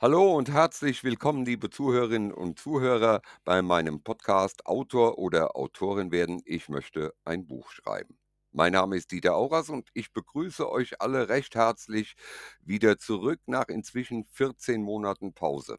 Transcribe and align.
Hallo 0.00 0.36
und 0.36 0.48
herzlich 0.48 1.02
willkommen, 1.02 1.44
liebe 1.44 1.70
Zuhörerinnen 1.70 2.32
und 2.32 2.56
Zuhörer, 2.60 3.20
bei 3.44 3.62
meinem 3.62 4.00
Podcast 4.00 4.64
Autor 4.64 5.18
oder 5.18 5.56
Autorin 5.56 6.12
werden. 6.12 6.40
Ich 6.44 6.68
möchte 6.68 7.14
ein 7.24 7.48
Buch 7.48 7.72
schreiben. 7.72 8.16
Mein 8.52 8.74
Name 8.74 8.96
ist 8.96 9.10
Dieter 9.10 9.34
Auras 9.34 9.70
und 9.70 9.88
ich 9.94 10.12
begrüße 10.12 10.70
euch 10.70 11.00
alle 11.00 11.28
recht 11.28 11.56
herzlich 11.56 12.14
wieder 12.60 12.98
zurück 12.98 13.40
nach 13.46 13.66
inzwischen 13.66 14.22
14 14.22 14.80
Monaten 14.82 15.34
Pause. 15.34 15.78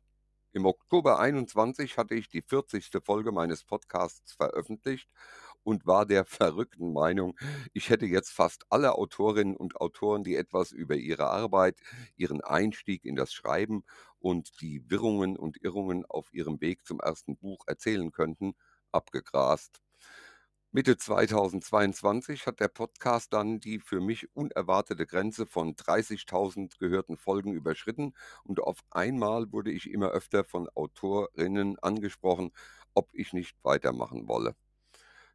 Im 0.51 0.65
Oktober 0.65 1.19
21 1.19 1.97
hatte 1.97 2.15
ich 2.15 2.27
die 2.27 2.41
40. 2.41 2.89
Folge 3.01 3.31
meines 3.31 3.63
Podcasts 3.63 4.33
veröffentlicht 4.33 5.07
und 5.63 5.85
war 5.85 6.05
der 6.05 6.25
verrückten 6.25 6.91
Meinung, 6.91 7.37
ich 7.73 7.89
hätte 7.89 8.07
jetzt 8.07 8.31
fast 8.31 8.65
alle 8.69 8.95
Autorinnen 8.95 9.55
und 9.55 9.75
Autoren, 9.75 10.23
die 10.23 10.35
etwas 10.35 10.71
über 10.71 10.95
ihre 10.95 11.27
Arbeit, 11.27 11.79
ihren 12.15 12.41
Einstieg 12.41 13.05
in 13.05 13.15
das 13.15 13.31
Schreiben 13.31 13.83
und 14.19 14.61
die 14.61 14.89
Wirrungen 14.89 15.37
und 15.37 15.61
Irrungen 15.63 16.05
auf 16.05 16.33
ihrem 16.33 16.61
Weg 16.61 16.85
zum 16.85 16.99
ersten 16.99 17.37
Buch 17.37 17.65
erzählen 17.67 18.11
könnten, 18.11 18.53
abgegrast. 18.91 19.81
Mitte 20.71 20.97
2022 20.97 22.45
hat 22.47 22.59
der 22.59 22.67
Podcast 22.69 23.33
dann 23.33 23.59
die 23.59 23.79
für 23.79 23.99
mich 24.01 24.35
unerwartete 24.35 25.05
Grenze 25.07 25.45
von 25.47 25.75
30.000 25.75 26.77
gehörten 26.79 27.17
Folgen 27.17 27.53
überschritten 27.53 28.13
und 28.43 28.59
auf 28.59 28.79
einmal 28.91 29.51
wurde 29.51 29.71
ich 29.71 29.89
immer 29.89 30.09
öfter 30.09 30.43
von 30.43 30.69
Autorinnen 30.69 31.79
angesprochen, 31.79 32.51
ob 32.93 33.09
ich 33.13 33.33
nicht 33.33 33.57
weitermachen 33.63 34.27
wolle. 34.27 34.55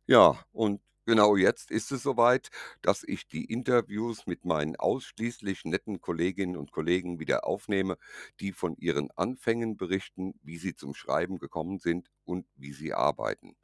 Ja, 0.07 0.39
und 0.53 0.81
genau 1.07 1.37
jetzt 1.37 1.71
ist 1.71 1.93
es 1.93 2.03
soweit, 2.03 2.49
dass 2.83 3.03
ich 3.05 3.29
die 3.29 3.45
Interviews 3.45 4.27
mit 4.27 4.45
meinen 4.45 4.77
ausschließlich 4.77 5.65
netten 5.65 6.01
Kolleginnen 6.01 6.57
und 6.57 6.73
Kollegen 6.73 7.19
wieder 7.21 7.47
aufnehme, 7.47 7.97
die 8.41 8.53
von 8.53 8.77
ihren 8.77 9.11
Anfängen 9.13 9.77
berichten, 9.77 10.35
wie 10.43 10.59
sie 10.59 10.75
zum 10.75 10.95
Schreiben 10.95 11.39
gekommen 11.39 11.79
sind 11.79 12.11
und 12.25 12.47
wie 12.57 12.73
sie 12.73 12.95
arbeiten. 12.95 13.57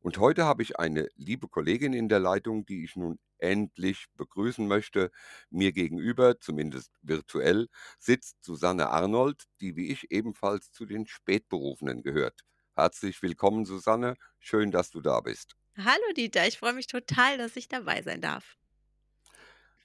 Und 0.00 0.18
heute 0.18 0.44
habe 0.46 0.62
ich 0.62 0.78
eine 0.78 1.08
liebe 1.16 1.48
Kollegin 1.48 1.92
in 1.92 2.08
der 2.08 2.20
Leitung, 2.20 2.66
die 2.66 2.84
ich 2.84 2.96
nun 2.96 3.18
endlich 3.38 4.06
begrüßen 4.16 4.66
möchte. 4.66 5.10
Mir 5.50 5.72
gegenüber, 5.72 6.40
zumindest 6.40 6.92
virtuell, 7.02 7.68
sitzt 7.98 8.42
Susanne 8.44 8.90
Arnold, 8.90 9.44
die 9.60 9.76
wie 9.76 9.88
ich 9.90 10.10
ebenfalls 10.10 10.72
zu 10.72 10.86
den 10.86 11.06
Spätberufenen 11.06 12.02
gehört. 12.02 12.40
Herzlich 12.76 13.22
willkommen, 13.22 13.64
Susanne. 13.66 14.16
Schön, 14.38 14.70
dass 14.70 14.90
du 14.90 15.00
da 15.02 15.20
bist. 15.20 15.59
Hallo 15.82 16.12
Dieter, 16.16 16.46
ich 16.46 16.58
freue 16.58 16.74
mich 16.74 16.86
total, 16.86 17.36
dass 17.38 17.56
ich 17.56 17.66
dabei 17.68 18.02
sein 18.02 18.20
darf. 18.20 18.56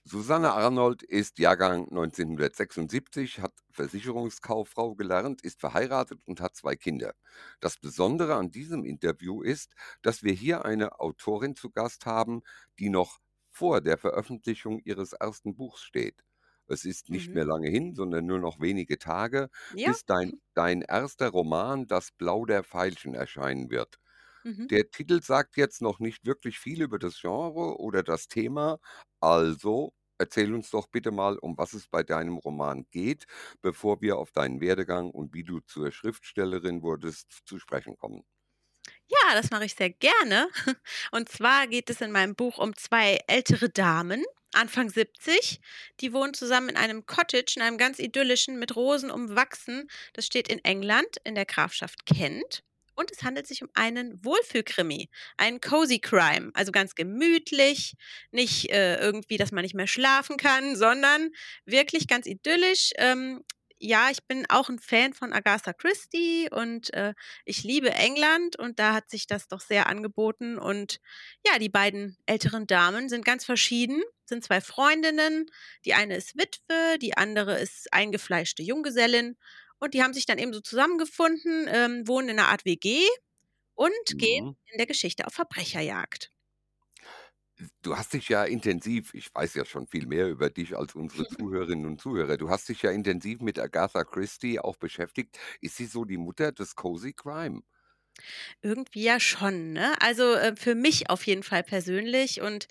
Susanne 0.07 0.51
Arnold 0.53 1.01
ist 1.01 1.39
Jahrgang 1.39 1.87
1976, 1.91 3.39
hat 3.39 3.53
Versicherungskauffrau 3.71 4.93
gelernt, 4.95 5.41
ist 5.41 5.59
verheiratet 5.59 6.21
und 6.25 6.39
hat 6.41 6.55
zwei 6.55 6.75
Kinder. 6.75 7.13
Das 7.59 7.77
Besondere 7.77 8.35
an 8.35 8.51
diesem 8.51 8.85
Interview 8.85 9.41
ist, 9.41 9.73
dass 10.03 10.21
wir 10.23 10.33
hier 10.33 10.63
eine 10.65 10.99
Autorin 10.99 11.55
zu 11.55 11.71
Gast 11.71 12.05
haben, 12.05 12.41
die 12.79 12.89
noch 12.89 13.17
vor 13.49 13.81
der 13.81 13.97
Veröffentlichung 13.97 14.79
ihres 14.79 15.13
ersten 15.13 15.55
Buchs 15.55 15.81
steht. 15.81 16.23
Es 16.67 16.85
ist 16.85 17.09
nicht 17.09 17.33
Mhm. 17.33 17.33
mehr 17.33 17.45
lange 17.45 17.69
hin, 17.69 17.95
sondern 17.95 18.25
nur 18.27 18.39
noch 18.39 18.59
wenige 18.59 18.99
Tage, 18.99 19.49
Ja. 19.69 19.95
bis 19.95 20.05
dein, 20.05 20.33
dein 20.53 20.81
erster 20.83 21.29
Roman 21.29 21.87
Das 21.87 22.11
Blau 22.11 22.45
der 22.45 22.63
Veilchen 22.63 23.15
erscheinen 23.15 23.69
wird. 23.71 23.97
Mhm. 24.45 24.67
Der 24.69 24.91
Titel 24.91 25.21
sagt 25.23 25.57
jetzt 25.57 25.81
noch 25.81 25.99
nicht 25.99 26.25
wirklich 26.25 26.59
viel 26.59 26.81
über 26.83 26.99
das 26.99 27.19
Genre 27.19 27.79
oder 27.79 28.03
das 28.03 28.27
Thema, 28.27 28.77
also 29.19 29.91
erzähl 30.19 30.53
uns 30.53 30.69
doch 30.69 30.87
bitte 30.87 31.11
mal, 31.11 31.37
um 31.39 31.57
was 31.57 31.73
es 31.73 31.87
bei 31.87 32.03
deinem 32.03 32.37
Roman 32.37 32.85
geht, 32.91 33.25
bevor 33.61 34.01
wir 34.01 34.17
auf 34.17 34.31
deinen 34.31 34.61
Werdegang 34.61 35.09
und 35.11 35.33
wie 35.33 35.43
du 35.43 35.61
zur 35.61 35.91
Schriftstellerin 35.91 36.83
wurdest 36.83 37.41
zu 37.45 37.59
sprechen 37.59 37.97
kommen. 37.97 38.23
Ja, 39.07 39.33
das 39.33 39.51
mache 39.51 39.65
ich 39.65 39.75
sehr 39.75 39.89
gerne. 39.89 40.49
Und 41.11 41.29
zwar 41.29 41.67
geht 41.67 41.89
es 41.89 42.01
in 42.01 42.11
meinem 42.11 42.35
Buch 42.35 42.57
um 42.57 42.75
zwei 42.75 43.19
ältere 43.27 43.69
Damen, 43.69 44.23
Anfang 44.53 44.89
70. 44.89 45.59
Die 45.99 46.13
wohnen 46.13 46.33
zusammen 46.33 46.69
in 46.69 46.77
einem 46.77 47.05
Cottage, 47.05 47.53
in 47.57 47.61
einem 47.61 47.77
ganz 47.77 47.99
idyllischen, 47.99 48.57
mit 48.59 48.75
Rosen 48.75 49.11
umwachsen. 49.11 49.89
Das 50.13 50.25
steht 50.25 50.47
in 50.47 50.63
England, 50.63 51.17
in 51.23 51.35
der 51.35 51.45
Grafschaft 51.45 52.05
Kent. 52.05 52.63
Und 52.95 53.11
es 53.11 53.23
handelt 53.23 53.47
sich 53.47 53.61
um 53.61 53.69
einen 53.73 54.23
Wohlfühlkrimi, 54.23 55.09
einen 55.37 55.61
Cozy 55.61 55.99
Crime, 55.99 56.51
also 56.53 56.71
ganz 56.71 56.95
gemütlich, 56.95 57.95
nicht 58.31 58.71
äh, 58.71 58.97
irgendwie, 58.97 59.37
dass 59.37 59.51
man 59.51 59.63
nicht 59.63 59.75
mehr 59.75 59.87
schlafen 59.87 60.37
kann, 60.37 60.75
sondern 60.75 61.29
wirklich 61.65 62.07
ganz 62.07 62.25
idyllisch. 62.25 62.91
Ähm, 62.97 63.43
ja, 63.79 64.09
ich 64.09 64.23
bin 64.25 64.45
auch 64.49 64.69
ein 64.69 64.79
Fan 64.79 65.13
von 65.13 65.33
Agatha 65.33 65.73
Christie 65.73 66.49
und 66.51 66.93
äh, 66.93 67.13
ich 67.43 67.63
liebe 67.63 67.91
England 67.91 68.57
und 68.57 68.79
da 68.79 68.93
hat 68.93 69.09
sich 69.09 69.27
das 69.27 69.47
doch 69.47 69.59
sehr 69.59 69.87
angeboten. 69.87 70.57
Und 70.57 70.99
ja, 71.45 71.59
die 71.59 71.69
beiden 71.69 72.17
älteren 72.25 72.67
Damen 72.67 73.09
sind 73.09 73.25
ganz 73.25 73.45
verschieden, 73.45 74.01
sind 74.25 74.43
zwei 74.43 74.61
Freundinnen. 74.61 75.45
Die 75.83 75.93
eine 75.93 76.15
ist 76.15 76.37
Witwe, 76.37 76.97
die 77.01 77.17
andere 77.17 77.59
ist 77.59 77.91
eingefleischte 77.93 78.63
Junggesellin. 78.63 79.37
Und 79.79 79.93
die 79.93 80.03
haben 80.03 80.13
sich 80.13 80.25
dann 80.25 80.37
eben 80.39 80.53
so 80.53 80.61
zusammengefunden, 80.61 81.67
ähm, 81.69 82.07
wohnen 82.07 82.29
in 82.29 82.39
einer 82.39 82.49
Art 82.49 82.65
WG 82.65 83.05
und 83.75 84.17
gehen 84.17 84.41
Mhm. 84.41 84.55
in 84.71 84.77
der 84.79 84.87
Geschichte 84.87 85.27
auf 85.27 85.33
Verbrecherjagd. 85.33 86.31
Du 87.81 87.95
hast 87.97 88.11
dich 88.13 88.27
ja 88.27 88.43
intensiv, 88.43 89.13
ich 89.13 89.33
weiß 89.33 89.53
ja 89.53 89.63
schon 89.65 89.87
viel 89.87 90.07
mehr 90.07 90.27
über 90.29 90.49
dich 90.49 90.75
als 90.77 90.93
unsere 90.93 91.25
Zuhörerinnen 91.27 91.85
und 91.85 92.01
Zuhörer, 92.01 92.35
du 92.37 92.49
hast 92.49 92.67
dich 92.67 92.81
ja 92.81 92.91
intensiv 92.91 93.39
mit 93.41 93.57
Agatha 93.59 94.03
Christie 94.03 94.59
auch 94.59 94.75
beschäftigt. 94.75 95.39
Ist 95.61 95.77
sie 95.77 95.85
so 95.85 96.03
die 96.03 96.17
Mutter 96.17 96.51
des 96.51 96.75
Cozy 96.75 97.13
Crime? 97.13 97.61
Irgendwie 98.61 99.03
ja 99.03 99.19
schon, 99.19 99.73
ne? 99.73 99.95
Also 100.01 100.33
äh, 100.33 100.55
für 100.55 100.75
mich 100.75 101.09
auf 101.09 101.25
jeden 101.25 101.43
Fall 101.43 101.63
persönlich 101.63 102.41
und 102.41 102.67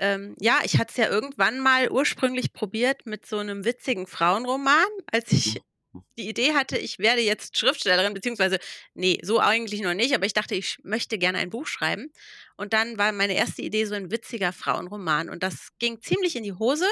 Ähm, 0.00 0.36
ja, 0.40 0.60
ich 0.64 0.78
hatte 0.78 0.90
es 0.92 0.96
ja 0.98 1.08
irgendwann 1.10 1.60
mal 1.60 1.90
ursprünglich 1.92 2.54
probiert 2.54 3.06
mit 3.06 3.26
so 3.26 3.38
einem 3.38 3.64
witzigen 3.66 4.06
Frauenroman, 4.08 4.86
als 5.12 5.32
ich 5.32 5.62
die 6.18 6.28
Idee 6.28 6.54
hatte, 6.54 6.78
ich 6.78 6.98
werde 6.98 7.20
jetzt 7.22 7.56
Schriftstellerin, 7.58 8.14
beziehungsweise 8.14 8.58
nee, 8.94 9.18
so 9.22 9.40
eigentlich 9.40 9.80
noch 9.82 9.94
nicht, 9.94 10.14
aber 10.14 10.26
ich 10.26 10.32
dachte, 10.32 10.54
ich 10.54 10.78
möchte 10.82 11.18
gerne 11.18 11.38
ein 11.38 11.50
Buch 11.50 11.66
schreiben. 11.66 12.12
Und 12.56 12.72
dann 12.72 12.98
war 12.98 13.12
meine 13.12 13.34
erste 13.34 13.62
Idee 13.62 13.84
so 13.84 13.94
ein 13.94 14.10
witziger 14.10 14.52
Frauenroman 14.52 15.28
und 15.28 15.42
das 15.42 15.68
ging 15.78 16.00
ziemlich 16.00 16.36
in 16.36 16.42
die 16.44 16.54
Hose. 16.54 16.86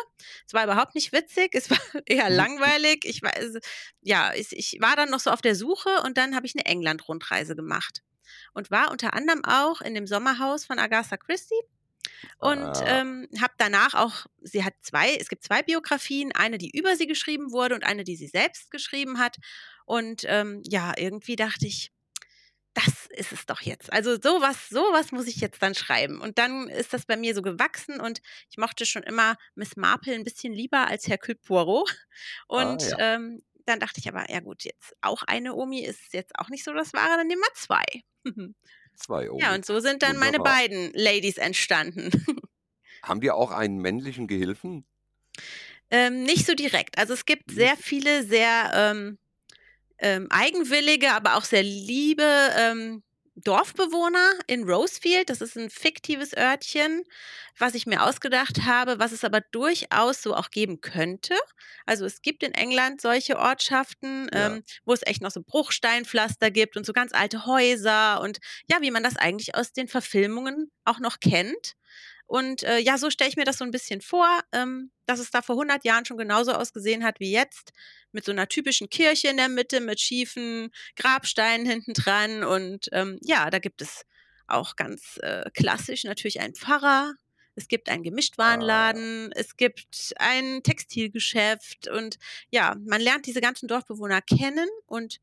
Es 0.47 0.53
war 0.55 0.65
überhaupt 0.65 0.95
nicht 0.95 1.13
witzig, 1.13 1.51
es 1.55 1.71
war 1.71 1.79
eher 2.07 2.29
Mhm. 2.29 2.37
langweilig. 2.37 3.05
Ich 3.05 3.23
war 3.23 3.35
also, 3.35 3.59
ja, 4.03 4.33
ich 4.35 4.53
ich 4.53 4.79
war 4.81 4.97
dann 4.97 5.11
noch 5.11 5.21
so 5.21 5.31
auf 5.31 5.41
der 5.43 5.55
Suche 5.55 6.03
und 6.05 6.19
dann 6.19 6.35
habe 6.37 6.47
ich 6.47 6.55
eine 6.55 6.67
England-Rundreise 6.67 7.57
gemacht 7.57 8.03
und 8.55 8.71
war 8.71 8.91
unter 8.91 9.15
anderem 9.15 9.45
auch 9.45 9.81
in 9.81 9.95
dem 9.95 10.07
Sommerhaus 10.07 10.65
von 10.65 10.79
Agatha 10.79 11.17
Christie 11.17 11.61
und, 12.39 12.81
Ah, 12.81 12.87
ähm, 12.87 13.29
habe 13.41 13.55
danach 13.59 13.95
auch 13.95 14.27
sie 14.43 14.65
hat 14.65 14.75
2 14.83 15.15
es 15.17 15.29
gibt 15.29 15.45
2 15.45 15.63
Biografien, 15.63 16.33
eine, 16.33 16.59
die 16.59 16.71
über 16.77 16.97
sie 16.97 17.07
geschrieben 17.07 17.53
wurde 17.53 17.75
und 17.75 17.85
eine, 17.85 18.05
die 18.05 18.17
sie 18.17 18.29
selbst 18.29 18.71
geschrieben 18.71 19.19
hat. 19.19 19.37
Und, 19.87 20.25
ähm, 20.27 20.63
ja, 20.67 20.93
irgendwie 20.97 21.37
dachte 21.37 21.67
ich: 21.67 21.91
„Das 22.75 23.07
ist 23.11 23.33
es 23.33 23.47
doch 23.47 23.61
jetzt. 23.61 23.93
Also, 23.93 24.17
so 24.21 24.41
was 24.41 24.69
so 24.69 24.81
was 24.93 25.13
muss 25.13 25.29
ich 25.29 25.37
jetzt 25.37 25.63
dann 25.63 25.75
schreiben.“ 25.77 26.21
Und 26.21 26.39
dann 26.39 26.69
ist 26.69 26.93
das 26.93 27.07
bei 27.07 27.17
mir 27.17 27.35
so 27.35 27.43
gewachsen 27.43 28.01
und 28.01 28.21
ich 28.51 28.59
mochte 28.59 28.85
schon 28.87 29.05
immer 29.05 29.37
Miss 29.55 29.77
Marple 29.77 30.15
'n 30.15 30.25
bisschen 30.25 30.53
lieber 30.53 30.89
als 30.89 31.07
Hercule 31.07 31.37
Poirot. 31.39 31.95
ah 32.57 32.77
Und, 32.77 32.91
ja, 32.91 32.97
ähm, 32.99 33.43
dann 33.67 33.79
dachte 33.81 34.01
ich 34.01 34.09
aber: 34.09 34.29
„Ja 34.31 34.41
gut, 34.41 34.65
jetzt 34.65 34.95
auch 35.03 35.23
eine 35.23 35.55
Omi 35.55 35.81
ist 35.85 36.13
jetzt 36.15 36.37
auch 36.39 36.49
nicht 36.49 36.65
so 36.65 36.73
das 36.75 36.93
Wahre, 36.95 37.17
dann 37.19 37.29
nehmen 37.29 37.43
wir 37.43 37.55
2.“ 37.55 37.85
zwei 38.97 39.25
Ja, 39.25 39.31
Omis. 39.31 39.49
und 39.55 39.67
so 39.67 39.81
sind 39.81 40.03
dann 40.03 40.17
meine 40.17 40.39
Wunderbar. 40.39 40.55
beiden 40.55 40.93
Ladies 40.95 41.37
entstanden. 41.37 42.11
Haben 43.03 43.21
die 43.21 43.31
auch 43.31 43.51
einen 43.51 43.79
männlichen 43.79 44.27
Gehilfen? 44.27 44.85
Ähm, 45.91 46.23
nicht 46.23 46.47
so 46.47 46.55
direkt. 46.55 46.97
Also, 46.99 47.13
es 47.13 47.27
gibt 47.27 47.51
sehr 47.51 47.77
viele 47.77 48.25
sehr, 48.25 48.71
ähm, 48.75 49.19
ähm, 49.99 50.27
eigenwillige, 50.31 51.13
aber 51.13 51.37
auch 51.37 51.45
sehr 51.45 51.63
liebe, 51.63 52.25
ähm, 52.59 53.03
Dorfbewohner 53.37 54.33
in 54.47 54.65
Rosefield. 54.65 55.29
Das 55.31 55.41
ist 55.41 55.57
ein 55.57 55.71
fiktives 55.71 56.37
Örtchen, 56.37 57.03
was 57.59 57.75
ich 57.75 57.87
mir 57.87 58.03
ausgedacht 58.05 58.63
habe, 58.65 58.99
was 58.99 59.13
es 59.13 59.25
aber 59.25 59.41
durchaus 59.41 60.23
so 60.23 60.35
auch 60.35 60.51
geben 60.51 60.81
könnte. 60.81 61.35
Also, 61.87 62.05
es 62.05 62.23
gibt 62.23 62.43
in 62.43 62.53
England 62.55 63.01
solche 63.01 63.39
Ortschaften, 63.39 64.29
Ja. 64.33 64.57
ähm, 64.57 64.63
wo 64.85 64.93
es 64.93 65.03
echt 65.07 65.23
noch 65.23 65.31
so 65.31 65.43
Bruchsteinpflaster 65.43 66.51
gibt 66.51 66.77
und 66.77 66.87
so 66.87 66.93
ganz 66.93 67.13
alte 67.13 67.47
Häuser 67.47 68.21
und 68.21 68.39
ja, 68.71 68.81
wie 68.81 68.91
man 68.91 69.03
das 69.03 69.17
eigentlich 69.17 69.55
aus 69.55 69.73
den 69.73 69.89
Verfilmungen 69.89 70.71
auch 70.85 70.99
noch 71.01 71.19
kennt. 71.21 71.75
Und, 72.27 72.63
äh, 72.63 72.79
ja, 72.79 72.99
so 72.99 73.11
stelle 73.11 73.31
ich 73.31 73.37
mir 73.37 73.45
das 73.45 73.59
so 73.59 73.65
ein 73.65 73.71
bisschen 73.71 74.01
vor, 74.01 74.27
ähm, 74.53 74.91
dass 75.07 75.21
es 75.21 75.31
da 75.31 75.43
vor 75.43 75.57
100 75.57 75.85
Jahren 75.85 76.05
schon 76.07 76.17
genauso 76.17 76.53
ausgesehen 76.53 77.05
hat 77.05 77.21
wie 77.21 77.31
jetzt, 77.33 77.73
mit 78.13 78.25
so 78.25 78.33
einer 78.33 78.49
typischen 78.49 78.89
Kirche 78.91 79.29
in 79.29 79.37
der 79.37 79.49
Mitte, 79.49 79.81
mit 79.81 80.01
schiefen 80.01 80.71
Grabsteinen 80.97 81.67
hinten 81.71 81.93
dran 81.95 82.45
und, 82.45 82.89
ähm, 82.93 83.19
ja, 83.23 83.51
da 83.51 83.59
gibt 83.59 83.83
es 83.83 84.03
auch 84.47 84.77
ganz, 84.77 85.19
äh, 85.23 85.51
klassisch 85.55 86.05
natürlich 86.05 86.41
einen 86.41 86.55
Pfarrer, 86.55 87.15
Es 87.57 87.69
gibt 87.69 87.89
einen 87.89 88.03
Ah. 88.03 88.05
Gemischtwarenladen, 88.05 89.31
es 89.33 89.57
gibt 89.57 90.13
ein 90.17 90.63
Textilgeschäft 90.65 91.89
und 91.89 92.19
ja, 92.51 92.75
man 92.85 93.01
lernt 93.01 93.27
diese 93.27 93.41
ganzen 93.41 93.69
Dorfbewohner 93.69 94.21
kennen 94.23 94.69
und 94.87 95.21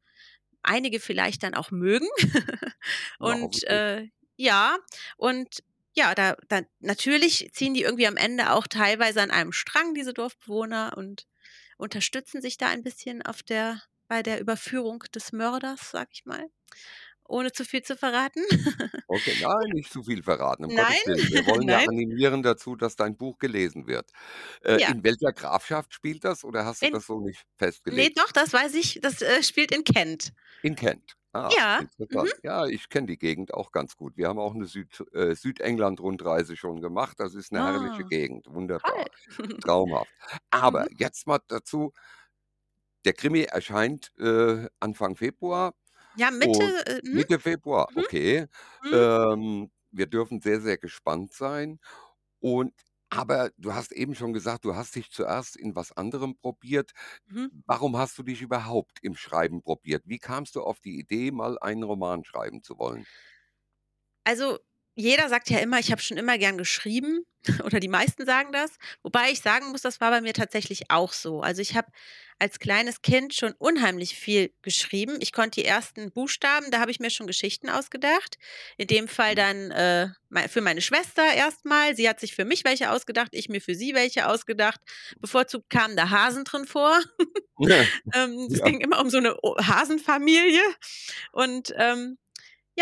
einige 0.64 1.00
vielleicht 1.00 1.44
dann 1.44 1.56
auch 1.56 1.72
mögen. 1.72 2.08
Und, 3.20 3.64
äh, 3.66 4.08
ja, 4.38 4.78
und 5.18 5.64
ja, 5.94 6.16
da 6.16 6.36
da 6.50 6.62
natürlich 6.80 7.50
ziehen 7.54 7.74
die 7.74 7.84
irgendwie 7.84 8.08
am 8.08 8.18
Ende 8.18 8.52
auch 8.54 8.68
teilweise 8.68 9.22
an 9.22 9.32
einem 9.32 9.52
Strang, 9.54 9.94
diese 9.94 10.14
Dorfbewohner, 10.14 10.94
und 10.98 11.28
unterstützen 11.78 12.42
sich 12.42 12.58
da 12.58 12.68
ein 12.70 12.84
bisschen 12.84 13.22
auf 13.24 13.44
der 13.44 13.82
bei 14.08 14.24
der 14.24 14.42
Überführung 14.42 15.04
des 15.16 15.32
Mörders, 15.32 15.92
sage 15.92 16.10
ich 16.14 16.26
mal, 16.26 16.46
ohne 17.28 17.52
zu 17.54 17.66
viel 17.66 17.84
zu 17.84 17.98
verraten. 17.98 18.44
Okay, 19.10 19.36
nein, 19.36 19.70
nicht 19.74 19.92
zu 19.92 20.04
viel 20.04 20.24
verraten, 20.24 20.64
um 20.66 20.72
Nein. 20.76 20.88
Wir 21.06 21.46
wollen 21.46 21.68
ja 21.70 21.80
nein. 21.80 21.86
animieren 21.86 22.44
dazu, 22.44 22.76
dass 22.76 22.96
dein 22.96 23.18
Buch 23.18 23.38
gelesen 23.40 23.88
wird. 23.88 24.10
Äh, 24.64 24.80
Ja. 24.80 24.88
in 24.88 25.04
welcher 25.04 25.34
Grafschaft 25.34 25.94
spielt 25.94 26.24
das 26.24 26.44
oder 26.46 26.66
hast 26.66 26.84
du 26.84 26.88
In 26.88 26.94
das 26.94 27.08
so 27.08 27.20
nicht 27.20 27.46
festgelegt? 27.58 28.18
doch, 28.18 28.32
das 28.32 28.54
weiß 28.54 28.74
ich, 28.76 29.00
das, 29.02 29.22
äh, 29.22 29.44
spielt 29.44 29.72
in 29.74 29.84
Kent. 29.84 30.34
In 30.64 30.76
Kent. 30.76 31.16
Ah, 31.34 31.56
Ja, 31.56 31.84
mhm. 32.10 32.28
interessant. 32.28 32.34
Ja, 32.44 32.66
ich 32.66 32.90
kenne 32.90 33.08
die 33.08 33.18
Gegend 33.18 33.54
auch 33.54 33.72
ganz 33.72 33.96
gut. 33.96 34.18
Wir 34.18 34.28
haben 34.28 34.40
auch 34.40 34.54
'ne 34.54 34.66
Süd 34.66 35.02
äh, 35.14 35.34
Südengland-Rundreise 35.34 36.58
schon 36.58 36.82
gemacht. 36.82 37.20
Das 37.22 37.36
ist 37.36 37.54
'ne 37.54 37.64
herrliche 37.64 38.04
Ah, 38.04 38.10
Gegend, 38.10 38.48
wunderbar, 38.50 39.06
toll. 39.06 39.10
traumhaft. 39.62 40.12
Aber 40.52 40.86
Mhm. 40.86 40.90
jetzt 40.92 41.28
mal 41.28 41.40
dazu 41.48 41.94
der 43.06 43.14
Krimi 43.14 43.42
erscheint, 43.44 44.12
äh, 44.20 44.68
Anfang 44.80 45.16
Februar 45.16 45.74
Ja, 46.14 46.30
Mitte, 46.32 46.62
und 46.62 46.76
äh, 46.88 47.00
mhm, 47.04 47.12
Mitte 47.12 47.40
Februar, 47.40 47.90
mhm, 47.90 47.96
okay. 47.96 48.48
mhm. 48.84 49.08
Ähm, 49.22 49.72
wir 49.92 50.08
dürfen 50.08 50.42
sehr, 50.42 50.62
sehr 50.62 50.78
gespannt 50.78 51.34
sein. 51.34 51.80
Und 52.42 52.74
aber 53.12 53.52
du 53.58 53.74
hast 53.76 53.92
eben 53.94 54.16
schon 54.16 54.34
gesagt, 54.34 54.66
du 54.66 54.76
hast 54.76 54.96
dich 54.96 55.12
zuerst 55.12 55.58
in 55.58 55.76
was 55.76 55.92
anderem 55.94 56.36
probiert. 56.38 56.94
Mhm. 57.28 57.52
Warum 57.68 57.98
hast 57.98 58.18
du 58.18 58.24
dich 58.24 58.42
überhaupt 58.42 59.00
im 59.04 59.16
Schreiben 59.16 59.62
probiert? 59.64 60.04
Wie 60.08 60.20
kamst 60.20 60.56
du 60.56 60.64
auf 60.64 60.80
die 60.82 61.00
Idee, 61.00 61.32
mal 61.32 61.60
einen 61.60 61.84
Roman 61.84 62.24
schreiben 62.26 62.64
zu 62.64 62.80
wollen? 62.80 63.08
Also, 64.26 64.60
jeder 64.96 65.30
sagt 65.30 65.50
ja 65.50 65.60
immer, 65.60 65.80
ich 65.80 65.92
habe 65.92 66.02
schon 66.02 66.18
immer 66.18 66.38
gern 66.38 66.58
geschrieben 66.58 67.26
oder 67.66 67.80
die 67.80 67.88
meisten 67.88 68.26
sagen 68.26 68.52
das, 68.52 68.72
wobei 69.04 69.32
ich 69.32 69.42
sagen 69.42 69.70
muss, 69.72 69.82
das 69.82 70.02
war 70.02 70.12
bei 70.12 70.22
mir 70.22 70.34
tatsächlich 70.34 70.92
auch 70.92 71.14
so. 71.14 71.42
Also, 71.42 71.62
ich 71.62 71.76
habe 71.76 71.88
als 72.40 72.60
kleines 72.60 73.02
Kind 73.02 73.34
schon 73.36 73.54
unheimlich 73.60 74.16
viel 74.16 74.52
geschrieben. 74.64 75.18
Ich 75.22 75.32
konnte 75.34 75.62
die 75.62 75.66
ersten 75.68 76.12
Buchstaben, 76.12 76.72
da 76.72 76.80
habe 76.80 76.92
ich 76.92 77.00
mir 77.00 77.10
schon 77.12 77.28
Geschichten 77.28 77.70
ausgedacht. 77.70 78.38
In 78.78 78.88
dem 78.88 79.08
Fall 79.08 79.34
Mhm. 79.34 79.36
dann, 79.36 79.72
äh, 79.72 80.10
für 80.50 80.62
meine 80.62 80.82
Schwester 80.82 81.24
erst 81.36 81.66
mal. 81.66 81.96
Sie 81.96 82.08
hat 82.10 82.20
sich 82.20 82.34
für 82.36 82.46
mich 82.46 82.64
welche 82.66 82.92
ausgedacht, 82.92 83.30
ich 83.34 83.50
mir 83.50 83.62
für 83.62 83.76
sie 83.76 83.94
welche 83.94 84.28
ausgedacht. 84.28 84.80
Bevorzugt 85.20 85.70
kamen 85.70 85.96
da 85.98 86.10
Hasen 86.10 86.44
drin 86.46 86.66
vor. 86.66 87.00
Ähm, 88.14 88.50
es 88.54 88.62
Ja. 88.62 88.66
ging 88.66 88.82
immer 88.82 89.02
um 89.02 89.10
so 89.10 89.20
'ne 89.20 89.38
o 89.44 89.58
Hasenfamilie 89.58 90.62
und, 91.34 91.74
ähm, 91.78 92.18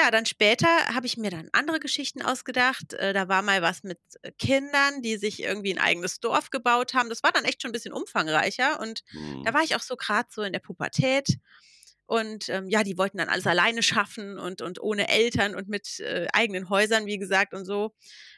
ja, 0.04 0.12
dann 0.12 0.26
später 0.26 0.68
habe 0.96 1.06
ich 1.06 1.18
mir 1.18 1.30
dann 1.32 1.50
andere 1.54 1.80
Geschichten 1.80 2.22
ausgedacht. 2.22 2.94
Äh, 2.94 3.14
da 3.14 3.28
war 3.28 3.42
mal 3.42 3.62
was 3.62 3.84
mit, 3.84 4.00
äh, 4.22 4.32
Kindern, 4.38 5.02
die 5.02 5.18
sich 5.18 5.42
irgendwie 5.44 5.72
'n 5.72 5.80
eigenes 5.80 6.20
Dorf 6.20 6.50
gebaut 6.50 6.94
haben. 6.94 7.10
Das 7.10 7.24
war 7.24 7.32
dann 7.32 7.46
echt 7.46 7.62
schon 7.62 7.70
'n 7.72 7.74
bisschen 7.74 7.94
umfangreicher 7.94 8.80
und 8.80 9.02
da 9.44 9.54
Mhm. 9.54 9.56
war 9.56 9.64
ich 9.64 9.76
auch 9.76 9.82
so 9.82 9.96
grad 9.96 10.32
so 10.32 10.42
in 10.44 10.54
der 10.54 10.60
Pubertät 10.60 11.38
und, 12.08 12.50
ähm, 12.50 12.68
ja, 12.70 12.84
die 12.84 12.98
wollten 12.98 13.18
dann 13.20 13.30
alles 13.30 13.48
alleine 13.48 13.84
schaffen 13.84 14.40
und 14.40 14.62
und 14.62 14.82
ohne 14.82 15.10
Eltern 15.10 15.56
und 15.56 15.70
mit, 15.70 16.00
äh, 16.00 16.28
eigenen 16.34 16.70
Häusern, 16.70 17.06
wie 17.06 17.20
gesagt 17.20 17.54
und 17.54 17.66
so. 17.66 17.94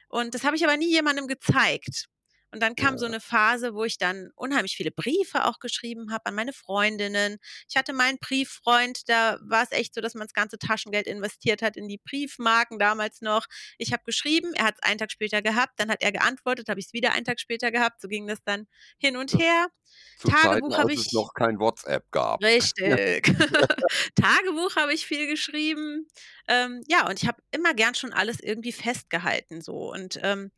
Und 0.10 0.36
das 0.36 0.44
habe 0.44 0.56
ich 0.58 0.64
aber 0.66 0.78
nie 0.78 0.92
jemandem 0.92 1.28
gezeigt. 1.28 2.08
Und 2.54 2.62
dann 2.62 2.76
kam 2.76 2.98
so 2.98 3.08
Ja. 3.08 3.10
'ne 3.10 3.20
Phase, 3.22 3.74
wo 3.76 3.84
ich 3.86 3.98
dann 3.98 4.32
unheimlich 4.36 4.76
viele 4.76 4.92
Briefe 4.92 5.46
auch 5.46 5.60
geschrieben 5.60 6.12
habe 6.12 6.26
an 6.28 6.36
meine 6.36 6.54
Freundinnen. 6.54 7.38
Ich 7.70 7.78
hatte 7.78 7.94
mal 7.94 8.10
'n 8.10 8.18
Brieffreund, 8.20 9.10
da 9.10 9.40
war's 9.44 9.72
echt 9.72 9.96
so, 9.96 10.02
dass 10.02 10.16
man 10.16 10.28
das 10.28 10.34
ganze 10.34 10.58
Taschengeld 10.60 11.08
investiert 11.08 11.62
hat 11.62 11.78
in 11.78 11.88
die 11.88 12.00
Briefmarken 12.00 12.80
damals 12.80 13.22
noch. 13.22 13.46
Ich 13.78 13.94
habe 13.94 14.04
geschrieben, 14.06 14.54
er 14.56 14.66
hat's 14.66 14.84
einen 14.84 14.98
Tag 15.00 15.12
später 15.12 15.42
gehabt, 15.42 15.74
dann 15.80 15.90
hat 15.92 16.02
er 16.04 16.12
geantwortet, 16.12 16.70
habe 16.70 16.80
ich's 16.80 16.94
wieder 16.94 17.14
einen 17.14 17.26
Tag 17.26 17.40
später 17.40 17.72
gehabt. 17.72 18.02
So 18.02 18.08
ging 18.10 18.28
das 18.28 18.40
dann 18.44 18.68
hin 19.00 19.18
und 19.18 19.34
her. 19.40 19.68
zu 20.18 20.30
Tagebuch 20.30 20.78
habe 20.78 20.94
als 20.94 20.96
es 20.98 20.98
ich 20.98 21.12
noch 21.12 21.34
kein 21.34 21.60
WhatsApp 21.60 22.12
gab. 22.12 22.42
Richtig. 22.42 23.26
Tagebuch 24.16 24.76
habe 24.76 24.94
ich 24.94 25.06
viel 25.06 25.28
geschrieben. 25.28 26.08
Ähm, 26.48 26.82
ja, 26.88 27.08
und 27.08 27.22
ich 27.22 27.28
habe 27.28 27.42
immer 27.52 27.74
gern 27.74 27.94
schon 27.96 28.14
alles 28.14 28.40
irgendwie 28.40 28.72
festgehalten 28.72 29.62
so. 29.62 29.92
Und, 29.92 30.20
ähm, 30.24 30.52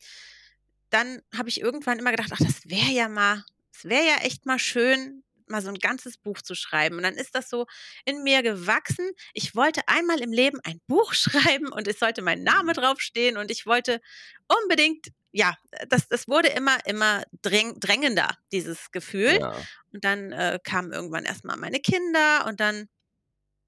dann 0.94 1.22
habe 1.36 1.50
ich 1.50 1.62
irgendwann 1.62 2.00
immer 2.00 2.12
gedacht: 2.12 2.32
„Ach, 2.34 2.40
das 2.42 2.66
wäre 2.70 2.92
ja 2.92 3.10
mal 3.10 3.44
es 3.76 3.86
wäre 3.86 4.06
ja 4.06 4.18
echt 4.24 4.46
mal 4.46 4.60
schön, 4.60 5.24
mal 5.48 5.62
so 5.62 5.70
'n 5.70 5.80
ganzes 5.80 6.18
Buch 6.18 6.42
zu 6.42 6.56
schreiben.“ 6.56 6.98
Und 6.98 7.04
dann 7.04 7.16
ist 7.16 7.36
das 7.36 7.50
so 7.50 7.66
in 8.06 8.24
mir 8.24 8.44
gewachsen. 8.44 9.12
Ich 9.34 9.56
wollte 9.56 9.82
einmal 9.88 10.22
im 10.22 10.32
Leben 10.32 10.60
ein 10.64 10.80
Buch 10.88 11.14
schreiben 11.14 11.72
und 11.72 11.88
es 11.88 12.00
sollte 12.00 12.22
mein 12.22 12.44
Name 12.44 12.74
Mhm. 12.74 12.74
draufstehen 12.74 13.38
und 13.38 13.52
ich 13.52 13.66
wollte 13.66 14.00
unbedingt 14.48 15.08
ja, 15.36 15.58
das 15.90 16.08
das 16.10 16.28
wurde 16.28 16.50
immer 16.50 16.78
immer 16.86 17.24
dräng 17.42 17.80
drängender, 17.80 18.38
dieses 18.52 18.92
Gefühl. 18.92 19.36
Ja. 19.36 19.66
Und 19.92 20.04
dann, 20.06 20.32
äh, 20.32 20.60
kamen 20.64 20.92
irgendwann 20.92 21.26
erst 21.26 21.44
mal 21.46 21.58
meine 21.58 21.80
Kinder 21.80 22.46
und 22.48 22.60
dann 22.60 22.88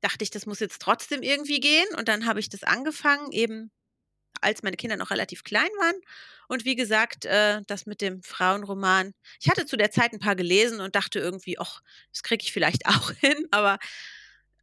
dachte 0.01 0.23
ich, 0.23 0.29
das 0.31 0.45
muss 0.45 0.59
jetzt 0.59 0.81
trotzdem 0.81 1.21
irgendwie 1.23 1.59
gehen. 1.59 1.87
Und 1.97 2.07
dann 2.07 2.25
habe 2.25 2.39
ich 2.39 2.49
das 2.49 2.63
angefangen, 2.63 3.31
eben 3.31 3.71
als 4.41 4.63
meine 4.63 4.77
Kinder 4.77 4.97
noch 4.97 5.11
relativ 5.11 5.43
klein 5.43 5.69
waren. 5.79 5.95
Und 6.47 6.65
wie 6.65 6.75
gesagt, 6.75 7.25
äh, 7.25 7.61
das 7.67 7.85
mit 7.85 8.01
dem 8.01 8.21
Frauenroman 8.23 9.13
ich 9.41 9.49
hatte 9.49 9.65
zu 9.65 9.77
der 9.77 9.91
Zeit 9.91 10.13
'n 10.13 10.19
paar 10.19 10.35
gelesen 10.35 10.81
und 10.81 10.95
dachte 10.95 11.19
irgendwie: 11.19 11.59
„Och, 11.59 11.81
das 12.11 12.23
kriege 12.23 12.43
ich 12.43 12.53
vielleicht 12.53 12.85
auch 12.87 13.11
hin.“ 13.13 13.47
Aber, 13.51 13.79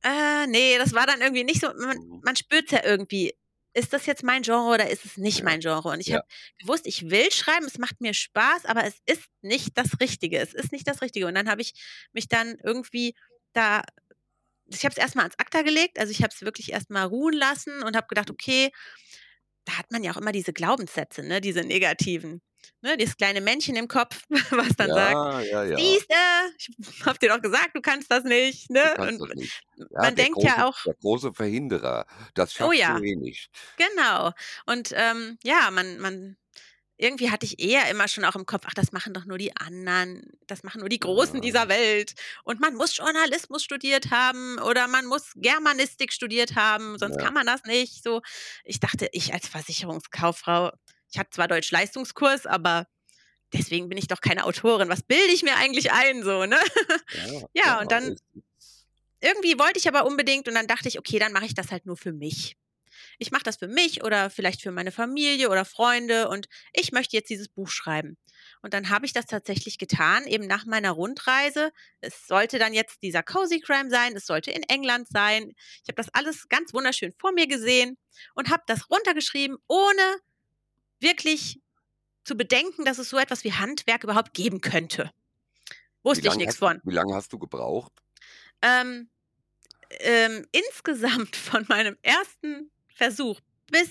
äh, 0.05 0.47
ne, 0.47 0.79
das 0.79 0.95
war 0.95 1.07
dann 1.07 1.21
irgendwie 1.21 1.45
nicht 1.45 1.61
so 1.61 1.69
man 1.77 1.97
Mhm. 1.97 2.23
man 2.23 2.37
spürt's 2.37 2.73
ja 2.73 2.85
irgendwie. 2.85 3.35
Ist 3.75 3.93
das 3.95 4.05
jetzt 4.07 4.23
mein 4.23 4.43
Genre 4.43 4.75
oder 4.75 4.91
ist 4.91 5.07
es 5.07 5.17
nicht 5.17 5.43
Ja. 5.43 5.45
mein 5.45 5.61
Genre? 5.61 5.89
Und 5.91 6.01
ich 6.01 6.13
Ja. 6.13 6.15
habe 6.15 6.25
gewusst, 6.61 6.87
ich 6.87 7.11
will 7.11 7.31
schreiben, 7.33 7.65
es 7.67 7.79
macht 7.79 8.01
mir 8.03 8.13
Spaß, 8.15 8.67
aber 8.67 8.85
es 8.85 8.97
ist 9.07 9.25
nicht 9.43 9.79
das 9.79 9.99
Richtige. 10.01 10.39
Es 10.41 10.53
ist 10.55 10.73
nicht 10.73 10.87
das 10.89 11.01
Richtige. 11.03 11.27
Und 11.27 11.35
dann 11.37 11.49
habe 11.49 11.63
ich 11.63 11.73
mich 12.13 12.29
dann 12.29 12.59
irgendwie 12.65 13.15
da 13.55 13.83
ich 14.69 14.85
habe 14.85 14.93
es 14.93 14.99
erst 14.99 15.17
mal 15.17 15.23
ans 15.25 15.39
Acta 15.39 15.63
gelegt. 15.63 15.99
Also, 15.99 16.13
ich 16.13 16.23
habe 16.23 16.33
es 16.35 16.43
wirklich 16.43 16.73
erst 16.73 16.91
mal 16.91 17.05
ruhen 17.05 17.35
lassen 17.35 17.83
und 17.85 17.97
habe 17.97 18.07
gedacht: 18.09 18.31
„Okay“ 18.31 18.71
da 19.65 19.79
hat 19.79 19.91
man 19.93 20.03
ja 20.05 20.13
auch 20.13 20.17
immer 20.17 20.33
diese 20.33 20.53
Glaubenssätze, 20.53 21.23
ne, 21.23 21.41
diese 21.41 21.63
negativen, 21.63 22.43
ne? 22.83 22.97
Dieses 22.97 23.17
kleine 23.17 23.41
Männchen 23.41 23.77
im 23.77 23.89
Kopf, 23.89 24.25
was 24.51 24.77
dann 24.77 24.93
sagt: 24.95 25.23
Ja, 25.23 25.41
ja, 25.43 25.65
ja. 25.65 25.79
„Siehste, 25.79 26.15
ich 26.59 26.71
habe 27.07 27.19
dir 27.19 27.31
doch 27.31 27.43
gesagt, 27.43 27.71
du 27.77 27.81
kannst 27.83 28.11
das 28.11 28.25
nicht“, 28.25 28.71
Du 28.83 28.91
ne? 28.91 28.97
kannst 28.97 29.19
Und 29.19 29.21
das 29.21 29.29
nicht. 29.35 29.55
Ja, 29.91 30.11
man 30.11 30.17
denkt 30.17 30.43
große 30.43 30.45
ja 30.45 30.67
auch 30.69 30.79
der 30.85 30.95
große 30.95 31.33
Verhinderer. 31.35 32.07
Das 32.35 32.53
Oh 32.61 32.73
schaffst 32.73 32.87
du 32.89 32.93
ja, 32.93 33.01
eh 33.01 33.17
nicht. 33.17 33.51
genau. 33.77 34.33
Und, 34.67 34.93
ähm, 34.97 35.39
ja, 35.45 35.71
man 35.73 35.99
man 36.01 36.37
irgendwie 37.03 37.31
hatte 37.31 37.47
ich 37.47 37.61
eher 37.61 37.89
immer 37.91 38.09
schon 38.09 38.25
auch 38.25 38.37
im 38.37 38.47
Kopf: 38.47 38.65
„Ach, 38.69 38.75
das 38.75 38.93
machen 38.93 39.15
doch 39.15 39.25
nur 39.27 39.39
die 39.39 39.57
anderen. 39.57 40.25
Das 40.47 40.63
machen 40.65 40.81
nur 40.81 40.89
die 40.89 41.01
Großen 41.01 41.41
Ja. 41.41 41.43
dieser 41.43 41.69
Welt. 41.69 42.15
Und 42.45 42.61
man 42.61 42.75
muss 42.77 42.97
Journalismus 42.97 43.65
studiert 43.65 44.11
haben 44.11 44.59
oder 44.61 44.89
man 44.89 45.07
muss 45.07 45.33
Germanistik 45.37 46.13
studiert 46.13 46.57
haben, 46.57 46.99
sonst 46.99 47.19
Ja. 47.19 47.19
kann 47.19 47.35
man 47.35 47.47
das 47.47 47.65
nicht“, 47.65 48.03
so. 48.05 48.23
Ich 48.65 48.81
dachte, 48.81 49.09
ich 49.13 49.35
als 49.35 49.49
Versicherungskauffrau 49.49 50.73
ich 51.13 51.19
hatte 51.19 51.31
zwar 51.31 51.49
Deutsch-Leistungskurs, 51.49 52.47
aber 52.47 52.87
deswegen 53.55 53.89
bin 53.91 53.99
ich 53.99 54.09
doch 54.09 54.21
keine 54.23 54.45
Autorin. 54.47 54.89
Was 54.91 55.03
bilde 55.03 55.33
ich 55.35 55.43
mir 55.45 55.57
eigentlich 55.57 55.93
ein 55.93 56.23
so, 56.25 56.47
ne? 56.47 56.59
Ja, 57.13 57.23
Ja, 57.55 57.81
und 57.81 57.93
dann 57.93 58.17
irgendwie 59.23 59.59
wollte 59.59 59.79
ich 59.79 59.89
aber 59.89 60.05
unbedingt 60.05 60.49
und 60.49 60.55
dann 60.55 60.67
dachte 60.67 60.89
ich: 60.89 60.99
„Okay, 60.99 61.19
dann 61.19 61.33
mache 61.33 61.47
ich 61.47 61.55
das 61.55 61.71
halt 61.71 61.87
nur 61.87 61.97
für 61.97 62.13
mich. 62.13 62.57
Ich 63.19 63.31
mache 63.31 63.43
das 63.43 63.57
für 63.57 63.69
mich 63.69 64.03
oder 64.03 64.31
vielleicht 64.31 64.63
für 64.63 64.73
meine 64.73 64.93
Familie 64.93 65.51
oder 65.51 65.65
Freunde 65.65 66.29
und 66.29 66.49
ich 66.73 66.93
möchte 66.93 67.17
jetzt 67.17 67.31
dieses 67.31 67.49
Buch 67.49 67.69
schreiben.“ 67.69 68.17
Und 68.63 68.75
dann 68.75 68.89
habe 68.91 69.07
ich 69.07 69.13
das 69.13 69.27
tatsächlich 69.27 69.79
getan, 69.79 70.27
eben 70.27 70.47
nach 70.47 70.67
meiner 70.67 70.93
Rundreise. 70.93 71.73
Es 72.01 72.27
sollte 72.27 72.59
dann 72.59 72.75
jetzt 72.75 73.03
dieser 73.03 73.23
Cozy 73.23 73.61
Crime 73.61 73.91
sein, 73.91 74.17
es 74.17 74.27
sollte 74.27 74.51
in 74.51 74.63
England 74.65 75.09
sein. 75.09 75.53
Ich 75.83 75.89
habe 75.89 75.97
das 75.97 76.09
alles 76.13 76.49
ganz 76.49 76.73
wunderschön 76.73 77.13
vor 77.19 77.33
mir 77.33 77.47
gesehen 77.47 77.99
und 78.35 78.51
habe 78.51 78.63
das 78.67 78.91
runtergeschrieben, 78.91 79.59
ohne 79.69 80.17
wirklich 81.01 81.61
zu 82.25 82.37
bedenken, 82.37 82.85
dass 82.85 82.99
es 82.99 83.11
so 83.11 83.19
etwas 83.19 83.45
wie 83.45 83.53
Handwerk 83.53 84.05
überhaupt 84.05 84.35
geben 84.35 84.61
könnte. 84.61 85.11
Wusste 86.03 86.29
ich 86.29 86.35
du 86.35 86.53
von. 86.53 86.81
wie 86.85 86.95
lange 86.95 87.15
hast 87.15 87.33
du 87.33 87.39
gebraucht? 87.39 87.93
Ähm, 88.61 89.09
ähm, 90.01 90.47
insgesamt 90.53 91.37
von 91.37 91.65
meinem 91.69 91.97
ersten 92.03 92.71
Versuch 92.97 93.41
bis 93.71 93.91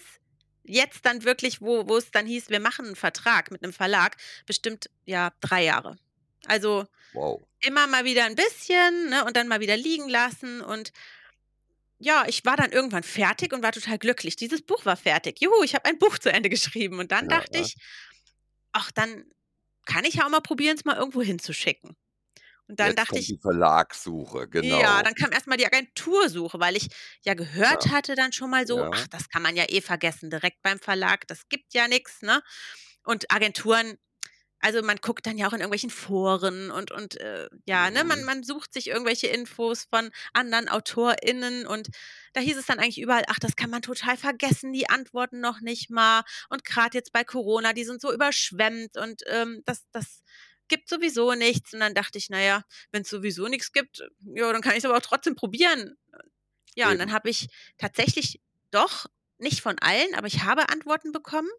jetzt 0.63 1.05
dann 1.05 1.23
wirklich, 1.23 1.61
wo 1.61 1.87
wo 1.89 1.97
es 1.97 2.11
dann 2.11 2.25
hieß, 2.27 2.49
wir 2.49 2.59
machen 2.59 2.85
'n 2.87 2.95
Vertrag 2.95 3.51
mit 3.51 3.61
'nem 3.61 3.73
Verlag, 3.73 4.17
bestimmt, 4.45 4.89
ja, 5.05 5.31
3 5.41 5.63
Jahre. 5.63 5.97
Also, 6.45 6.85
Wow. 7.13 7.45
immer 7.61 7.87
mal 7.87 8.05
wieder 8.05 8.25
'n 8.27 8.35
bisschen, 8.35 9.09
ne, 9.11 9.25
und 9.25 9.37
dann 9.37 9.47
mal 9.49 9.61
wieder 9.61 9.77
liegen 9.77 10.09
lassen 10.09 10.61
und 10.61 10.91
ja, 12.03 12.25
ich 12.27 12.43
war 12.45 12.57
dann 12.57 12.71
irgendwann 12.71 13.03
fertig 13.03 13.53
und 13.53 13.61
war 13.61 13.71
total 13.71 13.99
glücklich. 13.99 14.35
Dieses 14.35 14.63
Buch 14.63 14.85
war 14.85 14.97
fertig. 14.97 15.39
Juhu, 15.39 15.61
ich 15.63 15.75
habe 15.75 15.85
ein 15.85 15.99
Buch 15.99 16.17
zu 16.17 16.31
Ende 16.31 16.49
geschrieben. 16.49 16.97
Und 16.97 17.11
dann 17.11 17.27
dachte 17.27 17.59
Ja. 17.59 17.71
ich 17.73 17.75
ach, 18.73 18.91
dann 18.91 19.25
kann 19.85 20.05
ich 20.05 20.15
ja 20.15 20.25
auch 20.25 20.29
mal 20.31 20.41
probieren, 20.41 20.77
es 20.77 20.85
mal 20.85 20.97
irgendwo 20.97 21.21
hinzuschicken. 21.21 21.95
Und 22.71 22.79
dann 22.79 22.95
Jetzt 22.95 23.05
dachte 23.05 23.19
ich 23.19 23.27
die 23.27 23.37
Verlagssuche, 23.37 24.47
ja, 24.63 25.01
genau. 25.01 25.03
dann 25.03 25.15
kam 25.15 25.31
erst 25.31 25.47
mal 25.47 25.57
die 25.57 25.65
Agentursuche, 25.65 26.59
weil 26.59 26.75
ich 26.75 26.89
ja 27.23 27.33
gehört 27.33 27.87
Ja, 27.87 27.91
hatte 27.91 28.15
dann 28.15 28.31
schon 28.33 28.49
mal 28.51 28.67
so: 28.67 28.85
ja. 28.85 28.91
„Ach, 28.91 29.07
das 29.07 29.29
kann 29.29 29.41
man 29.41 29.55
ja 29.55 29.65
eh 29.69 29.81
vergessen 29.81 30.29
direkt 30.29 30.61
beim 30.61 30.79
Verlag, 30.79 31.27
das 31.27 31.47
gibt 31.49 31.73
ja 31.73 31.87
nix“, 31.87 32.21
ne? 32.21 32.41
Und 33.03 33.31
Agenturen 33.31 33.97
also, 34.63 34.81
man 34.83 34.97
guckt 34.97 35.25
dann 35.27 35.37
ja 35.39 35.47
auch 35.47 35.53
in 35.53 35.59
irgendwelchen 35.61 35.89
Foren 35.91 36.71
und 36.71 36.91
und, 36.91 37.17
äh, 37.21 37.49
ja, 37.67 37.91
ne, 37.91 38.03
man 38.05 38.23
Mhm. 38.23 38.25
man 38.25 38.43
sucht 38.43 38.73
sich 38.73 38.87
irgendwelche 38.89 39.27
Infos 39.27 39.85
von 39.93 40.11
anderen 40.33 40.69
AutorInnen 40.69 41.67
und 41.67 41.89
da 42.33 42.41
hieß 42.41 42.57
es 42.57 42.67
dann 42.67 42.79
eigentlich 42.79 43.01
überall: 43.01 43.25
„Ach, 43.29 43.39
das 43.39 43.55
kann 43.57 43.69
man 43.71 43.81
total 43.83 44.17
vergessen, 44.17 44.73
die 44.73 44.89
antworten 44.89 45.39
noch 45.41 45.61
nicht 45.61 45.89
mal 45.91 46.23
und 46.49 46.65
grad 46.65 46.93
jetzt 46.95 47.13
bei 47.13 47.23
Corona, 47.25 47.73
die 47.73 47.85
sind 47.85 48.01
so 48.01 48.13
überschwemmt 48.13 48.97
und, 48.97 49.23
ähm, 49.27 49.61
das 49.65 49.85
das 49.93 50.23
gibt 50.71 50.89
sowieso 50.89 51.35
nichts.“ 51.35 51.75
Und 51.75 51.81
dann 51.81 51.95
dachte 51.95 52.17
ich: 52.19 52.29
„Na 52.31 52.41
ja, 52.41 52.63
wenn's 52.93 53.11
sowieso 53.11 53.47
nix 53.49 53.73
gibt, 53.73 54.03
ja, 54.21 54.53
dann 54.53 54.63
kann 54.63 54.75
ich's 54.77 54.85
aber 54.85 54.97
auch 54.97 55.03
trotzdem 55.03 55.35
probieren.“ 55.37 55.97
Ja, 56.75 56.91
und 56.91 56.99
dann 56.99 57.11
Eben. 57.11 57.13
habe 57.13 57.29
ich 57.29 57.47
tatsächlich 57.77 58.41
doch, 58.71 59.05
nicht 59.39 59.61
von 59.61 59.79
allen, 59.79 60.15
aber 60.15 60.27
ich 60.27 60.43
habe 60.43 60.69
Antworten 60.69 61.11
bekommen 61.11 61.49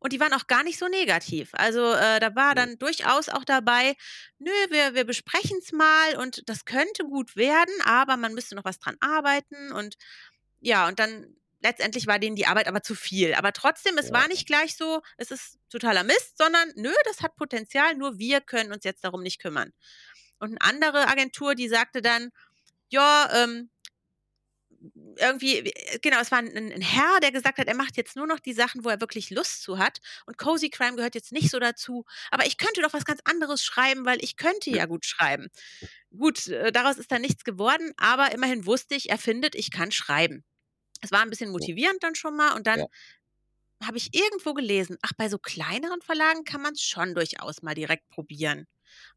und 0.00 0.12
die 0.12 0.20
waren 0.20 0.32
auch 0.34 0.46
gar 0.48 0.64
nicht 0.64 0.78
so 0.78 0.88
negativ. 0.88 1.50
Also, 1.54 1.92
äh, 1.94 2.20
da 2.20 2.34
war 2.36 2.54
dann 2.54 2.78
durchaus 2.78 3.28
auch 3.30 3.44
dabei: 3.44 3.94
„Nö, 4.38 4.50
wir 4.70 4.94
wir 4.94 5.04
besprechen's 5.04 5.72
mal 5.72 6.16
und 6.18 6.42
das 6.48 6.64
könnte 6.66 7.04
gut 7.04 7.36
werden, 7.36 7.74
aber 7.84 8.16
man 8.18 8.34
müsste 8.34 8.54
noch 8.56 8.64
was 8.64 8.78
dran 8.80 8.96
arbeiten.“ 9.00 9.72
Und 9.72 9.96
ja, 10.60 10.88
und 10.88 10.98
dann 11.00 11.36
letztendlich 11.62 12.06
war 12.06 12.18
denen 12.18 12.36
die 12.36 12.46
Arbeit 12.46 12.68
aber 12.68 12.82
zu 12.82 12.94
viel. 12.94 13.34
Aber 13.34 13.52
trotzdem, 13.52 13.98
es 13.98 14.12
war 14.12 14.26
Ja. 14.26 14.28
nicht 14.28 14.46
gleich 14.46 14.76
so: 14.76 15.02
„Es 15.18 15.30
ist 15.30 15.58
totaler 15.70 16.04
Mist“, 16.04 16.38
sondern: 16.38 16.70
„Nö, 16.76 16.92
das 17.06 17.22
hat 17.22 17.36
Potenzial, 17.36 17.96
nur 17.96 18.18
wir 18.18 18.40
können 18.40 18.72
uns 18.72 18.84
jetzt 18.84 19.04
darum 19.04 19.22
nicht 19.22 19.40
kümmern.“ 19.40 19.72
Und 20.40 20.52
'ne 20.52 20.58
andere 20.62 21.08
Agentur, 21.08 21.54
die 21.56 21.68
sagte 21.68 22.02
dann: 22.02 22.30
„Ja, 22.90 23.30
ähm“ 23.34 23.70
irgendwie 25.18 25.58
äh, 25.60 25.98
genau, 26.00 26.20
es 26.20 26.30
war 26.32 26.38
'n 26.40 26.48
'n 26.48 26.72
'n 26.72 26.80
Herr, 26.80 27.20
der 27.20 27.32
gesagt 27.32 27.58
hat, 27.58 27.68
er 27.68 27.74
macht 27.76 27.96
jetzt 27.96 28.16
nur 28.16 28.26
noch 28.26 28.40
die 28.40 28.52
Sachen, 28.52 28.84
wo 28.84 28.88
er 28.88 29.00
wirklich 29.00 29.30
Lust 29.30 29.62
zu 29.62 29.78
hat 29.78 29.98
und 30.26 30.38
Cozy 30.38 30.70
Crime 30.70 30.96
gehört 30.96 31.14
jetzt 31.14 31.32
nicht 31.32 31.50
so 31.50 31.58
dazu. 31.58 32.04
Aber 32.30 32.46
ich 32.46 32.56
könnte 32.58 32.82
doch 32.82 32.92
was 32.92 33.04
ganz 33.04 33.20
anderes 33.24 33.62
schreiben, 33.64 34.04
weil 34.06 34.22
ich 34.24 34.36
könnte 34.36 34.70
ja 34.70 34.86
gut 34.86 35.04
schreiben. 35.06 35.48
Gut, 36.16 36.48
äh, 36.48 36.72
daraus 36.72 36.98
ist 36.98 37.12
dann 37.12 37.22
nichts 37.22 37.44
geworden, 37.44 37.92
aber 37.98 38.32
immerhin 38.32 38.66
wusste 38.66 38.94
ich, 38.94 39.10
er 39.10 39.18
findet, 39.18 39.54
ich 39.54 39.70
kann 39.70 39.92
schreiben. 39.92 40.44
Es 41.02 41.10
war 41.12 41.22
'n 41.22 41.30
bisschen 41.30 41.50
motivierend 41.52 42.02
dann 42.02 42.14
schon 42.16 42.36
mal 42.36 42.54
und 42.54 42.66
dann 42.68 42.80
Ja. 42.80 42.86
habe 43.84 43.98
ich 43.98 44.14
irgendwo 44.14 44.54
gelesen, 44.54 44.96
ach, 45.02 45.12
bei 45.18 45.28
so 45.28 45.38
kleineren 45.38 46.02
Verlagen 46.02 46.44
kann 46.44 46.62
man's 46.62 46.82
schon 46.82 47.14
durchaus 47.14 47.62
mal 47.62 47.74
direkt 47.74 48.08
probieren. 48.10 48.60
Und 48.60 48.66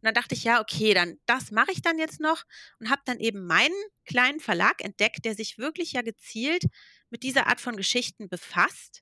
dann 0.04 0.13
dachte 0.15 0.36
ich: 0.36 0.44
„Ja, 0.46 0.62
okay, 0.62 0.94
dann 0.96 1.20
das 1.27 1.51
mache 1.51 1.72
ich 1.72 1.82
dann 1.84 2.00
jetzt 2.00 2.20
noch“ 2.22 2.44
und 2.80 2.89
habe 2.92 3.01
dann 3.06 3.20
eben 3.20 3.46
meinen 3.48 3.75
kleinen 4.06 4.39
Verlag 4.42 4.84
entdeckt, 4.84 5.25
der 5.25 5.36
sich 5.36 5.58
wirklich 5.60 5.94
ja 5.94 6.01
gezielt 6.04 6.65
mit 7.12 7.24
dieser 7.24 7.48
Art 7.48 7.62
von 7.62 7.77
Geschichten 7.77 8.30
befasst 8.30 9.01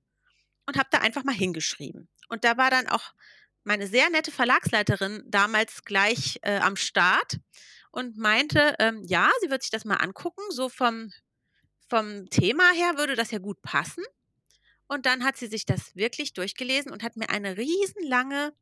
und 0.67 0.77
habe 0.77 0.89
da 0.91 0.99
einfach 0.99 1.23
mal 1.25 1.35
hingeschrieben. 1.35 2.09
Und 2.29 2.43
da 2.45 2.57
war 2.57 2.71
dann 2.71 2.87
auch 2.89 3.13
meine 3.65 3.87
sehr 3.87 4.09
nette 4.11 4.31
Verlagsleiterin 4.31 5.23
damals 5.27 5.83
gleich, 5.85 6.39
äh, 6.43 6.57
am 6.59 6.75
Start 6.77 7.37
und 7.91 8.17
meinte, 8.17 8.75
ähm, 8.79 9.03
ja, 9.05 9.29
sie 9.41 9.49
wird 9.51 9.63
sich 9.63 9.71
das 9.71 9.85
mal 9.85 9.97
angucken, 9.97 10.43
so 10.51 10.69
vom 10.69 11.11
vom 11.93 12.27
Thema 12.31 12.71
her 12.73 12.97
würde 12.97 13.15
das 13.15 13.29
ja 13.29 13.37
gut 13.37 13.61
passen. 13.61 14.03
Und 14.87 15.05
dann 15.05 15.23
hat 15.23 15.37
sie 15.37 15.47
sich 15.47 15.65
das 15.65 15.95
wirklich 15.95 16.33
durchgelesen 16.33 16.91
und 16.91 17.03
hat 17.03 17.17
mir 17.17 17.29
eine 17.29 17.57
riesenlange 17.57 18.53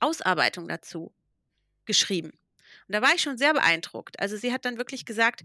Ausarbeitung 0.00 0.68
dazu 0.68 1.14
geschrieben. 1.86 2.30
Und 2.88 2.94
da 2.94 3.02
war 3.02 3.14
ich 3.14 3.22
schon 3.22 3.38
sehr 3.38 3.54
beeindruckt. 3.54 4.20
Also, 4.20 4.36
sie 4.36 4.52
hat 4.52 4.64
dann 4.64 4.78
wirklich 4.78 5.04
gesagt: 5.06 5.44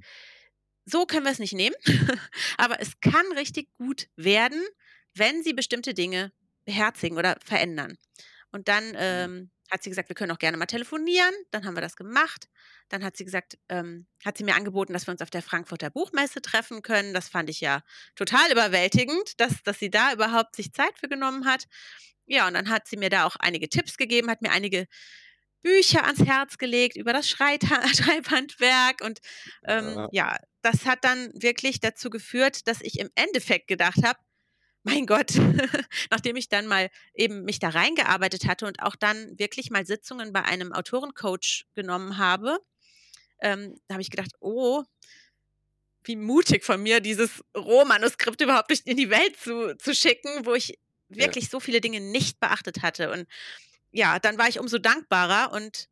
„So 0.85 1.05
können 1.05 1.25
wir's 1.25 1.39
nicht 1.39 1.53
nehmen, 1.53 1.75
aber 2.57 2.81
es 2.81 2.99
kann 3.01 3.25
richtig 3.35 3.69
gut 3.77 4.07
werden, 4.15 4.61
wenn 5.13 5.43
Sie 5.43 5.53
bestimmte 5.53 5.93
Dinge 5.93 6.31
beherzigen 6.65 7.17
oder 7.17 7.37
verändern.“ 7.43 7.97
Und 8.51 8.67
dann, 8.67 8.85
Mhm. 8.89 8.95
ähm, 8.97 9.51
hat 9.71 9.83
sie 9.83 9.89
gesagt: 9.89 10.09
„Wir 10.09 10.15
können 10.15 10.31
auch 10.31 10.39
gerne 10.39 10.57
mal 10.57 10.65
telefonieren.“ 10.65 11.33
Dann 11.51 11.65
haben 11.65 11.75
wir 11.75 11.81
das 11.81 11.95
gemacht. 11.95 12.47
Dann 12.89 13.03
hat 13.03 13.17
sie 13.17 13.25
gesagt 13.25 13.57
ähm, 13.69 14.07
hat 14.25 14.37
sie 14.37 14.43
mir 14.43 14.55
angeboten, 14.55 14.93
dass 14.93 15.07
wir 15.07 15.11
uns 15.11 15.21
auf 15.21 15.29
der 15.29 15.41
Frankfurter 15.41 15.89
Buchmesse 15.89 16.41
treffen 16.41 16.81
können. 16.81 17.13
Das 17.13 17.29
fand 17.29 17.49
ich 17.49 17.61
ja 17.61 17.81
total 18.15 18.51
überwältigend, 18.51 19.39
dass 19.39 19.63
dass 19.63 19.79
sie 19.79 19.89
da 19.89 20.13
überhaupt 20.13 20.55
sich 20.55 20.73
Zeit 20.73 20.97
für 20.99 21.07
genommen 21.09 21.45
hat. 21.45 21.65
Ja, 22.25 22.47
und 22.47 22.53
dann 22.55 22.69
hat 22.69 22.87
sie 22.87 22.97
mir 22.97 23.09
da 23.09 23.25
auch 23.25 23.35
einige 23.37 23.69
Tipps 23.69 23.97
gegeben, 23.97 24.29
hat 24.29 24.41
mir 24.41 24.51
einige 24.51 24.87
Bücher 25.63 26.05
ans 26.05 26.23
Herz 26.25 26.57
gelegt 26.57 26.95
über 26.97 27.13
das 27.13 27.29
Schreita 27.29 27.87
Schreibhandwerk 27.95 29.01
und, 29.01 29.19
ähm, 29.65 29.99
Ja. 29.99 30.09
ja, 30.09 30.37
das 30.61 30.85
hat 30.85 31.03
dann 31.03 31.31
wirklich 31.33 31.79
dazu 31.79 32.09
geführt, 32.09 32.67
dass 32.67 32.81
ich 32.81 32.99
im 32.99 33.09
Endeffekt 33.15 33.67
gedacht 33.67 34.03
habe: 34.03 34.19
„Mein 34.87 35.05
Gott“, 35.05 35.33
nachdem 36.11 36.35
ich 36.35 36.49
dann 36.49 36.67
mal 36.67 36.89
eben 37.13 37.43
mich 37.43 37.59
da 37.59 37.69
reingearbeitet 37.69 38.47
hatte 38.47 38.65
und 38.67 38.81
auch 38.81 38.95
dann 38.95 39.37
wirklich 39.39 39.69
mal 39.71 39.85
Sitzungen 39.85 40.33
bei 40.33 40.43
einem 40.43 40.73
Autorencoach 40.73 41.65
genommen 41.75 42.17
habe, 42.17 42.59
ähm, 43.41 43.75
da 43.87 43.95
habe 43.95 44.01
ich 44.03 44.11
gedacht: 44.11 44.31
„Oh“ 44.41 44.83
„wie 46.03 46.15
mutig 46.15 46.63
von 46.63 46.81
mir, 46.81 46.99
dieses 47.01 47.43
Rohmanuskript 47.55 48.41
überhaupt 48.41 48.69
nicht 48.69 48.87
in 48.87 48.97
die 48.97 49.09
Welt 49.09 49.37
zu 49.37 49.75
zu 49.77 49.93
schicken“, 49.93 50.45
wo 50.45 50.53
ich 50.53 50.79
Ja. 51.09 51.23
wirklich 51.23 51.49
so 51.49 51.59
viele 51.59 51.81
Dinge 51.81 51.99
nicht 52.01 52.39
beachtet 52.39 52.81
hatte. 52.81 53.11
Und 53.11 53.27
ja, 53.91 54.19
dann 54.19 54.37
war 54.37 54.47
ich 54.49 54.59
umso 54.59 54.77
dankbarer 54.79 55.51
und 55.53 55.87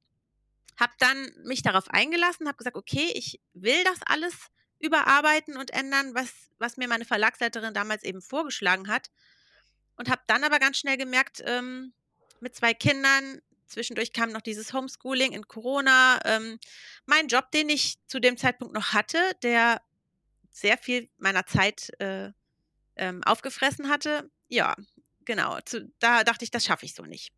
habe 0.79 0.93
dann 0.99 1.31
mich 1.45 1.63
darauf 1.63 1.89
eingelassen, 1.89 2.47
habe 2.47 2.57
gesagt: 2.57 2.77
„Okay, 2.77 3.11
ich 3.15 3.41
will 3.53 3.83
das 3.85 3.99
alles 4.07 4.33
überarbeiten 4.79 5.57
und 5.57 5.71
ändern, 5.71 6.13
was 6.15 6.31
was 6.57 6.77
mir 6.77 6.87
meine 6.87 7.05
Verlagsleiterin 7.05 7.73
damals 7.73 8.03
eben 8.03 8.21
vorgeschlagen 8.21 8.87
hat.“ 8.87 9.09
Und 9.97 10.09
habe 10.09 10.21
dann 10.27 10.43
aber 10.43 10.59
ganz 10.59 10.77
schnell 10.77 10.97
gemerkt, 10.97 11.41
ähm, 11.45 11.93
mit 12.39 12.55
2 12.55 12.73
Kindern 12.73 13.41
zwischendurch 13.67 14.13
kam 14.13 14.31
noch 14.31 14.41
dieses 14.41 14.73
Homeschooling 14.73 15.31
in 15.33 15.47
Corona, 15.47 16.19
ähm, 16.25 16.59
mein 17.05 17.27
Job, 17.27 17.51
den 17.51 17.69
ich 17.69 17.97
zu 18.07 18.19
dem 18.19 18.37
Zeitpunkt 18.37 18.73
noch 18.73 18.93
hatte, 18.93 19.19
der 19.43 19.81
sehr 20.51 20.77
viel 20.77 21.09
meiner 21.17 21.45
Zeit, 21.45 21.91
äh, 21.99 22.31
ähm, 22.95 23.23
aufgefressen 23.23 23.89
hatte. 23.89 24.29
Ja, 24.47 24.75
genau, 25.25 25.59
zu 25.61 25.91
da 25.99 26.23
dachte 26.23 26.45
ich, 26.45 26.51
das 26.51 26.65
schaffe 26.65 26.85
ich 26.85 26.95
so 26.95 27.03
nicht. 27.03 27.33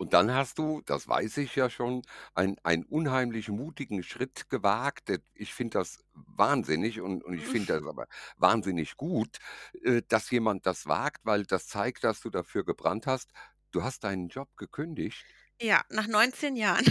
Und 0.00 0.14
dann 0.14 0.32
hast 0.34 0.56
du, 0.58 0.80
das 0.86 1.08
weiß 1.08 1.36
ich 1.36 1.56
ja 1.56 1.68
schon, 1.68 2.00
einen 2.34 2.56
einen 2.62 2.84
unheimlich 2.84 3.50
mutigen 3.50 4.02
Schritt 4.02 4.48
gewagt. 4.48 5.10
Ich 5.34 5.52
finde 5.52 5.78
das 5.78 6.02
wahnsinnig 6.14 7.02
und 7.02 7.22
und 7.22 7.34
ich 7.34 7.46
finde 7.46 7.74
das 7.74 7.82
aber 7.86 8.06
wahnsinnig 8.38 8.96
gut, 8.96 9.36
äh, 9.84 10.00
dass 10.08 10.30
jemand 10.30 10.64
das 10.64 10.86
wagt, 10.86 11.20
weil 11.26 11.44
das 11.44 11.66
zeigt, 11.68 12.02
dass 12.04 12.20
du 12.22 12.30
dafür 12.30 12.64
gebrannt 12.64 13.06
hast. 13.06 13.30
Du 13.72 13.82
hast 13.82 14.04
deinen 14.04 14.28
Job 14.28 14.48
gekündigt? 14.56 15.34
Ja, 15.60 15.84
nach 15.90 16.06
19 16.06 16.56
Jahren. 16.56 16.84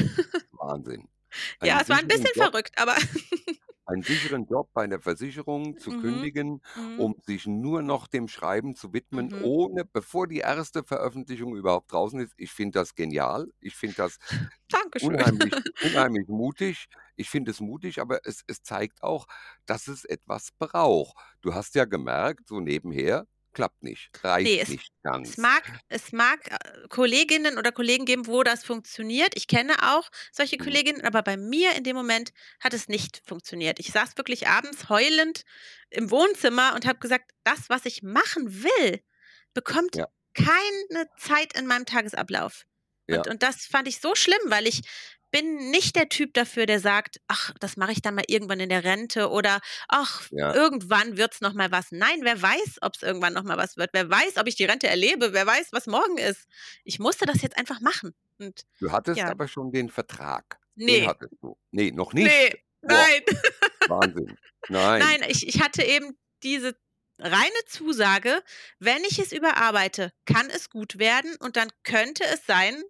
Wahnsinn. 0.52 1.08
Ja, 1.62 1.80
Einen 1.80 1.82
es 1.82 1.90
war 1.90 2.00
'n 2.00 2.08
sicheren 2.08 2.30
bisschen 2.30 2.34
Job 2.34 2.52
verrückt, 2.52 2.78
aber 2.78 2.96
einen 3.90 4.04
sicheren 4.06 4.46
Job 4.48 4.70
bei 4.74 4.88
'ner 4.88 5.02
Versicherung 5.02 5.78
zu 5.78 5.92
Mhm, 5.92 5.94
kündigen, 5.94 6.62
mhm. 6.76 6.96
um 6.96 7.16
sich 7.26 7.48
nur 7.48 7.82
noch 7.84 8.08
dem 8.08 8.28
Schreiben 8.28 8.76
zu 8.76 8.94
widmen, 8.94 9.32
Mhm. 9.32 9.40
ohne 9.40 9.86
bevor 9.86 10.28
die 10.28 10.40
1. 10.40 10.84
Veröffentlichung 10.84 11.56
überhaupt 11.56 11.92
draußen 11.94 12.20
ist. 12.22 12.34
Ich 12.38 12.52
finde 12.52 12.80
das 12.80 12.96
genial. 12.96 13.48
Ich 13.62 13.76
finde 13.76 13.96
das 13.98 14.18
Dankeschön. 14.70 15.18
unheimlich 15.18 15.54
unheimlich 15.80 16.28
mutig. 16.28 16.88
Ich 17.16 17.30
finde 17.30 17.52
es 17.52 17.62
mutig, 17.62 18.00
aber 18.02 18.20
es 18.26 18.44
es 18.48 18.62
zeigt 18.64 19.04
auch, 19.04 19.28
dass 19.66 19.88
es 19.88 20.06
etwas 20.06 20.50
braucht. 20.60 21.18
Du 21.42 21.54
hast 21.56 21.76
ja 21.76 21.86
gemerkt, 21.86 22.48
so 22.50 22.60
nebenher, 22.60 23.26
klappt 23.54 23.84
nicht, 23.84 24.12
reicht 24.24 24.60
es 24.60 24.70
nicht 24.70 24.94
es 25.22 25.36
ganz. 25.36 25.38
mag 25.38 25.64
es 25.90 26.14
mag, 26.14 26.40
äh, 26.50 26.88
Kolleginnen 26.88 27.58
oder 27.58 27.74
Kollegen 27.74 28.06
geben, 28.06 28.26
wo 28.28 28.42
das 28.44 28.64
funktioniert. 28.64 29.36
Ich 29.36 29.48
kenne 29.48 29.74
auch 29.94 30.10
solche 30.32 30.58
Mhm. 30.58 30.80
Kolleginnen, 30.80 31.02
aber 31.04 31.24
bei 31.24 31.36
mir 31.36 31.76
in 31.76 31.84
dem 31.84 31.96
Moment 31.98 32.32
hat 32.62 32.74
es 32.74 32.88
nicht 32.88 33.22
funktioniert. 33.26 33.80
Ich 33.80 33.92
saß 33.92 34.16
wirklich 34.18 34.48
abends 34.48 34.88
heulend 34.88 35.44
im 35.90 36.10
Wohnzimmer 36.10 36.74
und 36.74 36.86
habe 36.86 37.00
gesagt: 37.00 37.32
„Das, 37.44 37.70
was 37.70 37.86
ich 37.86 38.02
machen 38.02 38.64
will, 38.64 39.02
bekommt 39.54 39.96
Ja. 39.96 40.10
keine 40.34 41.08
Zeit 41.18 41.54
in 41.58 41.68
meinem 41.68 41.86
Tagesablauf.“ 41.86 42.64
Und 43.12 43.28
Ja. 43.28 43.28
und 43.28 43.44
das 43.44 43.66
fand 43.66 43.88
ich 43.90 44.00
so 44.00 44.16
schlimm, 44.16 44.40
weil 44.46 44.68
ich 44.68 44.82
bin 45.32 45.72
nicht 45.72 45.96
der 45.96 46.10
Typ 46.10 46.34
dafür, 46.34 46.66
der 46.66 46.80
sagt: 46.80 47.20
„Ach, 47.28 47.52
das 47.60 47.78
mache 47.78 47.92
ich 47.92 48.02
dann 48.02 48.16
mal 48.16 48.24
irgendwann 48.28 48.60
in 48.60 48.70
der 48.70 48.84
Rente“ 48.84 49.30
oder 49.30 49.60
„Ach, 49.88 50.30
Ja. 50.32 50.54
irgendwann 50.54 51.18
wird's 51.18 51.42
noch 51.42 51.54
mal 51.54 51.72
was.“ 51.72 51.88
Nein, 51.92 52.20
wer 52.24 52.42
weiß, 52.42 52.78
ob's 52.82 53.02
irgendwann 53.04 53.34
noch 53.34 53.44
mal 53.44 53.58
was 53.58 53.78
wird? 53.78 53.92
Wer 53.94 54.10
weiß, 54.10 54.38
ob 54.38 54.48
ich 54.48 54.56
die 54.56 54.66
Rente 54.66 54.88
erlebe? 54.88 55.34
Wer 55.34 55.46
weiß, 55.48 55.70
was 55.72 55.88
morgen 55.88 56.18
ist? 56.18 56.48
Ich 56.84 57.00
musste 57.00 57.26
das 57.26 57.42
jetzt 57.42 57.58
einfach 57.58 57.80
machen 57.82 58.14
und 58.40 58.64
Du 58.82 58.92
hattest 58.92 59.28
ja. 59.28 59.30
aber 59.30 59.48
schon 59.48 59.72
den 59.72 59.90
Vertrag. 59.90 60.60
Den 60.88 61.04
Ne. 61.04 61.06
hattest 61.06 61.34
du. 61.42 61.58
Ne, 61.72 61.92
noch 61.92 62.14
nicht? 62.14 62.58
Boah, 62.88 63.08
nein. 63.08 63.24
Wahnsinn. 63.86 64.38
Nein. 64.68 65.18
Nein, 65.20 65.24
ich 65.28 65.48
ich 65.48 65.62
hatte 65.62 65.84
eben 65.84 66.18
diese 66.44 66.76
reine 67.20 67.66
Zusage, 67.68 68.44
wenn 68.80 69.04
ich 69.04 69.20
es 69.20 69.32
überarbeite, 69.32 70.12
kann 70.26 70.50
es 70.50 70.70
gut 70.70 71.00
werden 71.00 71.36
und 71.40 71.58
dann 71.58 71.70
könnte 71.84 72.24
es 72.26 72.46
sein, 72.46 72.82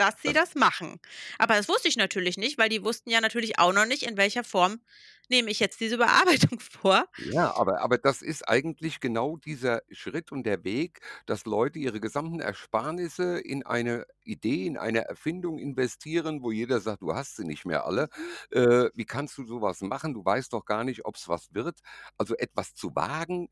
dass 0.00 0.20
sie 0.22 0.32
Das 0.32 0.54
machen. 0.54 1.00
Aber 1.38 1.54
das 1.56 1.68
wusste 1.68 1.88
ich 1.88 1.96
natürlich 1.96 2.36
nicht, 2.38 2.58
weil 2.58 2.68
die 2.68 2.84
wussten 2.84 3.10
ja 3.10 3.20
natürlich 3.20 3.58
auch 3.58 3.72
noch 3.72 3.86
nicht, 3.86 4.02
in 4.04 4.16
welcher 4.16 4.44
Form 4.44 4.80
nehme 5.28 5.50
ich 5.50 5.60
jetzt 5.60 5.80
diese 5.80 5.96
Überarbeitung 5.96 6.60
vor. 6.60 7.06
Ja, 7.22 7.52
aber 7.54 7.82
aber 7.82 7.98
das 7.98 8.22
ist 8.22 8.48
eigentlich 8.48 8.98
genau 9.00 9.36
dieser 9.36 9.82
Schritt 9.90 10.32
und 10.32 10.44
der 10.44 10.64
Weg, 10.64 11.00
dass 11.26 11.44
Leute 11.44 11.78
ihre 11.78 12.00
gesamten 12.00 12.40
Ersparnisse 12.40 13.38
in 13.40 13.62
eine 13.66 14.06
Idee, 14.24 14.64
in 14.66 14.78
eine 14.78 15.04
Erfindung 15.04 15.58
investieren, 15.58 16.42
wo 16.42 16.50
jeder 16.50 16.80
sagt: 16.80 17.02
„Du 17.02 17.14
hast 17.14 17.36
sie 17.36 17.44
nicht 17.44 17.66
mehr 17.66 17.84
alle. 17.84 18.08
Mhm. 18.16 18.36
Äh, 18.50 18.88
wie 18.94 19.04
kannst 19.04 19.36
du 19.36 19.44
so 19.44 19.60
was 19.60 19.82
machen? 19.82 20.14
Du 20.14 20.24
weißt 20.24 20.52
doch 20.54 20.64
gar 20.64 20.82
nicht, 20.84 21.04
ob's 21.04 21.28
was 21.28 21.52
wird.“ 21.52 21.80
Also, 22.16 22.34
etwas 22.36 22.74
zu 22.74 22.94
wagen 22.96 23.48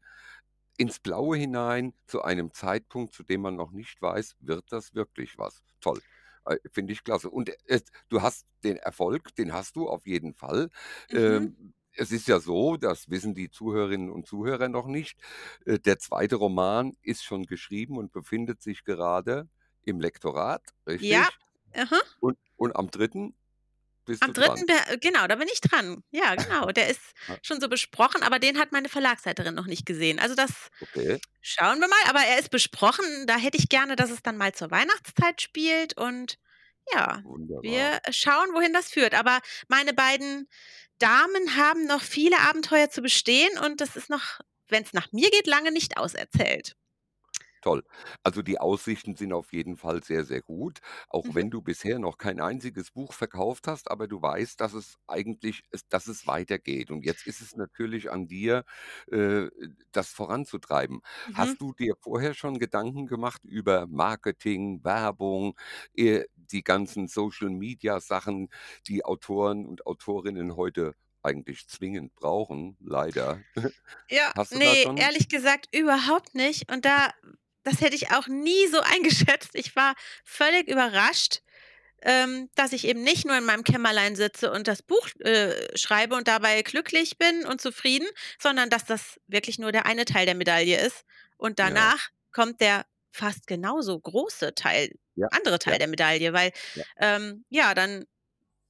ins 0.78 1.00
Blaue 1.00 1.36
hinein 1.38 1.94
zu 2.06 2.22
einem 2.22 2.52
Zeitpunkt, 2.54 3.14
zu 3.14 3.24
dem 3.24 3.42
man 3.42 3.56
noch 3.56 3.72
nicht 3.72 4.02
weiß, 4.02 4.36
wird 4.40 4.66
das 4.72 4.94
wirklich 4.94 5.38
was? 5.38 5.62
Toll. 5.80 6.02
Äh, 6.44 6.56
finde 6.72 6.92
ich 6.92 7.04
klasse. 7.04 7.30
Und 7.30 7.50
es 7.66 7.84
du 8.08 8.22
hast 8.22 8.46
den 8.64 8.76
Erfolg, 8.76 9.34
den 9.36 9.52
hast 9.52 9.76
du 9.76 9.88
auf 9.88 10.06
jeden 10.06 10.34
Fall. 10.34 10.70
Mhm. 11.10 11.18
Ähm, 11.18 11.74
es 11.96 12.12
ist 12.12 12.28
ja 12.28 12.38
so, 12.40 12.76
das 12.76 13.10
wissen 13.10 13.34
die 13.34 13.50
Zuhörerinnen 13.50 14.10
und 14.10 14.26
Zuhörer 14.26 14.68
noch 14.68 14.86
nicht, 14.86 15.20
äh, 15.66 15.78
der 15.78 15.98
zweite 15.98 16.36
Roman 16.36 16.92
ist 17.02 17.24
schon 17.24 17.44
geschrieben 17.44 17.96
und 17.98 18.12
befindet 18.12 18.62
sich 18.62 18.84
gerade 18.84 19.48
im 19.84 20.00
Lektorat, 20.00 20.62
Ja. 21.00 21.28
richtig? 21.28 21.38
Aha. 21.74 22.00
Und 22.20 22.38
und 22.56 22.76
am 22.76 22.90
dritten 22.90 23.34
bist 24.08 24.24
Am. 24.24 24.32
3. 24.32 24.66
da 24.66 24.96
genau, 24.96 25.26
da 25.28 25.36
bin 25.36 25.48
ich 25.52 25.60
dran. 25.60 26.02
Ja, 26.10 26.34
genau. 26.34 26.66
Der 26.72 26.88
ist 26.88 27.00
Ja. 27.28 27.38
schon 27.42 27.60
so 27.60 27.68
besprochen, 27.68 28.22
aber 28.22 28.38
den 28.40 28.58
hat 28.58 28.72
meine 28.72 28.88
Verlagsleiterin 28.88 29.54
noch 29.54 29.66
nicht 29.66 29.86
gesehen. 29.86 30.18
Also, 30.18 30.34
das 30.34 30.68
Okay. 30.80 31.20
schauen 31.40 31.80
wir 31.80 31.88
mal, 31.88 32.04
aber 32.08 32.20
er 32.20 32.38
ist 32.38 32.50
besprochen. 32.50 33.26
Da 33.26 33.36
hätte 33.36 33.58
ich 33.58 33.68
gerne, 33.68 33.96
dass 33.96 34.10
es 34.10 34.22
dann 34.22 34.36
mal 34.38 34.54
zur 34.54 34.70
Weihnachtszeit 34.70 35.42
spielt 35.42 35.96
und 35.98 36.36
ja, 36.92 37.22
Wunderbar. 37.22 37.62
wir 37.62 38.00
schauen, 38.10 38.54
wohin 38.54 38.72
das 38.72 38.90
führt. 38.90 39.14
Aber 39.14 39.40
meine 39.68 39.94
beiden 39.94 40.48
Damen 40.98 41.56
haben 41.56 41.86
noch 41.86 42.02
viele 42.02 42.38
Abenteuer 42.40 42.90
zu 42.90 43.02
bestehen 43.02 43.58
und 43.58 43.80
das 43.80 43.96
ist 43.96 44.10
noch, 44.10 44.40
wenn's 44.68 44.92
nach 44.94 45.12
mir 45.12 45.30
geht, 45.30 45.46
lange 45.46 45.72
nicht 45.72 45.96
auserzählt. 45.98 46.74
Toll. 47.62 47.82
Also, 48.22 48.42
die 48.42 48.58
Aussichten 48.60 49.16
sind 49.16 49.32
auf 49.32 49.52
jeden 49.52 49.76
Fall 49.76 50.02
sehr, 50.02 50.24
sehr 50.24 50.42
gut, 50.42 50.78
auch 51.08 51.34
Mhm. 51.34 51.34
wenn 51.34 51.50
du 51.50 51.62
bisher 51.62 51.98
noch 51.98 52.18
kein 52.18 52.40
einziges 52.40 52.90
Buch 52.92 53.12
verkauft 53.12 53.66
hast, 53.68 53.90
aber 53.90 54.06
du 54.08 54.22
weißt, 54.22 54.60
dass 54.60 54.74
es 54.74 54.96
eigentlich 55.06 55.62
es 55.70 55.88
dass 55.88 56.06
es 56.06 56.26
weitergeht. 56.26 56.90
Und 56.90 57.04
jetzt 57.04 57.26
ist 57.26 57.40
es 57.40 57.56
natürlich 57.56 58.10
an 58.10 58.26
dir, 58.28 58.64
äh, 59.10 59.48
das 59.92 60.10
voranzutreiben. 60.10 61.00
Mhm. 61.26 61.54
Hast 61.54 61.60
du 61.60 61.72
dir 61.74 61.94
vorher 62.00 62.34
schon 62.34 62.58
Gedanken 62.58 63.06
gemacht 63.06 63.44
über 63.44 63.86
Marketing, 63.86 64.84
Werbung, 64.84 65.56
äh, 65.94 66.24
die 66.36 66.62
ganzen 66.62 67.08
Social-Media-Sachen, 67.08 68.48
die 68.86 69.04
Autoren 69.04 69.66
und 69.66 69.86
Autorinnen 69.86 70.56
heute 70.56 70.94
eigentlich 71.22 71.66
zwingend 71.68 72.14
brauchen, 72.14 72.76
leider. 72.80 73.44
Ja, 74.10 74.32
Hast 74.36 74.54
du 74.54 74.60
da 74.60 74.76
ne, 74.76 74.76
schon 74.76 74.96
ehrlich 74.96 75.28
gesagt 75.28 75.68
überhaupt 75.74 76.34
nicht. 76.34 76.70
Und 76.72 76.84
da 76.84 77.12
das 77.68 77.80
hätte 77.80 77.96
ich 77.96 78.10
auch 78.12 78.26
nie 78.28 78.66
so 78.68 78.80
eingeschätzt. 78.82 79.50
Ich 79.54 79.76
war 79.76 79.94
völlig 80.24 80.68
überrascht, 80.68 81.40
ähm, 82.02 82.50
dass 82.54 82.72
ich 82.72 82.86
eben 82.86 83.02
nicht 83.02 83.26
nur 83.26 83.36
in 83.36 83.44
meinem 83.44 83.64
Kämmerlein 83.64 84.16
sitze 84.16 84.52
und 84.52 84.68
das 84.68 84.82
Buch, 84.82 85.08
äh, 85.20 85.76
schreibe 85.76 86.16
und 86.16 86.28
dabei 86.28 86.62
glücklich 86.62 87.18
bin 87.18 87.44
und 87.46 87.60
zufrieden, 87.60 88.08
sondern 88.40 88.70
dass 88.70 88.84
das 88.84 89.20
wirklich 89.26 89.58
nur 89.58 89.72
der 89.72 89.86
eine 89.86 90.04
Teil 90.04 90.26
der 90.26 90.36
Medaille 90.36 90.80
ist. 90.80 91.04
Und 91.38 91.58
Ja. 91.62 91.88
danach 91.88 92.08
kommt 92.32 92.60
der 92.60 92.86
fast 93.12 93.46
genauso 93.46 93.98
große 93.98 94.54
Teil 94.54 94.92
Ja, 95.16 95.28
andere 95.30 95.58
Teil 95.58 95.78
ja. 95.78 95.80
der 95.80 95.88
Medaille, 95.88 96.32
weil, 96.32 96.52
Ja. 96.74 96.84
ähm, 96.98 97.44
ja, 97.50 97.74
dann 97.74 98.04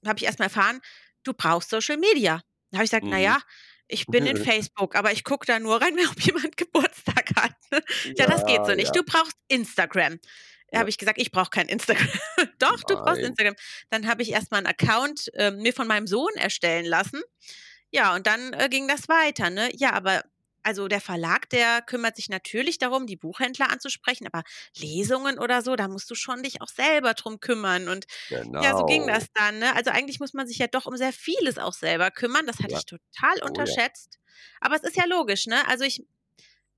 habe 0.06 0.18
ich 0.18 0.24
erst 0.24 0.38
mal 0.38 0.46
erfahren, 0.46 0.80
du 1.24 1.32
brauchst 1.34 1.70
Social 1.70 1.96
Media. 1.96 2.42
Da 2.70 2.78
habe 2.78 2.84
ich 2.84 2.90
gesagt: 2.90 3.06
„Na 3.10 3.18
Mhm. 3.18 3.18
ja, 3.18 3.40
ich 3.88 4.10
bin 4.10 4.26
in 4.26 4.36
Facebook, 4.36 4.94
aber 4.96 5.12
ich 5.12 5.24
gucke 5.24 5.46
da 5.46 5.58
nur 5.58 5.80
rein, 5.80 5.96
ob 6.10 6.20
jemand 6.20 6.56
Geburtstag 6.56 7.30
hat, 7.36 7.52
ne?“ 7.72 7.82
Ja, 8.18 8.26
das 8.26 8.44
geht 8.44 8.66
so 8.66 8.74
nicht. 8.74 8.94
ja. 8.94 8.96
Du 8.96 9.02
brauchst 9.04 9.36
Instagram. 9.48 10.18
Da 10.72 10.80
habe 10.80 10.90
ich 10.90 10.98
gesagt: 10.98 11.20
„Ich 11.20 11.30
brauche 11.32 11.50
kein 11.50 11.68
Instagram.“ 11.68 12.08
„Doch, 12.58 12.82
du 12.84 12.96
brauchst. 12.96 13.22
Instagram.“ 13.22 13.54
Dann 13.90 14.06
habe 14.08 14.22
ich 14.22 14.30
erst 14.32 14.50
mal 14.52 14.58
'n 14.60 14.66
Account, 14.66 15.30
ähm, 15.34 15.58
mir 15.58 15.72
von 15.74 15.86
meinem 15.88 16.06
Sohn 16.06 16.34
erstellen 16.36 16.86
lassen. 16.86 17.22
Ja, 17.90 18.14
und 18.14 18.26
dann, 18.26 18.52
äh, 18.54 18.68
ging 18.70 18.88
das 18.88 19.08
weiter, 19.08 19.50
ne? 19.50 19.70
Ja, 19.76 19.92
aber 19.94 20.24
also, 20.62 20.88
der 20.88 21.00
Verlag, 21.00 21.48
der 21.50 21.82
kümmert 21.82 22.16
sich 22.16 22.28
natürlich 22.28 22.78
darum, 22.78 23.06
die 23.06 23.16
Buchhändler 23.16 23.70
anzusprechen, 23.70 24.26
aber 24.26 24.42
Lesungen 24.76 25.38
oder 25.38 25.62
so, 25.62 25.76
da 25.76 25.88
musst 25.88 26.10
du 26.10 26.14
schon 26.14 26.42
dich 26.42 26.60
auch 26.62 26.68
selber 26.68 27.14
drum 27.14 27.40
kümmern. 27.40 27.88
Und 27.88 28.06
ja, 28.56 28.74
so 28.74 28.84
ging 28.84 29.06
Genau. 29.06 29.08
das 29.08 29.26
dann, 29.34 29.58
ne? 29.60 29.74
Also, 29.76 29.90
eigentlich 29.90 30.20
muss 30.20 30.34
man 30.34 30.46
sich 30.46 30.58
ja 30.58 30.66
doch 30.68 30.86
um 30.86 30.96
sehr 30.96 31.12
vieles 31.12 31.58
auch 31.58 31.72
selber 31.74 32.10
kümmern. 32.10 32.46
Das 32.46 32.58
hatte 32.60 32.72
Ja. 32.72 32.78
ich 32.78 32.86
total 32.86 33.42
Oh 33.42 33.62
ja. 33.64 33.76
unterschätzt. 33.76 34.18
Aber 34.60 34.76
es 34.76 34.82
ist 34.82 34.96
ja 34.96 35.04
logisch, 35.06 35.46
ne? 35.46 35.66
Also, 35.68 35.84
ich 35.84 36.04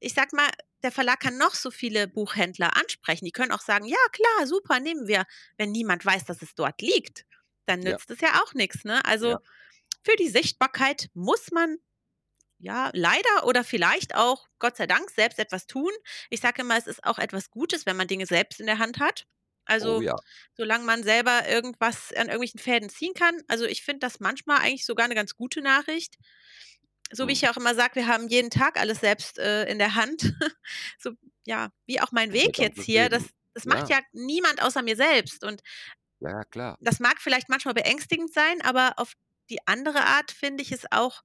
ich 0.00 0.14
sage 0.14 0.34
mal, 0.36 0.48
der 0.82 0.92
Verlag 0.92 1.20
kann 1.20 1.36
noch 1.38 1.54
so 1.54 1.70
viele 1.70 2.08
Buchhändler 2.08 2.76
ansprechen. 2.76 3.24
Die 3.26 3.32
können 3.32 3.52
auch 3.52 3.60
sagen: 3.60 3.86
„Ja 3.86 3.96
klar, 4.12 4.46
super, 4.46 4.80
nehmen 4.80 5.06
wir.“ 5.08 5.26
Wenn 5.58 5.72
niemand 5.72 6.04
weiß, 6.04 6.24
dass 6.24 6.42
es 6.42 6.54
dort 6.54 6.80
liegt, 6.82 7.24
dann 7.66 7.82
Ja. 7.82 8.00
nützt 8.00 8.10
es 8.10 8.20
ja 8.20 8.42
auch 8.42 8.54
nix, 8.54 8.84
ne? 8.84 9.04
Also, 9.04 9.36
Ja. 9.36 9.40
für 10.04 10.16
die 10.16 10.28
Sichtbarkeit 10.28 11.08
muss 11.14 11.50
man, 11.52 11.78
ja, 12.60 12.90
leider 12.94 13.46
oder 13.46 13.64
vielleicht 13.64 14.14
auch, 14.16 14.48
Gott 14.60 14.76
sei 14.76 14.86
Dank, 14.86 15.10
selbst 15.10 15.38
etwas 15.40 15.66
tun. 15.66 15.90
Ich 16.30 16.40
sage 16.40 16.62
immer, 16.62 16.76
es 16.78 16.86
ist 16.88 17.04
auch 17.04 17.18
etwas 17.18 17.50
Gutes, 17.50 17.86
wenn 17.86 17.96
man 17.96 18.08
Dinge 18.08 18.26
selbst 18.26 18.60
in 18.60 18.66
der 18.66 18.78
Hand 18.78 19.00
hat. 19.00 19.26
Oh 19.78 19.86
Also, 19.86 20.02
ja. 20.02 20.20
solange 20.56 20.84
man 20.84 21.02
selber 21.04 21.48
irgendwas 21.48 22.12
an 22.14 22.26
irgendwelchen 22.28 22.60
Fäden 22.60 22.90
ziehen 22.90 23.14
kann. 23.14 23.42
Also, 23.48 23.66
ich 23.66 23.82
finde 23.84 24.00
das 24.00 24.20
manchmal 24.20 24.58
eigentlich 24.60 24.86
sogar 24.86 25.08
'ne 25.08 25.14
ganz 25.16 25.36
gute 25.36 25.62
Nachricht. 25.62 26.16
So 27.12 27.28
wie 27.28 27.32
ich 27.34 27.40
Mhm. 27.40 27.42
ja 27.42 27.52
auch 27.52 27.56
immer 27.58 27.74
sage, 27.76 27.96
wir 27.96 28.06
haben 28.08 28.28
jeden 28.28 28.50
Tag 28.50 28.78
alles 28.80 29.00
selbst, 29.00 29.38
äh, 29.38 29.64
in 29.70 29.78
der 29.80 29.94
Hand. 29.96 30.22
So, 31.00 31.12
ja, 31.46 31.70
wie 31.86 32.00
auch 32.00 32.12
mein 32.12 32.32
Weg 32.32 32.58
jetzt 32.60 32.82
hier, 32.82 33.08
das 33.10 33.24
das 33.54 33.66
macht 33.66 33.88
Ja. 33.88 33.90
ja 33.90 34.00
niemand 34.12 34.62
außer 34.62 34.82
mir 34.82 34.96
selbst. 34.96 35.44
Und 35.44 35.62
Ja, 36.20 36.44
klar. 36.44 36.76
das 36.80 36.98
mag 37.00 37.20
vielleicht 37.20 37.48
manchmal 37.48 37.74
beängstigend 37.74 38.32
sein, 38.32 38.62
aber 38.62 38.94
auf 38.96 39.12
die 39.50 39.58
andere 39.66 40.04
Art 40.06 40.30
finde 40.32 40.62
ich 40.62 40.72
es 40.72 40.90
auch 40.90 41.22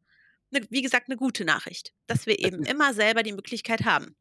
wie 0.69 0.81
gesagt, 0.81 1.09
'ne 1.09 1.17
gute 1.17 1.45
Nachricht, 1.45 1.93
dass 2.07 2.25
wir 2.25 2.39
eben 2.39 2.63
immer 2.63 2.93
selber 2.93 3.23
die 3.23 3.33
Möglichkeit 3.33 3.85
haben. 3.85 4.15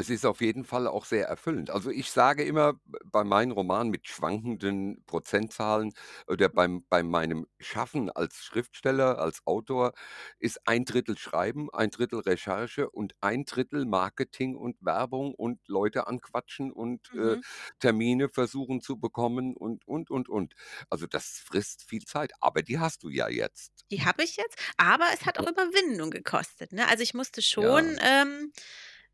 Es 0.00 0.08
ist 0.08 0.24
auf 0.24 0.40
jeden 0.40 0.64
Fall 0.64 0.86
auch 0.86 1.04
sehr 1.04 1.26
erfüllend. 1.28 1.68
Also, 1.68 1.90
ich 1.90 2.10
sage 2.10 2.42
immer 2.44 2.80
bei 3.04 3.22
meinen 3.22 3.50
Romanen 3.52 3.90
mit 3.90 4.08
schwankenden 4.08 5.04
Prozentzahlen 5.04 5.92
oder 6.26 6.48
beim 6.48 6.86
bei 6.88 7.02
meinem 7.02 7.46
Schaffen 7.58 8.08
als 8.08 8.36
Schriftsteller, 8.36 9.18
als 9.18 9.46
Autor 9.46 9.92
ist 10.38 10.66
1/3 10.66 11.18
Schreiben, 11.18 11.68
1/3 11.70 12.24
Recherche 12.24 12.88
und 12.88 13.12
1/3 13.20 13.84
Marketing 13.84 14.56
und 14.56 14.78
Werbung 14.80 15.34
und 15.34 15.60
Leute 15.68 16.06
anquatschen 16.06 16.72
und, 16.72 17.12
äh, 17.14 17.36
Mhm. 17.36 17.42
Termine 17.78 18.30
versuchen 18.30 18.80
zu 18.80 18.96
bekommen 18.98 19.54
und, 19.54 19.86
und, 19.86 20.08
und, 20.10 20.30
und. 20.30 20.54
Also, 20.88 21.06
das 21.06 21.42
frisst 21.44 21.82
viel 21.84 22.06
Zeit, 22.06 22.32
aber 22.40 22.62
die 22.62 22.78
hast 22.78 23.02
du 23.02 23.10
ja 23.10 23.28
jetzt. 23.28 23.84
Die 23.90 24.04
habe 24.04 24.22
ich 24.22 24.36
jetzt, 24.36 24.56
aber 24.76 25.06
es 25.12 25.26
hat 25.26 25.38
auch. 25.38 25.48
Überwindung 25.48 26.10
gekostet, 26.10 26.72
ne? 26.72 26.86
Also, 26.88 27.02
ich 27.02 27.12
musste 27.14 27.42
Ja. 27.56 27.82
schon, 27.82 27.98
ähm, 28.00 28.52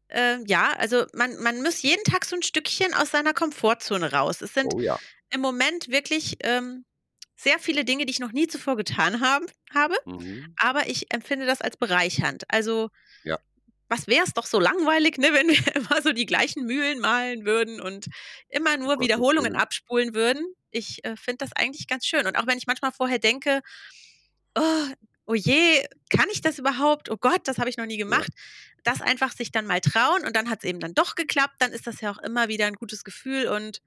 äh, 0.09 0.39
ja 0.47 0.73
also, 0.79 1.07
man 1.15 1.37
man 1.43 1.63
muss 1.63 1.83
jeden 1.83 2.05
Tag 2.05 2.25
so 2.25 2.37
'n 2.37 2.43
Stückchen 2.43 2.95
aus 2.95 3.11
seiner 3.13 3.35
Komfortzone 3.35 4.13
raus. 4.13 4.41
Es 4.43 4.55
sind 4.55 4.75
Oh 4.75 4.81
ja. 4.81 5.01
im 5.31 5.41
Moment 5.41 5.89
wirklich, 5.91 6.39
ähm, 6.43 6.85
sehr 7.37 7.59
viele 7.61 7.85
Dinge, 7.85 8.07
die 8.07 8.13
ich 8.13 8.21
noch 8.21 8.33
nie 8.33 8.49
zuvor 8.49 8.77
getan 8.77 9.21
haben 9.21 9.47
habe, 9.75 9.97
Mhm. 10.07 10.57
aber 10.59 10.89
ich 10.89 11.13
empfinde 11.15 11.47
das 11.47 11.61
als 11.63 11.77
bereichernd. 11.79 12.45
Also, 12.49 12.91
Ja. 13.25 13.39
was 13.89 14.09
wär's 14.09 14.33
doch 14.35 14.47
so 14.47 14.59
langweilig, 14.61 15.19
ne, 15.19 15.29
wenn 15.33 15.49
wir 15.49 15.77
immer 15.77 16.03
so 16.03 16.13
die 16.13 16.27
gleichen 16.27 16.67
Mühlen 16.67 16.99
malen 17.01 17.45
würden 17.47 17.81
und 17.81 18.07
immer 18.49 18.77
nur 18.77 18.99
Gottes 18.99 19.01
Wiederholungen 19.01 19.55
abspulen 19.57 20.15
würden. 20.15 20.45
Ich, 20.71 21.05
äh, 21.05 21.17
finde 21.17 21.39
das 21.39 21.53
eigentlich 21.55 21.87
ganz 21.89 22.07
schön. 22.07 22.27
Und 22.27 22.37
auch 22.37 22.47
wenn 22.47 22.59
ich 22.59 22.67
manchmal 22.67 22.93
vorher 22.93 23.19
denke: 23.19 23.61
„Oh, 24.57 24.87
oh 25.27 25.35
je, 25.35 25.87
kann 26.11 26.29
ich 26.33 26.41
das 26.41 26.59
überhaupt? 26.59 27.11
Oh 27.11 27.17
Gott, 27.19 27.43
das 27.49 27.59
habe 27.59 27.71
ich 27.71 27.77
noch 27.77 27.87
nie 27.87 27.99
gemacht.“ 27.99 28.33
Das 28.87 29.03
einfach 29.03 29.33
sich 29.33 29.53
dann 29.53 29.67
mal 29.67 29.81
trauen 29.83 30.25
und 30.27 30.37
dann 30.37 30.51
hat's 30.51 30.65
eben 30.65 30.81
dann 30.81 30.95
doch 30.95 31.15
geklappt, 31.17 31.57
dann 31.61 31.73
ist 31.73 31.87
das 31.87 32.01
ja 32.03 32.11
auch 32.13 32.19
immer 32.19 32.49
wieder 32.49 32.67
'n 32.69 32.75
gutes 32.77 33.05
Gefühl 33.05 33.49
und, 33.49 33.81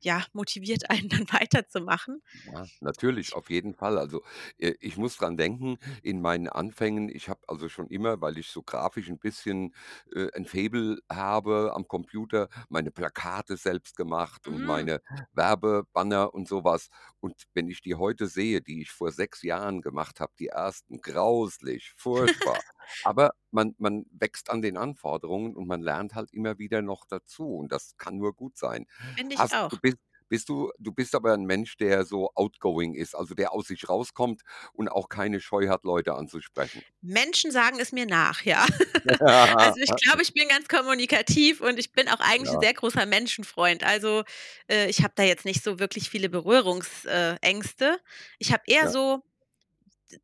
ja, 0.00 0.24
motiviert 0.34 0.90
einen 0.90 1.08
dann 1.10 1.28
weiterzumachen. 1.32 2.22
Ja, 2.46 2.68
natürlich, 2.80 3.32
Ich 3.32 3.34
auf 3.34 3.48
jeden 3.48 3.74
Fall. 3.74 3.96
Also, 3.96 4.22
äh, 4.58 4.74
ich 4.80 4.96
muss 4.98 5.16
dran 5.16 5.36
denken, 5.38 5.78
in 6.02 6.20
meinen 6.20 6.48
Anfängen 6.48 7.08
ich 7.08 7.28
habe 7.30 7.40
also 7.48 7.68
schon 7.70 7.86
immer, 7.88 8.20
weil 8.20 8.36
ich 8.38 8.48
so 8.48 8.62
grafisch 8.62 9.08
'n 9.08 9.18
bisschen, 9.18 9.74
äh, 10.14 10.28
ein 10.34 10.44
Faible 10.44 10.98
habe 11.10 11.72
am 11.74 11.86
Computer, 11.88 12.48
meine 12.68 12.90
Plakate 12.90 13.56
selbst 13.56 13.96
gemacht 13.96 14.46
und 14.46 14.62
Mhm. 14.62 14.64
meine 14.64 15.00
Werbebanner 15.32 16.34
und 16.34 16.46
so 16.46 16.64
was. 16.64 16.88
Und 17.20 17.44
wenn 17.54 17.68
ich 17.68 17.80
die 17.80 17.94
heute 17.94 18.26
sehe, 18.26 18.60
die 18.60 18.82
ich 18.82 18.90
vor 18.90 19.10
6 19.12 19.42
Jahren 19.42 19.80
gemacht 19.80 20.20
habe, 20.20 20.32
die 20.38 20.48
ersten, 20.48 21.00
grauslich, 21.00 21.94
furchtbar. 21.96 22.62
Aber 23.02 23.32
man 23.50 23.74
man 23.78 24.06
wächst 24.10 24.50
an 24.50 24.62
den 24.62 24.76
Anforderungen 24.76 25.56
und 25.56 25.66
man 25.68 25.82
lernt 25.82 26.14
halt 26.14 26.32
immer 26.32 26.58
wieder 26.58 26.82
noch 26.82 27.04
dazu 27.08 27.56
und 27.56 27.72
das 27.72 27.96
kann 27.98 28.16
nur 28.18 28.34
gut 28.34 28.56
sein. 28.58 28.86
Finde 29.16 29.34
ich 29.34 29.42
Hast 29.42 29.58
du 29.70 29.76
auch. 29.76 29.80
bist 29.80 29.98
bist 30.28 30.48
du 30.48 30.70
du 30.78 30.92
bist 30.92 31.14
aber 31.14 31.34
'n 31.34 31.44
Mensch, 31.46 31.76
der 31.76 32.04
so 32.06 32.30
outgoing 32.34 32.94
ist, 32.94 33.14
also 33.14 33.34
der 33.34 33.52
aus 33.52 33.66
sich 33.68 33.88
rauskommt 33.88 34.42
und 34.72 34.88
auch 34.88 35.08
keine 35.08 35.40
Scheu 35.40 35.68
hat, 35.68 35.84
Leute 35.84 36.14
anzusprechen? 36.14 36.84
Menschen 37.02 37.50
sagen 37.50 37.78
es 37.80 37.92
mir 37.92 38.06
nach, 38.06 38.42
ja. 38.44 38.66
Also, 39.58 39.80
ich 39.80 39.94
glaube, 40.02 40.22
ich 40.22 40.32
bin 40.34 40.48
ganz 40.48 40.68
kommunikativ 40.68 41.60
und 41.60 41.78
ich 41.78 41.92
bin 41.92 42.08
auch 42.08 42.20
eigentlich 42.20 42.52
Ja. 42.52 42.60
sehr 42.60 42.74
großer 42.74 43.06
Menschenfreund. 43.06 43.84
Also, 43.84 44.24
äh, 44.70 44.88
ich 44.90 45.02
habe 45.02 45.14
da 45.16 45.22
jetzt 45.22 45.44
nicht 45.44 45.62
so 45.62 45.78
wirklich 45.78 46.10
viele 46.10 46.28
Berührungs 46.30 47.04
äh, 47.04 47.36
Ängste. 47.42 48.00
Ich 48.38 48.52
habe 48.52 48.62
eher 48.66 48.86
Ja. 48.86 48.90
so 48.90 49.22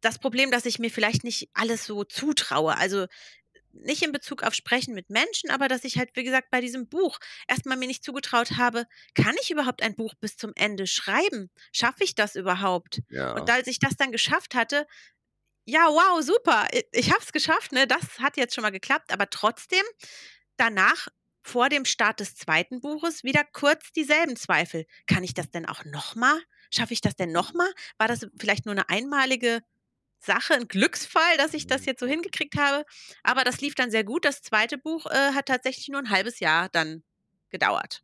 das 0.00 0.18
Problem, 0.18 0.50
dass 0.50 0.66
ich 0.66 0.78
mir 0.78 0.90
vielleicht 0.90 1.24
nicht 1.24 1.50
alles 1.54 1.84
so 1.86 2.04
zutraue. 2.04 2.76
Also, 2.76 3.06
nicht 3.72 4.02
in 4.02 4.12
Bezug 4.12 4.42
auf 4.44 4.54
Sprechen 4.54 4.94
mit 4.94 5.10
Menschen, 5.10 5.50
aber 5.50 5.68
dass 5.68 5.84
ich 5.84 5.98
halt, 5.98 6.10
wie 6.16 6.24
gesagt, 6.24 6.50
bei 6.50 6.60
diesem 6.60 6.88
Buch 6.88 7.18
erst 7.48 7.66
mal 7.66 7.76
mir 7.76 7.86
nicht 7.88 8.04
zugetraut 8.04 8.52
habe: 8.58 8.86
„Kann 9.14 9.36
ich 9.42 9.50
überhaupt 9.50 9.82
ein 9.82 9.96
Buch 9.96 10.14
bis 10.20 10.36
zum 10.36 10.52
Ende 10.56 10.86
schreiben? 10.88 11.50
Schaffe 11.72 12.04
ich 12.04 12.14
das 12.16 12.36
überhaupt?“ 12.36 13.00
Und 13.34 13.48
Ja. 13.48 13.50
als 13.50 13.66
ich 13.68 13.78
das 13.80 13.96
dann 13.96 14.12
geschafft 14.12 14.54
hatte 14.56 14.86
ja, 15.66 15.86
wow, 15.88 16.22
super, 16.22 16.68
ich 16.92 17.10
habe 17.12 17.22
es 17.22 17.32
geschafft, 17.32 17.72
ne? 17.72 17.86
Das 17.86 18.18
hat 18.20 18.36
jetzt 18.38 18.54
schon 18.54 18.62
mal 18.62 18.70
geklappt, 18.70 19.12
aber 19.12 19.30
trotzdem 19.30 19.84
danach, 20.58 21.08
vor 21.42 21.68
dem 21.70 21.84
Start 21.86 22.20
des 22.20 22.36
2. 22.36 22.80
Buches, 22.80 23.24
wieder 23.24 23.44
kurz 23.52 23.92
dieselben 23.92 24.36
Zweifel. 24.36 24.86
„Kann 25.06 25.24
ich 25.24 25.34
das 25.34 25.50
denn 25.50 25.66
auch 25.66 25.84
noch 25.86 26.14
mal? 26.16 26.40
Schaffe 26.70 26.94
ich 26.94 27.00
das 27.02 27.16
denn 27.16 27.32
noch 27.32 27.54
mal? 27.54 27.72
War 27.98 28.08
das 28.08 28.26
vielleicht 28.38 28.66
nur 28.66 28.74
'ne 28.76 28.88
einmalige 28.90 29.62
Sache, 30.22 30.54
'n 30.54 30.68
Glücksfall, 30.68 31.36
dass 31.38 31.54
ich 31.54 31.66
das 31.66 31.84
Mhm. 31.84 31.86
jetzt 31.86 32.00
so 32.00 32.06
hingekriegt 32.06 32.56
habe?“ 32.58 32.84
Aber 33.22 33.44
das 33.44 33.60
lief 33.60 33.74
dann 33.74 33.90
sehr 33.90 34.04
gut. 34.04 34.24
Das 34.24 34.42
2. 34.42 34.78
Buch, 34.78 35.06
äh, 35.06 35.32
hat 35.34 35.46
tatsächlich 35.46 35.88
nur 35.88 36.00
'n 36.00 36.10
1/2 36.10 36.40
Jahr 36.40 36.68
dann 36.70 37.02
gedauert. 37.50 38.02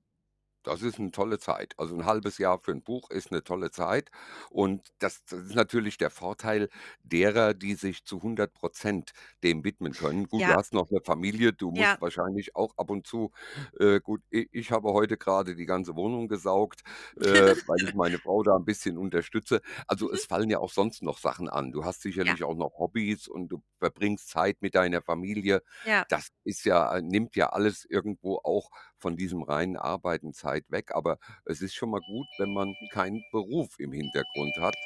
Das 0.66 0.82
ist 0.82 0.98
'ne 0.98 1.12
tolle 1.12 1.38
Zeit. 1.38 1.74
Also 1.78 1.94
'n 1.94 2.04
1/2 2.04 2.38
Jahr 2.38 2.58
für 2.58 2.72
'n 2.72 2.82
Buch 2.82 3.08
ist 3.10 3.30
'ne 3.30 3.44
tolle 3.44 3.70
Zeit 3.70 4.10
und 4.50 4.88
das 4.98 5.24
das 5.24 5.38
ist 5.42 5.54
natürlich 5.54 5.96
der 5.96 6.10
Vorteil 6.10 6.68
derer, 7.04 7.54
die 7.54 7.74
sich 7.74 8.04
zu 8.04 8.20
100 8.20 8.52
% 8.54 9.12
dem 9.44 9.62
widmen 9.62 9.94
können. 9.94 10.26
Gut, 10.26 10.48
du 10.48 10.54
Ja. 10.54 10.56
hast 10.56 10.72
noch 10.74 10.90
'ne 10.90 10.98
Familie, 11.04 11.52
du 11.52 11.70
Ja. 11.74 11.96
musst 11.96 12.00
wahrscheinlich 12.00 12.56
auch 12.56 12.76
ab 12.78 12.90
und 12.90 13.06
zu 13.06 13.30
äh, 13.78 14.00
gut, 14.00 14.22
i 14.34 14.48
ich 14.50 14.72
habe 14.72 14.92
heute 14.92 15.16
grade 15.16 15.54
die 15.54 15.66
ganze 15.66 15.94
Wohnung 15.94 16.26
gesaugt, 16.26 16.80
äh, 17.20 17.22
weil 17.64 17.84
ich 17.84 17.94
meine 17.94 18.18
Frau 18.18 18.42
da 18.42 18.56
'n 18.56 18.64
bisschen 18.64 18.98
unterstütze. 18.98 19.60
Also, 19.86 20.10
Mhm. 20.12 20.18
es 20.18 20.24
fallen 20.24 20.50
ja 20.50 20.58
auch 20.58 20.72
sonst 20.72 21.00
noch 21.00 21.18
Sachen 21.18 21.48
an. 21.48 21.70
Du 21.70 21.84
hast 21.84 22.02
Ja. 22.24 22.36
sicherlich 22.36 22.42
auch 22.42 22.56
noch 22.56 22.76
Hobbys 22.80 23.28
und 23.28 23.48
du 23.52 23.62
verbringst 23.78 24.28
Zeit 24.30 24.62
mit 24.62 24.74
deiner 24.74 25.00
Familie. 25.00 25.62
Ja. 25.84 26.06
Das 26.08 26.28
ist 26.42 26.64
ja 26.64 27.00
nimmt 27.00 27.36
ja 27.36 27.50
alles 27.50 27.84
irgendwo 27.88 28.38
auch 28.42 28.70
von 29.06 29.16
diesem 29.16 29.42
reinen 29.42 29.76
Arbeiten 29.76 30.32
Zeit 30.32 30.64
weg, 30.70 30.92
aber 30.94 31.18
es 31.44 31.62
ist 31.62 31.74
schon 31.74 31.90
mal 31.90 32.00
gut, 32.02 32.26
wenn 32.38 32.52
man 32.54 32.76
keinen 32.92 33.22
Beruf 33.32 33.78
im 33.78 33.92
Hintergrund 33.92 34.56
hat, 34.58 34.76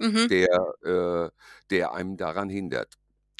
Mhm. 0.00 0.28
der 0.30 0.48
äh, 0.84 1.30
der 1.70 1.92
einem 1.94 2.16
daran 2.16 2.48
hindert. 2.48 2.94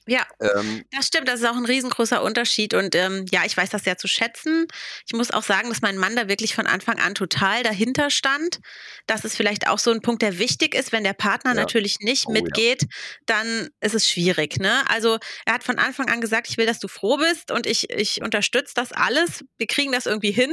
Ja, 0.08 0.26
Ähm 0.40 0.84
das 0.92 1.06
stimmt, 1.08 1.28
das 1.28 1.40
ist 1.40 1.46
auch 1.46 1.56
'n 1.56 1.64
riesengroßer 1.66 2.22
Unterschied 2.22 2.74
und, 2.74 2.94
ähm, 2.96 3.26
ja, 3.32 3.44
ich 3.46 3.56
weiß 3.56 3.70
das 3.70 3.84
sehr 3.84 3.98
zu 3.98 4.08
schätzen. 4.08 4.66
Ich 5.06 5.14
muss 5.14 5.30
auch 5.30 5.42
sagen, 5.44 5.68
dass 5.70 5.82
mein 5.82 5.98
Mann 5.98 6.16
da 6.16 6.28
wirklich 6.28 6.54
von 6.54 6.66
Anfang 6.66 6.98
an 7.00 7.14
total 7.14 7.62
dahinter 7.62 8.10
stand. 8.10 8.58
Das 9.06 9.24
ist 9.24 9.36
vielleicht 9.36 9.68
auch 9.68 9.78
so 9.78 9.90
'n 9.92 10.02
Punkt, 10.02 10.22
der 10.22 10.38
wichtig 10.38 10.74
ist. 10.74 10.92
Wenn 10.92 11.04
der 11.04 11.14
Partner 11.14 11.52
Ja. 11.52 11.54
natürlich 11.54 11.98
nicht 12.00 12.28
Oh 12.28 12.46
ja. 12.46 12.60
mitgeht, 12.60 12.86
dann 13.26 13.70
ist 13.80 13.94
es 13.94 14.08
schwierig, 14.08 14.58
ne? 14.60 14.82
Also, 14.90 15.18
er 15.46 15.54
hat 15.54 15.64
von 15.64 15.78
Anfang 15.78 16.08
an 16.10 16.20
gesagt: 16.20 16.48
„Ich 16.50 16.58
will, 16.58 16.66
dass 16.66 16.80
du 16.80 16.88
froh 16.88 17.16
bist 17.18 17.50
und 17.52 17.66
ich 17.66 17.90
ich 17.90 18.22
unterstütze 18.22 18.74
das 18.76 18.92
alles. 18.92 19.44
Wir 19.58 19.66
kriegen 19.68 19.92
das 19.92 20.06
irgendwie 20.06 20.32
hin.“ 20.32 20.52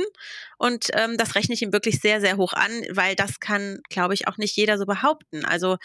Und, 0.59 0.89
ähm, 0.93 1.17
das 1.17 1.35
rechne 1.35 1.55
ich 1.55 1.61
ihm 1.63 1.73
wirklich 1.73 1.99
sehr, 2.01 2.21
sehr 2.21 2.37
hoch 2.37 2.53
an, 2.53 2.71
weil 2.91 3.15
das 3.15 3.39
kann, 3.39 3.79
glaube 3.89 4.13
ich, 4.13 4.27
auch 4.27 4.37
nicht 4.37 4.55
jeder 4.57 4.77
so 4.77 4.85
behaupten. 4.85 5.45
Also, 5.45 5.77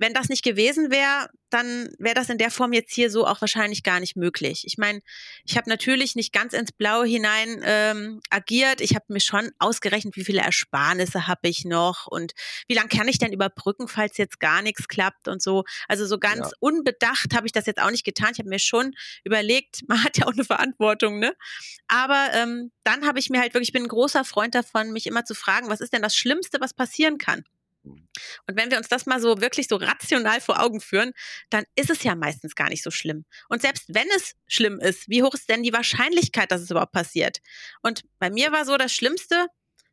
wenn 0.00 0.14
das 0.14 0.28
nicht 0.30 0.44
gewesen 0.44 0.90
wäre, 0.90 1.28
dann 1.50 1.90
wäre 1.98 2.14
das 2.16 2.30
in 2.30 2.38
der 2.38 2.50
Form 2.50 2.72
jetzt 2.72 2.92
hier 2.94 3.10
so 3.10 3.26
auch 3.26 3.40
wahrscheinlich 3.40 3.82
gar 3.84 4.00
nicht 4.00 4.16
möglich. 4.16 4.64
Ich 4.66 4.78
meine, 4.78 5.02
ich 5.44 5.56
habe 5.56 5.68
natürlich 5.70 6.16
nicht 6.16 6.32
ganz 6.32 6.54
ins 6.54 6.72
Blaue 6.72 7.06
hinein, 7.06 7.60
ähm, 7.64 8.20
agiert. 8.30 8.80
Ich 8.80 8.94
habe 8.94 9.06
mir 9.08 9.20
schon 9.20 9.50
ausgerechnet, 9.58 10.16
wie 10.16 10.24
viele 10.24 10.40
Ersparnisse 10.42 11.26
habe 11.28 11.48
ich 11.48 11.64
noch 11.66 12.06
und 12.08 12.32
wie 12.68 12.74
lang 12.74 12.88
kann 12.88 13.08
ich 13.08 13.18
denn 13.18 13.32
überbrücken, 13.32 13.88
falls 13.88 14.16
jetzt 14.18 14.40
gar 14.40 14.62
nix 14.62 14.88
klappt 14.88 15.28
und 15.28 15.42
so. 15.42 15.64
Also, 15.88 16.06
so 16.06 16.18
Ja. 16.28 16.50
ganz 16.50 16.52
unbedacht 16.60 17.34
habe 17.36 17.46
ich 17.46 17.52
das 17.52 17.66
jetzt 17.66 17.80
auch 17.82 17.90
nicht 17.90 18.04
getan. 18.04 18.30
Ich 18.32 18.38
habe 18.40 18.48
mir 18.48 18.60
schon 18.60 18.94
überlegt 19.24 19.82
man 19.88 20.02
hat 20.04 20.18
ja 20.18 20.26
auch 20.26 20.34
'ne 20.34 20.44
Verantwortung, 20.44 21.18
ne? 21.20 21.34
Aber, 21.88 22.30
ähm, 22.34 22.72
dann 22.84 23.06
habe 23.06 23.20
ich 23.20 23.30
mir 23.30 23.40
halt 23.40 23.54
wirklich 23.54 23.70
ich 23.70 23.74
bin 23.74 23.84
'n 23.84 23.88
großer 23.88 24.24
Freund 24.24 24.54
davon, 24.56 24.92
mich 24.92 25.06
immer 25.06 25.24
zu 25.24 25.34
fragen: 25.34 25.68
„Was 25.70 25.80
ist 25.80 25.92
denn 25.94 26.02
das 26.02 26.16
Schlimmste, 26.16 26.60
was 26.60 26.74
passieren 26.74 27.18
kann?“ 27.18 27.44
Mhm. 27.44 27.59
Und 28.46 28.56
wenn 28.56 28.70
wir 28.70 28.78
uns 28.78 28.88
das 28.88 29.06
mal 29.06 29.20
so 29.20 29.40
wirklich 29.40 29.68
so 29.68 29.76
rational 29.76 30.40
vor 30.40 30.62
Augen 30.62 30.80
führen, 30.80 31.12
dann 31.50 31.64
ist 31.74 31.90
es 31.90 32.02
ja 32.02 32.14
meistens 32.14 32.54
gar 32.54 32.68
nicht 32.68 32.82
so 32.82 32.90
schlimm. 32.90 33.24
Und 33.48 33.62
selbst 33.62 33.84
wenn 33.88 34.08
es 34.16 34.34
schlimm 34.46 34.78
ist, 34.80 35.08
wie 35.08 35.22
hoch 35.22 35.34
ist 35.34 35.48
denn 35.48 35.62
die 35.62 35.72
Wahrscheinlichkeit, 35.72 36.50
dass 36.52 36.60
es 36.62 36.70
überhaupt 36.70 36.92
passiert? 36.92 37.38
Und 37.82 38.02
bei 38.18 38.30
mir 38.30 38.52
war 38.52 38.64
so 38.64 38.76
das 38.76 38.92
Schlimmste, 38.94 39.46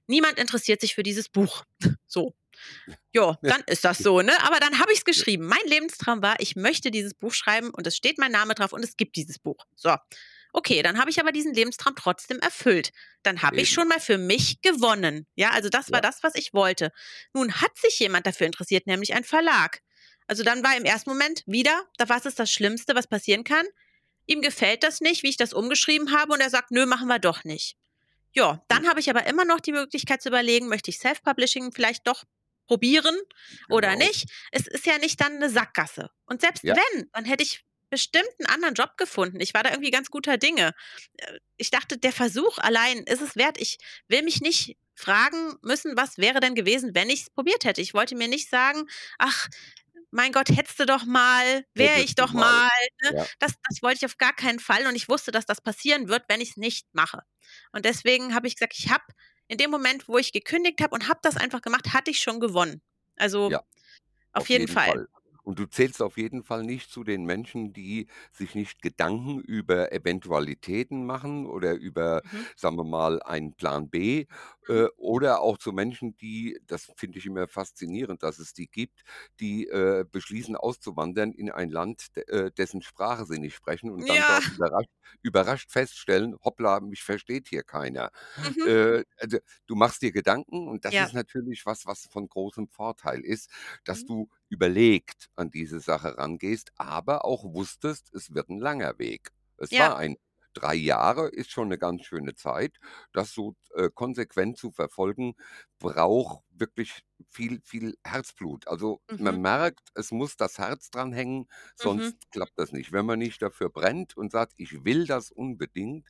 niemand 0.07 0.37
interessiert 0.39 0.81
sich 0.81 0.95
für 0.95 1.03
dieses 1.03 1.29
Buch. 1.29 1.63
So. 2.07 2.33
Ja, 3.13 3.37
dann 3.43 3.61
ist 3.67 3.85
das 3.85 3.99
so, 3.99 4.21
ne? 4.21 4.33
Aber 4.43 4.59
dann 4.59 4.79
habe 4.79 4.91
ich's 4.91 5.03
Ja. 5.15 5.23
geschrieben. 5.25 5.45
Mein 5.45 5.65
Lebenstraum 5.65 6.21
war, 6.21 6.35
ich 6.39 6.55
möchte 6.55 6.91
dieses 6.91 7.13
Buch 7.13 7.33
schreiben 7.33 7.69
und 7.71 7.85
es 7.87 7.95
steht 7.95 8.17
mein 8.17 8.31
Name 8.31 8.55
drauf 8.55 8.73
und 8.73 8.83
es 8.83 8.97
gibt 8.97 9.15
dieses 9.15 9.39
Buch. 9.39 9.57
So. 9.75 9.95
Okay, 10.55 10.81
dann 10.81 10.97
habe 10.99 11.09
ich 11.09 11.19
aber 11.19 11.31
diesen 11.31 11.53
Lebenstraum 11.53 11.95
trotzdem 11.95 12.39
erfüllt. 12.39 12.91
Dann 13.23 13.41
habe 13.41 13.61
ich 13.61 13.69
schon 13.69 13.87
mal 13.87 13.99
für 13.99 14.17
mich 14.17 14.61
gewonnen. 14.61 15.27
Ja, 15.35 15.51
also 15.51 15.69
das 15.69 15.91
war 15.91 16.01
Ja. 16.01 16.01
das, 16.01 16.23
was 16.23 16.35
ich 16.35 16.53
wollte. 16.53 16.91
Nun 17.33 17.53
hat 17.61 17.77
sich 17.77 17.99
jemand 17.99 18.25
dafür 18.25 18.47
interessiert, 18.47 18.87
nämlich 18.87 19.13
ein 19.13 19.23
Verlag. 19.23 19.81
Also, 20.27 20.43
dann 20.43 20.63
war 20.63 20.75
im 20.75 20.83
1. 20.85 21.09
Moment 21.09 21.43
wieder 21.45 21.83
da 21.97 22.09
was 22.09 22.25
ist 22.25 22.39
das 22.39 22.51
Schlimmste, 22.51 22.95
was 22.95 23.07
passieren 23.07 23.43
kann? 23.43 23.65
Ihm 24.27 24.41
gefällt 24.41 24.83
das 24.83 25.01
nicht, 25.01 25.23
wie 25.23 25.29
ich 25.29 25.37
das 25.37 25.53
umgeschrieben 25.53 26.11
habe 26.17 26.33
und 26.33 26.41
er 26.41 26.49
sagt: 26.49 26.71
„Nö, 26.71 26.85
machen 26.85 27.07
wir 27.07 27.19
doch 27.19 27.43
nicht.“ 27.45 27.77
Ja, 28.33 28.63
Hm. 28.71 28.79
dann 28.79 28.87
habe 28.89 28.99
ich 29.01 29.09
aber 29.11 29.27
immer 29.27 29.45
noch 29.45 29.59
die 29.61 29.73
Möglichkeit 29.73 30.21
zu 30.23 30.29
überlegen, 30.29 30.69
möchte 30.69 30.91
ich 30.91 30.99
Self-Publishing 30.99 31.73
vielleicht 31.73 32.07
doch 32.07 32.23
probieren 32.67 33.17
oder 33.69 33.95
Genau. 33.95 33.97
nicht? 33.97 34.29
Es 34.51 34.67
ist 34.67 34.85
ja 34.87 34.97
nicht 34.99 35.21
dann 35.21 35.39
'ne 35.39 35.49
Sackgasse. 35.51 36.09
Und 36.27 36.41
selbst 36.41 36.63
Ja. 36.63 36.77
wenn, 36.95 37.09
dann 37.13 37.25
hätte 37.25 37.43
ich 37.43 37.63
bestimmt 37.89 38.29
'n 38.39 38.45
anderen 38.47 38.75
Job 38.75 38.97
gefunden. 38.97 39.39
Ich 39.39 39.53
war 39.53 39.63
da 39.63 39.71
irgendwie 39.71 39.91
ganz 39.91 40.09
guter 40.11 40.37
Dinge. 40.37 40.73
Äh, 41.17 41.39
ich 41.57 41.71
dachte, 41.71 41.97
der 41.97 42.13
Versuch 42.13 42.57
allein 42.59 42.99
ist 43.03 43.21
es 43.21 43.35
wert. 43.35 43.59
Ich 43.59 43.77
will 44.07 44.23
mich 44.23 44.41
nicht 44.41 44.77
fragen 44.95 45.55
müssen: 45.63 45.97
„Was 45.97 46.17
wäre 46.17 46.39
denn 46.41 46.55
gewesen, 46.55 46.95
wenn 46.95 47.09
ich's 47.09 47.29
probiert 47.29 47.65
hätte?“ 47.65 47.81
Ich 47.81 47.93
wollte 47.93 48.15
mir 48.15 48.27
nicht 48.27 48.49
sagen: 48.49 48.85
„Ach, 49.19 49.47
mein 50.11 50.31
Gott, 50.31 50.49
hättest 50.49 50.79
du 50.79 50.85
doch 50.85 51.05
mal, 51.05 51.65
wäre 51.75 52.01
ich 52.01 52.15
doch 52.15 52.33
mal. 52.33 52.61
mal“, 52.61 52.69
ne? 53.03 53.11
Ja. 53.11 53.29
Das 53.39 53.53
das 53.69 53.81
wollte 53.83 53.97
ich 53.99 54.05
auf 54.05 54.17
gar 54.17 54.33
keinen 54.35 54.59
Fall 54.59 54.87
und 54.87 54.95
ich 54.95 55.09
wusste, 55.09 55.31
dass 55.31 55.45
das 55.45 55.61
passieren 55.61 56.07
wird, 56.09 56.25
wenn 56.29 56.41
ich's 56.41 56.57
nicht 56.57 56.87
mache. 56.93 57.23
Und 57.73 57.85
deswegen 57.85 58.33
habe 58.35 58.47
ich 58.47 58.55
gesagt, 58.55 58.75
ich 58.77 58.89
habe 58.91 59.03
in 59.49 59.57
dem 59.57 59.71
Moment, 59.71 60.07
wo 60.09 60.17
ich 60.17 60.31
gekündigt 60.33 60.81
habe 60.81 60.93
und 60.95 61.07
habe 61.09 61.19
das 61.23 61.37
einfach 61.37 61.61
gemacht, 61.61 61.93
hatte 61.93 62.11
ich 62.11 62.19
schon 62.21 62.39
gewonnen. 62.39 62.81
Also, 63.17 63.53
Ja, 63.53 63.63
auf 64.33 64.47
auf 64.47 64.49
jeden 64.49 64.67
jeden 64.67 64.77
Fall. 64.77 64.93
Fall. 64.93 65.07
Und 65.47 65.59
du 65.59 65.65
zählst 65.65 66.01
auf 66.01 66.17
jeden 66.17 66.43
Fall 66.43 66.63
nicht 66.63 66.91
zu 66.91 67.05
den 67.05 67.23
Menschen, 67.25 67.71
die 67.71 68.07
sich 68.33 68.53
nicht 68.53 68.81
Gedanken 68.81 69.39
über 69.39 69.93
Eventualitäten 69.93 71.05
machen 71.05 71.45
oder 71.45 71.73
über, 71.75 72.21
Mhm. 72.31 72.47
sagen 72.57 72.75
wir 72.77 72.83
mal, 72.83 73.21
einen 73.23 73.53
Plan 73.53 73.89
B. 73.89 74.25
äh, 74.67 74.87
oder 74.97 75.41
auch 75.41 75.57
zu 75.57 75.71
Menschen, 75.73 76.17
die 76.17 76.59
das 76.67 76.91
finde 76.97 77.19
ich 77.19 77.25
immer 77.25 77.47
faszinierend, 77.47 78.23
dass 78.23 78.39
es 78.39 78.53
die 78.53 78.67
gibt, 78.67 79.03
die, 79.39 79.67
äh, 79.67 80.05
beschließen 80.11 80.55
auszuwandern 80.55 81.31
in 81.33 81.51
ein 81.51 81.69
Land, 81.69 82.15
d 82.15 82.21
äh, 82.23 82.51
dessen 82.51 82.81
Sprache 82.81 83.25
sie 83.25 83.39
nicht 83.39 83.55
sprechen 83.55 83.91
und 83.91 84.09
dann 84.09 84.25
Ja. 84.25 84.25
dort 84.25 84.45
überrascht 84.47 84.89
überrascht 85.23 85.71
feststellen: 85.71 86.35
„Hoppla, 86.43 86.79
mich 86.81 87.03
versteht 87.03 87.47
hier 87.49 87.63
keiner.“ 87.63 88.11
Mhm. 88.43 88.67
Äh, 88.67 89.03
also, 89.17 89.37
du 89.67 89.75
machst 89.75 90.01
dir 90.01 90.11
Gedanken 90.11 90.67
und 90.67 90.85
das 90.85 90.97
Ja. 90.97 91.07
ist 91.07 91.13
natürlich 91.13 91.65
was, 91.65 91.85
was 91.85 92.07
von 92.11 92.27
großem 92.29 92.67
Vorteil 92.69 93.21
ist, 93.21 93.49
dass 93.85 94.03
Mhm. 94.03 94.07
du 94.07 94.29
überlegt 94.49 95.29
an 95.35 95.51
diese 95.51 95.79
Sache 95.79 96.17
rangehst, 96.17 96.71
aber 96.77 97.25
auch 97.25 97.43
wusstest, 97.53 98.13
es 98.13 98.33
wird 98.33 98.49
'n 98.49 98.59
langer 98.59 98.99
Weg. 98.99 99.31
Es 99.57 99.71
Ja. 99.71 99.77
war 99.77 99.97
ein 99.97 100.17
3 100.59 100.75
Jahre 100.75 101.29
ist 101.29 101.51
schon 101.51 101.69
'ne 101.69 101.77
ganz 101.77 102.03
schöne 102.05 102.35
Zeit. 102.35 102.77
Das 103.13 103.31
so, 103.33 103.55
äh, 103.75 103.89
konsequent 103.93 104.57
zu 104.57 104.71
verfolgen, 104.71 105.35
braucht 105.79 106.43
wirklich 106.51 107.01
viel, 107.29 107.61
viel 107.63 107.95
Herzblut. 108.03 108.67
Also, 108.67 109.01
man 109.17 109.35
Mhm. 109.35 109.41
merkt, 109.41 109.89
es 109.95 110.11
muss 110.11 110.37
das 110.37 110.57
Herz 110.59 110.89
dran 110.91 111.11
hängen, 111.13 111.47
Mhm. 111.79 112.11
sonst 112.15 112.31
klappt 112.31 112.57
das 112.59 112.71
nicht. 112.71 112.91
Wenn 112.91 113.05
man 113.05 113.19
nicht 113.19 113.41
dafür 113.41 113.69
brennt 113.69 114.15
und 114.17 114.31
sagt: 114.31 114.53
„Ich 114.57 114.83
will 114.85 115.05
das 115.07 115.31
unbedingt“ 115.31 116.09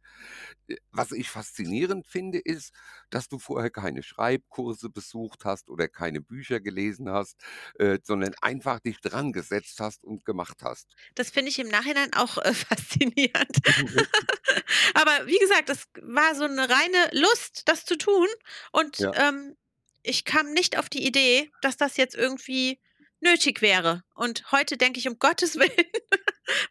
äh, 0.68 0.78
was 0.92 1.12
ich 1.12 1.30
faszinierend 1.30 2.08
finde, 2.08 2.40
ist, 2.40 2.74
dass 3.10 3.28
du 3.30 3.40
vorher 3.40 3.70
keine 3.72 4.04
Schreibkurse 4.04 4.90
besucht 4.90 5.46
hast 5.46 5.70
oder 5.70 5.88
keine 5.88 6.22
Bücher 6.22 6.60
gelesen 6.60 7.10
hast, 7.10 7.42
äh, 7.80 8.00
sondern 8.04 8.34
einfach 8.42 8.80
dich 8.80 9.00
drangesetzt 9.02 9.80
hast 9.80 10.04
und 10.06 10.26
gemacht 10.26 10.64
hast. 10.64 10.98
Das 11.16 11.30
finde 11.30 11.50
ich 11.50 11.60
im 11.60 11.68
Nachhinein 11.68 12.14
auch, 12.14 12.38
äh, 12.38 12.54
faszinierend. 12.54 13.58
Aber 14.94 15.28
wie 15.28 15.38
gesagt, 15.40 15.70
das 15.70 15.86
war 16.02 16.36
so 16.36 16.48
'ne 16.48 16.70
reine 16.70 17.10
Lust, 17.14 17.64
das 17.66 17.86
zu 17.86 17.98
tun 17.98 18.28
und, 18.72 18.98
Ja. 19.00 19.14
ähm, 19.14 19.56
ich 20.04 20.24
kam 20.26 20.54
nicht 20.54 20.78
auf 20.78 20.90
die 20.90 21.06
Idee, 21.06 21.52
dass 21.62 21.78
das 21.78 21.98
jetzt 21.98 22.16
irgendwie 22.16 22.80
nötig 23.22 23.62
wäre. 23.62 24.04
Und 24.16 24.52
heute 24.52 24.78
denke 24.78 25.00
ich: 25.00 25.08
„Um 25.10 25.20
Gottes 25.20 25.56
Willen, 25.60 25.72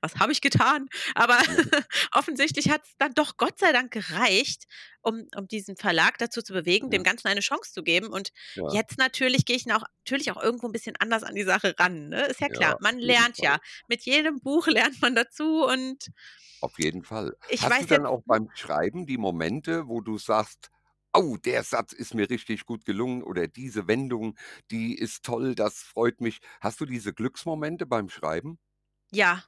was 0.03 0.17
habe 0.17 0.33
ich 0.33 0.41
getan?“ 0.43 0.89
Aber 1.15 1.41
offensichtlich 2.13 2.71
hat's 2.71 2.95
dann 2.99 3.15
doch 3.15 3.37
Gott 3.39 3.59
sei 3.59 3.73
Dank 3.73 3.93
gereicht, 3.93 4.65
um 5.03 5.27
um 5.37 5.49
diesen 5.49 5.77
Verlag 5.77 6.19
dazu 6.19 6.43
zu 6.43 6.53
bewegen, 6.55 6.91
dem 6.91 7.03
Ja. 7.03 7.05
Ganzen 7.05 7.29
eine 7.29 7.41
Chance 7.41 7.73
zu 7.73 7.83
geben. 7.83 8.09
Und 8.09 8.31
Ja. 8.57 8.77
jetzt 8.77 8.99
natürlich 8.99 9.45
gehe 9.47 9.57
ich 9.57 9.67
noch 9.67 9.85
natürlich 10.07 10.31
auch 10.33 10.43
irgendwo 10.43 10.67
'n 10.69 10.73
bisschen 10.73 10.97
anders 10.99 11.25
an 11.25 11.35
die 11.37 11.45
Sache 11.45 11.75
ran, 11.79 12.09
ne? 12.11 12.27
Ist 12.27 12.41
ja 12.41 12.49
Ja, 12.49 12.51
klar. 12.51 12.77
auf 12.77 12.81
Man 12.81 12.99
lernt 12.99 13.41
ja. 13.43 13.59
Mit 13.89 14.03
jedem 14.05 14.41
Buch 14.41 14.67
lernt 14.69 15.01
man 15.03 15.15
dazu 15.17 15.65
und 15.67 16.09
Auf 16.63 16.79
jeden 16.79 17.03
Fall. 17.03 17.35
ich 17.49 17.69
Hast 17.69 17.81
du 17.81 17.87
weiß 17.87 17.87
dann 17.87 18.07
jetzt 18.07 18.07
auch 18.07 18.23
beim 18.25 18.49
Schreiben 18.55 19.07
die 19.07 19.19
Momente, 19.19 19.89
wo 19.89 20.01
du 20.01 20.17
sagst: 20.19 20.71
„Au, 21.17 21.37
der 21.39 21.65
Satz 21.65 21.93
ist 21.93 22.15
mir 22.15 22.29
richtig 22.31 22.67
gut 22.67 22.85
gelungen“ 22.85 23.23
oder 23.23 23.49
„diese 23.49 23.89
Wendung, 23.89 24.37
die 24.71 24.95
ist 24.99 25.25
toll, 25.25 25.55
das 25.55 25.79
freut 25.83 26.21
mich.“ 26.21 26.41
Hast 26.61 26.81
du 26.81 26.87
diese 26.87 27.13
Glücksmomente 27.15 27.87
beim 27.87 28.09
Schreiben? 28.11 28.59
Ja, 29.13 29.45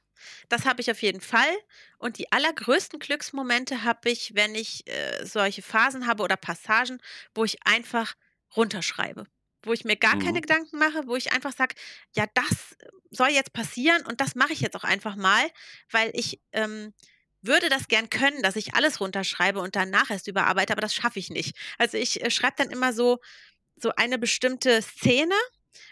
das 0.49 0.65
habe 0.65 0.81
ich 0.81 0.89
auf 0.91 1.01
jeden 1.01 1.21
Fall. 1.21 1.49
Und 1.97 2.17
die 2.17 2.31
allergrößten 2.31 2.99
Glücksmomente 2.99 3.83
habe 3.83 4.09
ich, 4.09 4.35
wenn 4.35 4.55
ich, 4.55 4.87
äh, 4.87 5.25
solche 5.25 5.61
Phasen 5.61 6.07
habe 6.07 6.23
oder 6.23 6.37
Passagen, 6.37 7.01
wo 7.35 7.43
ich 7.45 7.65
einfach 7.65 8.15
runterschreibe. 8.55 9.25
Wo 9.63 9.73
ich 9.73 9.83
mir 9.83 9.97
gar 9.97 10.15
keine 10.17 10.39
Mhm. 10.39 10.41
Gedanken 10.41 10.77
mache, 10.79 11.07
wo 11.07 11.15
ich 11.17 11.31
einfach 11.33 11.51
sage: 11.53 11.75
„Ja, 12.15 12.25
das 12.33 12.77
soll 13.11 13.29
jetzt 13.29 13.51
passieren 13.53 14.05
und 14.05 14.21
das 14.21 14.35
mache 14.35 14.53
ich 14.53 14.61
jetzt 14.61 14.75
auch 14.77 14.83
einfach 14.85 15.15
mal“, 15.17 15.49
weil 15.91 16.11
ich, 16.13 16.41
ähm, 16.53 16.93
würde 17.41 17.69
das 17.69 17.87
gern 17.87 18.09
können, 18.09 18.41
dass 18.43 18.55
ich 18.55 18.73
alles 18.75 18.99
runterschreibe 19.01 19.59
und 19.61 19.75
danach 19.75 20.09
erst 20.11 20.27
überarbeite, 20.27 20.73
aber 20.73 20.81
das 20.81 20.93
schaffe 20.95 21.19
ich 21.19 21.29
nicht. 21.29 21.55
Also, 21.77 21.97
ich, 21.97 22.21
äh, 22.23 22.31
schreibe 22.31 22.55
dann 22.57 22.71
immer 22.71 22.93
so 22.93 23.19
so 23.77 23.91
eine 23.97 24.19
bestimmte 24.19 24.81
Szene 24.81 25.35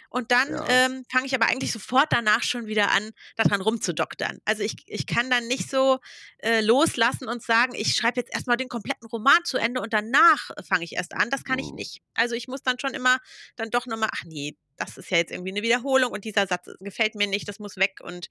und 0.09 0.31
dann, 0.31 0.47
Ja. 0.47 0.67
ähm, 0.67 1.03
fange 1.11 1.25
ich 1.25 1.35
aber 1.35 1.47
eigentlich 1.47 1.71
sofort 1.71 2.07
danach 2.11 2.43
schon 2.43 2.67
wieder 2.67 2.91
an, 2.91 3.11
da 3.35 3.43
dran 3.43 3.61
rumzudoktern. 3.61 4.39
Also, 4.45 4.63
ich 4.63 4.75
ich 4.87 5.05
kann 5.07 5.29
dann 5.29 5.47
nicht 5.47 5.69
so, 5.69 5.99
äh, 6.39 6.61
loslassen 6.61 7.27
und 7.27 7.43
sagen: 7.43 7.75
„Ich 7.75 7.95
schreibe 7.95 8.19
jetzt 8.21 8.33
erst 8.33 8.47
mal 8.47 8.57
den 8.57 8.69
kompletten 8.69 9.07
Roman 9.09 9.43
zu 9.45 9.57
Ende 9.57 9.81
und 9.81 9.93
danach 9.93 10.51
fange 10.67 10.85
ich 10.85 10.93
erst 10.93 11.13
an.“ 11.15 11.29
Das 11.29 11.43
kann 11.43 11.59
ich 11.59 11.71
Mhm. 11.71 11.75
nicht. 11.75 12.01
Also, 12.15 12.35
ich 12.35 12.47
muss 12.47 12.63
dann 12.63 12.79
schon 12.79 12.93
immer 12.93 13.19
dann 13.57 13.69
doch 13.71 13.85
noch 13.87 13.97
mal: 13.97 14.09
„Ach 14.13 14.23
ne, 14.25 14.55
das 14.77 14.97
ist 14.97 15.09
ja 15.11 15.17
jetzt 15.17 15.31
irgendwie 15.31 15.51
'ne 15.53 15.61
Wiederholung 15.63 16.11
und 16.13 16.25
dieser 16.25 16.47
Satz 16.47 16.69
gefällt 16.79 17.15
mir 17.15 17.27
nicht, 17.27 17.47
das 17.49 17.59
muss 17.59 17.77
weg.“ 17.77 17.99
Und 18.03 18.29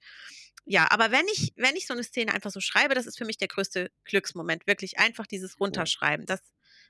ja, 0.65 0.89
aber 0.91 1.11
wenn 1.11 1.25
ich 1.33 1.53
wenn 1.57 1.75
ich 1.77 1.87
so 1.87 1.93
'ne 1.95 2.03
Szene 2.03 2.33
einfach 2.33 2.51
so 2.51 2.61
schreibe, 2.61 2.95
das 2.95 3.07
ist 3.07 3.17
für 3.17 3.25
mich 3.25 3.37
der 3.37 3.47
größte 3.49 3.91
Glücksmoment, 4.05 4.67
wirklich 4.67 4.99
einfach 4.99 5.27
dieses 5.27 5.59
Ja. 5.69 5.87
Runterschreiben. 5.87 6.25
Das 6.27 6.41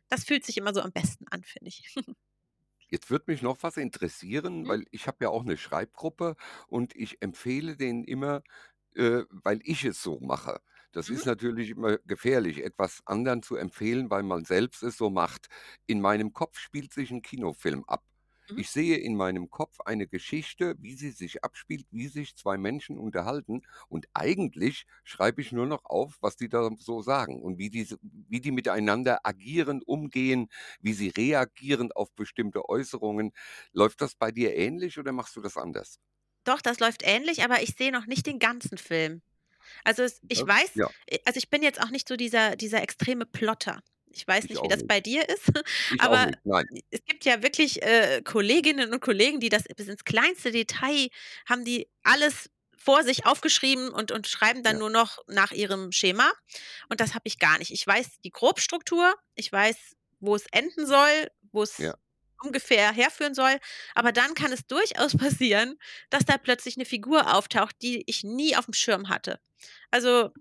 das 0.09 0.25
fühlt 0.25 0.45
sich 0.45 0.57
immer 0.57 0.73
so 0.73 0.81
am 0.81 0.91
besten 0.93 1.27
an, 1.29 1.43
finde 1.45 1.69
ich. 1.69 1.95
Jetzt 2.91 3.09
würde 3.09 3.25
mich 3.27 3.41
noch 3.41 3.63
was 3.63 3.75
interessieren, 3.77 4.65
Mhm. 4.65 4.69
weil 4.69 4.85
ich 4.91 5.07
habe 5.07 5.17
ja 5.25 5.29
auch 5.29 5.43
'ne 5.43 5.57
Schreibgruppe 5.57 6.35
und 6.67 6.95
ich 6.95 7.21
empfehle 7.21 7.75
denen 7.75 8.05
immer, 8.05 8.43
äh, 8.95 9.23
weil 9.29 9.59
ich 9.63 9.83
es 9.83 10.01
so 10.01 10.19
mache. 10.21 10.61
Das 10.93 11.09
Mhm. 11.09 11.09
ist 11.09 11.25
natürlich 11.25 11.69
immer 11.71 11.97
gefährlich, 12.05 12.63
etwas 12.63 13.01
anderen 13.05 13.43
zu 13.43 13.57
empfehlen, 13.57 14.09
weil 14.09 14.23
man 14.23 14.45
selbst 14.45 14.83
es 14.83 14.95
so 14.97 15.09
macht. 15.09 15.47
In 15.85 15.99
meinem 15.99 16.31
Kopf 16.33 16.57
spielt 16.59 16.93
sich 16.93 17.11
'n 17.11 17.21
Kinofilm 17.21 17.83
ab. 17.87 18.03
Mhm. 18.49 18.61
Ich 18.61 18.69
sehe 18.71 18.97
in 18.97 19.15
meinem 19.15 19.49
Kopf 19.49 19.79
eine 19.81 20.07
Geschichte, 20.07 20.75
wie 20.79 20.93
sie 20.95 21.11
sich 21.11 21.43
abspielt, 21.43 21.85
wie 21.91 22.07
sich 22.07 22.35
2 22.35 22.57
Menschen 22.57 22.97
unterhalten 22.97 23.63
und 23.89 24.07
eigentlich 24.13 24.85
schreibe 25.03 25.41
ich 25.41 25.51
nur 25.51 25.65
noch 25.67 25.85
auf, 25.85 26.17
was 26.21 26.35
die 26.37 26.49
da 26.49 26.69
so 26.77 27.01
sagen 27.01 27.41
und 27.41 27.57
wie 27.59 27.69
diese 27.69 27.97
wie 28.01 28.41
die 28.41 28.51
miteinander 28.51 29.19
agieren, 29.23 29.81
umgehen, 29.85 30.49
wie 30.81 30.93
sie 30.93 31.09
reagieren 31.09 31.91
auf 31.91 32.13
bestimmte 32.13 32.67
Äußerungen. 32.69 33.31
Läuft 33.73 34.01
das 34.01 34.15
bei 34.15 34.31
dir 34.31 34.55
ähnlich 34.55 34.97
oder 34.99 35.11
machst 35.11 35.35
du 35.35 35.41
das 35.41 35.57
anders? 35.57 35.97
Doch, 36.45 36.61
das 36.61 36.79
läuft 36.79 37.03
ähnlich, 37.03 37.43
aber 37.43 37.61
ich 37.61 37.75
sehe 37.77 37.91
noch 37.91 38.05
nicht 38.05 38.25
den 38.25 38.39
ganzen 38.39 38.77
Film. 38.77 39.21
Also, 39.85 40.03
es 40.03 40.21
ich 40.29 40.45
Das 40.45 40.47
weiß 40.47 40.71
ja. 40.73 40.87
äh, 41.07 41.19
also, 41.25 41.37
ich 41.39 41.49
bin 41.49 41.63
jetzt 41.63 41.81
auch 41.81 41.91
nicht 41.91 42.07
so 42.07 42.15
dieser 42.17 42.55
dieser 42.57 42.81
extreme 42.83 43.25
Plotter. 43.25 43.81
Ich 44.17 44.27
weiß 44.27 44.49
Ich 44.49 44.49
nicht, 44.49 44.63
wie 44.63 44.67
das 44.67 44.83
nicht. 44.83 44.87
bei 44.87 45.01
dir 45.01 45.27
ist, 45.29 45.43
Ich 45.89 45.99
aber 45.99 46.31
es 46.91 47.01
gibt 47.05 47.25
ja 47.25 47.43
wirklich, 47.43 47.81
äh, 47.83 48.21
Kolleginnen 48.23 48.93
und 48.93 49.01
Kollegen, 49.01 49.39
die 49.39 49.49
das 49.49 49.63
bis 49.75 49.87
ins 49.87 50.05
kleinste 50.05 50.51
Detail 50.51 51.09
haben 51.47 51.65
die 51.65 51.89
alles 52.03 52.49
vor 52.77 53.03
sich 53.03 53.25
aufgeschrieben 53.25 53.89
und 53.89 54.11
und 54.11 54.27
schreiben 54.27 54.63
dann 54.63 54.77
Ja. 54.77 54.79
nur 54.79 54.89
noch 54.91 55.19
nach 55.27 55.51
ihrem 55.51 55.91
Schema. 55.91 56.31
Und 56.89 57.01
das 57.01 57.13
habe 57.15 57.23
ich 57.27 57.39
gar 57.39 57.57
nicht. 57.59 57.71
Ich 57.71 57.85
weiß 57.87 58.19
die 58.23 58.31
Grobstruktur, 58.31 59.15
ich 59.35 59.51
weiß, 59.51 59.95
wo 60.19 60.35
es 60.35 60.45
enden 60.51 60.85
soll, 60.87 61.29
wo 61.51 61.63
es 61.63 61.79
Ja. 61.79 61.97
ungefähr 62.43 62.93
herführen 62.93 63.33
soll, 63.35 63.57
aber 63.95 64.11
dann 64.13 64.33
kann 64.35 64.51
es 64.53 64.67
durchaus 64.67 65.17
passieren, 65.17 65.77
dass 66.11 66.25
da 66.25 66.37
plötzlich 66.37 66.77
'ne 66.77 66.85
Figur 66.85 67.35
auftaucht, 67.35 67.75
die 67.81 68.03
ich 68.07 68.23
nie 68.23 68.55
aufm 68.57 68.73
Schirm 68.73 69.09
hatte. 69.09 69.39
Also, 69.91 70.31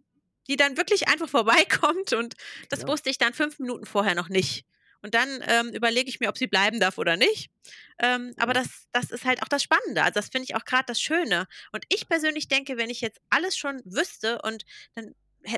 die 0.49 0.57
dann 0.57 0.77
wirklich 0.77 1.09
einfach 1.09 1.29
vorbeikommt 1.29 2.13
und 2.13 2.35
das 2.71 2.83
Ja. 2.83 2.87
wusste 2.87 3.11
ich 3.11 3.19
dann 3.19 3.35
5 3.35 3.59
Minuten 3.59 3.87
vorher 3.87 4.15
noch 4.15 4.29
nicht. 4.29 4.65
Und 5.03 5.15
dann, 5.15 5.29
ähm, 5.47 5.69
überlege 5.75 6.09
ich 6.09 6.21
mir, 6.21 6.29
ob 6.29 6.39
sie 6.39 6.47
bleiben 6.49 6.81
darf 6.81 6.99
oder 6.99 7.17
nicht. 7.17 7.51
Ähm, 7.99 8.35
aber 8.39 8.53
das 8.55 8.87
das 8.93 9.11
ist 9.11 9.25
halt 9.25 9.43
auch 9.43 9.49
das 9.49 9.63
Spannende. 9.63 10.03
Also, 10.03 10.15
das 10.15 10.29
finde 10.31 10.45
ich 10.45 10.57
auch 10.57 10.65
grad 10.65 10.89
das 10.89 11.01
Schöne. 11.01 11.47
Und 11.73 11.85
ich 11.91 12.09
persönlich 12.09 12.49
denke, 12.49 12.77
wenn 12.77 12.91
ich 12.91 13.01
jetzt 13.03 13.21
alles 13.31 13.57
schon 13.57 13.81
wüsste 13.85 14.41
und 14.43 14.65
dann 14.95 15.15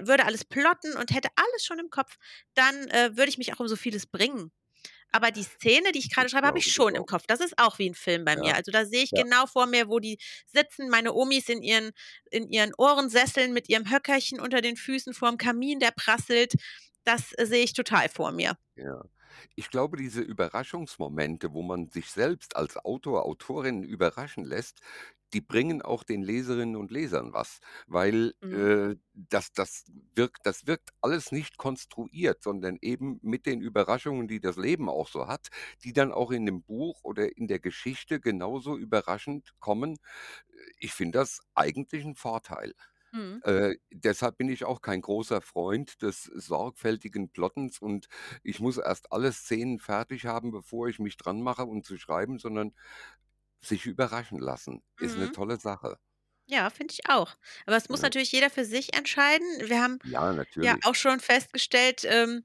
würde 0.06 0.26
alles 0.26 0.44
plotten 0.44 0.94
und 0.96 1.12
hätte 1.14 1.28
alles 1.36 1.64
schon 1.64 1.78
im 1.78 1.90
Kopf, 1.90 2.16
dann, 2.54 2.88
äh, 2.90 3.16
würde 3.16 3.30
ich 3.30 3.38
mich 3.38 3.54
auch 3.54 3.60
um 3.60 3.68
so 3.68 3.76
vieles 3.76 4.06
bringen. 4.06 4.50
Aber 5.12 5.30
die 5.30 5.42
Szene, 5.44 5.92
die 5.92 6.00
ich 6.00 6.10
grade 6.12 6.28
Ich 6.28 6.30
schreibe, 6.30 6.46
habe 6.46 6.58
ich 6.58 6.66
schon 6.72 6.94
im. 6.94 7.06
Kopf. 7.06 7.24
Das 7.26 7.40
ist 7.40 7.58
auch 7.58 7.78
wie 7.78 7.88
'n 7.88 7.94
Film 7.94 8.24
bei 8.24 8.36
Ja. 8.36 8.38
mir. 8.38 8.54
Also, 8.56 8.70
da 8.72 8.84
sehe 8.86 9.02
ich 9.04 9.12
Ja. 9.12 9.22
genau 9.22 9.46
vor 9.46 9.66
mir, 9.66 9.88
wo 9.88 9.98
die 10.00 10.18
sitzen, 10.46 10.88
meine 10.90 11.14
Omis 11.14 11.48
in 11.48 11.62
ihren 11.62 11.92
in 12.30 12.48
ihren 12.50 12.72
Ohrensesseln 12.76 13.52
mit 13.52 13.68
ihrem 13.68 13.90
Höckerchen 13.90 14.40
unter 14.40 14.60
den 14.60 14.76
Füßen 14.76 15.14
vorm 15.14 15.38
Kamin, 15.38 15.80
der 15.80 15.92
prasselt. 15.92 16.54
Das 17.04 17.30
sehe 17.30 17.64
ich 17.64 17.72
total 17.72 18.08
vor 18.10 18.32
mir. 18.32 18.58
Ja. 18.76 19.02
Ich 19.56 19.70
glaube, 19.70 19.96
diese 19.96 20.20
Überraschungsmomente, 20.22 21.52
wo 21.52 21.62
man 21.62 21.88
sich 21.90 22.10
selbst 22.10 22.56
als 22.56 22.76
Autor, 22.76 23.24
Autorin 23.26 23.82
überraschen 23.82 24.44
lässt, 24.44 24.80
die 25.34 25.40
bringen 25.42 25.82
auch 25.82 26.04
den 26.04 26.22
Leserinnen 26.22 26.76
und 26.76 26.90
Lesern 26.90 27.32
was, 27.32 27.58
weil, 27.86 28.34
Mhm. 28.42 28.68
äh, 28.92 28.96
das 29.14 29.52
das 29.52 29.84
wirkt 30.14 30.38
das 30.46 30.66
wirkt 30.66 30.90
alles 31.02 31.32
nicht 31.32 31.58
konstruiert, 31.58 32.42
sondern 32.42 32.78
eben 32.80 33.18
mit 33.22 33.46
den 33.46 33.60
Überraschungen, 33.60 34.28
die 34.28 34.40
das 34.40 34.56
Leben 34.56 34.88
auch 34.88 35.08
so 35.08 35.28
hat, 35.28 35.48
die 35.84 35.92
dann 35.92 36.12
auch 36.12 36.30
in 36.30 36.44
'nem 36.44 36.62
Buch 36.62 37.00
oder 37.04 37.36
in 37.36 37.48
der 37.48 37.60
Geschichte 37.60 38.20
genauso 38.20 38.76
überraschend 38.76 39.52
kommen. 39.60 39.98
Ich 40.78 40.92
finde 40.94 41.18
das 41.20 41.40
eigentlich 41.54 42.04
'n 42.04 42.14
Vorteil. 42.16 42.74
Mhm. 43.12 43.42
Äh, 43.42 43.76
deshalb 43.92 44.38
bin 44.38 44.48
ich 44.48 44.64
auch 44.64 44.82
kein 44.82 45.00
großer 45.02 45.40
Freund 45.42 46.02
des 46.02 46.24
sorgfältigen 46.24 47.30
Plottens 47.30 47.78
und 47.80 48.08
ich 48.42 48.60
muss 48.60 48.78
erst 48.78 49.12
alle 49.12 49.32
Szenen 49.32 49.78
fertig 49.80 50.26
haben, 50.26 50.50
bevor 50.52 50.88
ich 50.88 50.98
mich 50.98 51.16
dran 51.16 51.40
mache, 51.42 51.64
um 51.66 51.84
zu 51.84 51.98
schreiben, 51.98 52.38
sondern 52.40 52.74
sich 53.62 53.86
überraschen 53.86 54.38
lassen 54.40 54.82
ist 54.98 55.16
'ne 55.16 55.30
Mhm. 55.30 55.32
tolle 55.32 55.58
Sache. 55.58 55.98
Ja, 56.50 56.70
finde 56.70 56.94
ich 56.94 57.08
auch. 57.10 57.36
Aber 57.66 57.76
das 57.76 57.90
muss 57.90 58.00
Ja. 58.00 58.02
natürlich 58.02 58.32
jeder 58.32 58.48
für 58.48 58.64
sich 58.64 58.96
entscheiden. 58.96 59.46
Wir 59.68 59.82
haben 59.82 59.98
Ja, 60.04 60.32
ja 60.60 60.74
natürlich. 60.74 60.82
auch 60.82 60.94
schon 60.94 61.20
festgestellt, 61.20 62.04
ähm, 62.04 62.44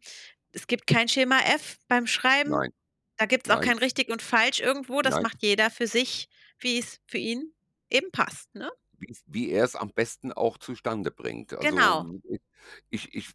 es 0.54 0.68
gibt 0.68 0.88
kein 0.88 1.08
Schema 1.10 1.40
F 1.42 1.78
beim 1.88 2.08
Schreiben. 2.08 2.52
Nein. 2.52 2.72
Da 3.18 3.26
gibt's 3.28 3.50
auch 3.52 3.60
Nein. 3.60 3.62
kein 3.62 3.78
richtig 3.80 4.10
und 4.10 4.22
falsch 4.24 4.60
irgendwo. 4.62 5.02
Das 5.04 5.20
Nein. 5.20 5.24
macht 5.24 5.44
jeder 5.44 5.72
für 5.72 5.88
sich, 5.88 6.30
wie 6.60 6.80
es 6.80 7.00
für 7.08 7.20
ihn 7.20 7.54
eben 7.90 8.12
passt, 8.12 8.54
ne? 8.56 8.72
Wie's 9.00 9.24
wie 9.28 9.50
er's 9.52 9.76
am 9.76 9.90
besten 9.94 10.32
auch 10.32 10.58
zustande 10.58 11.12
bringt. 11.12 11.54
Also, 11.54 11.78
Genau. 11.80 12.06
hm, 12.22 12.22
ich 12.90 13.14
ich 13.14 13.32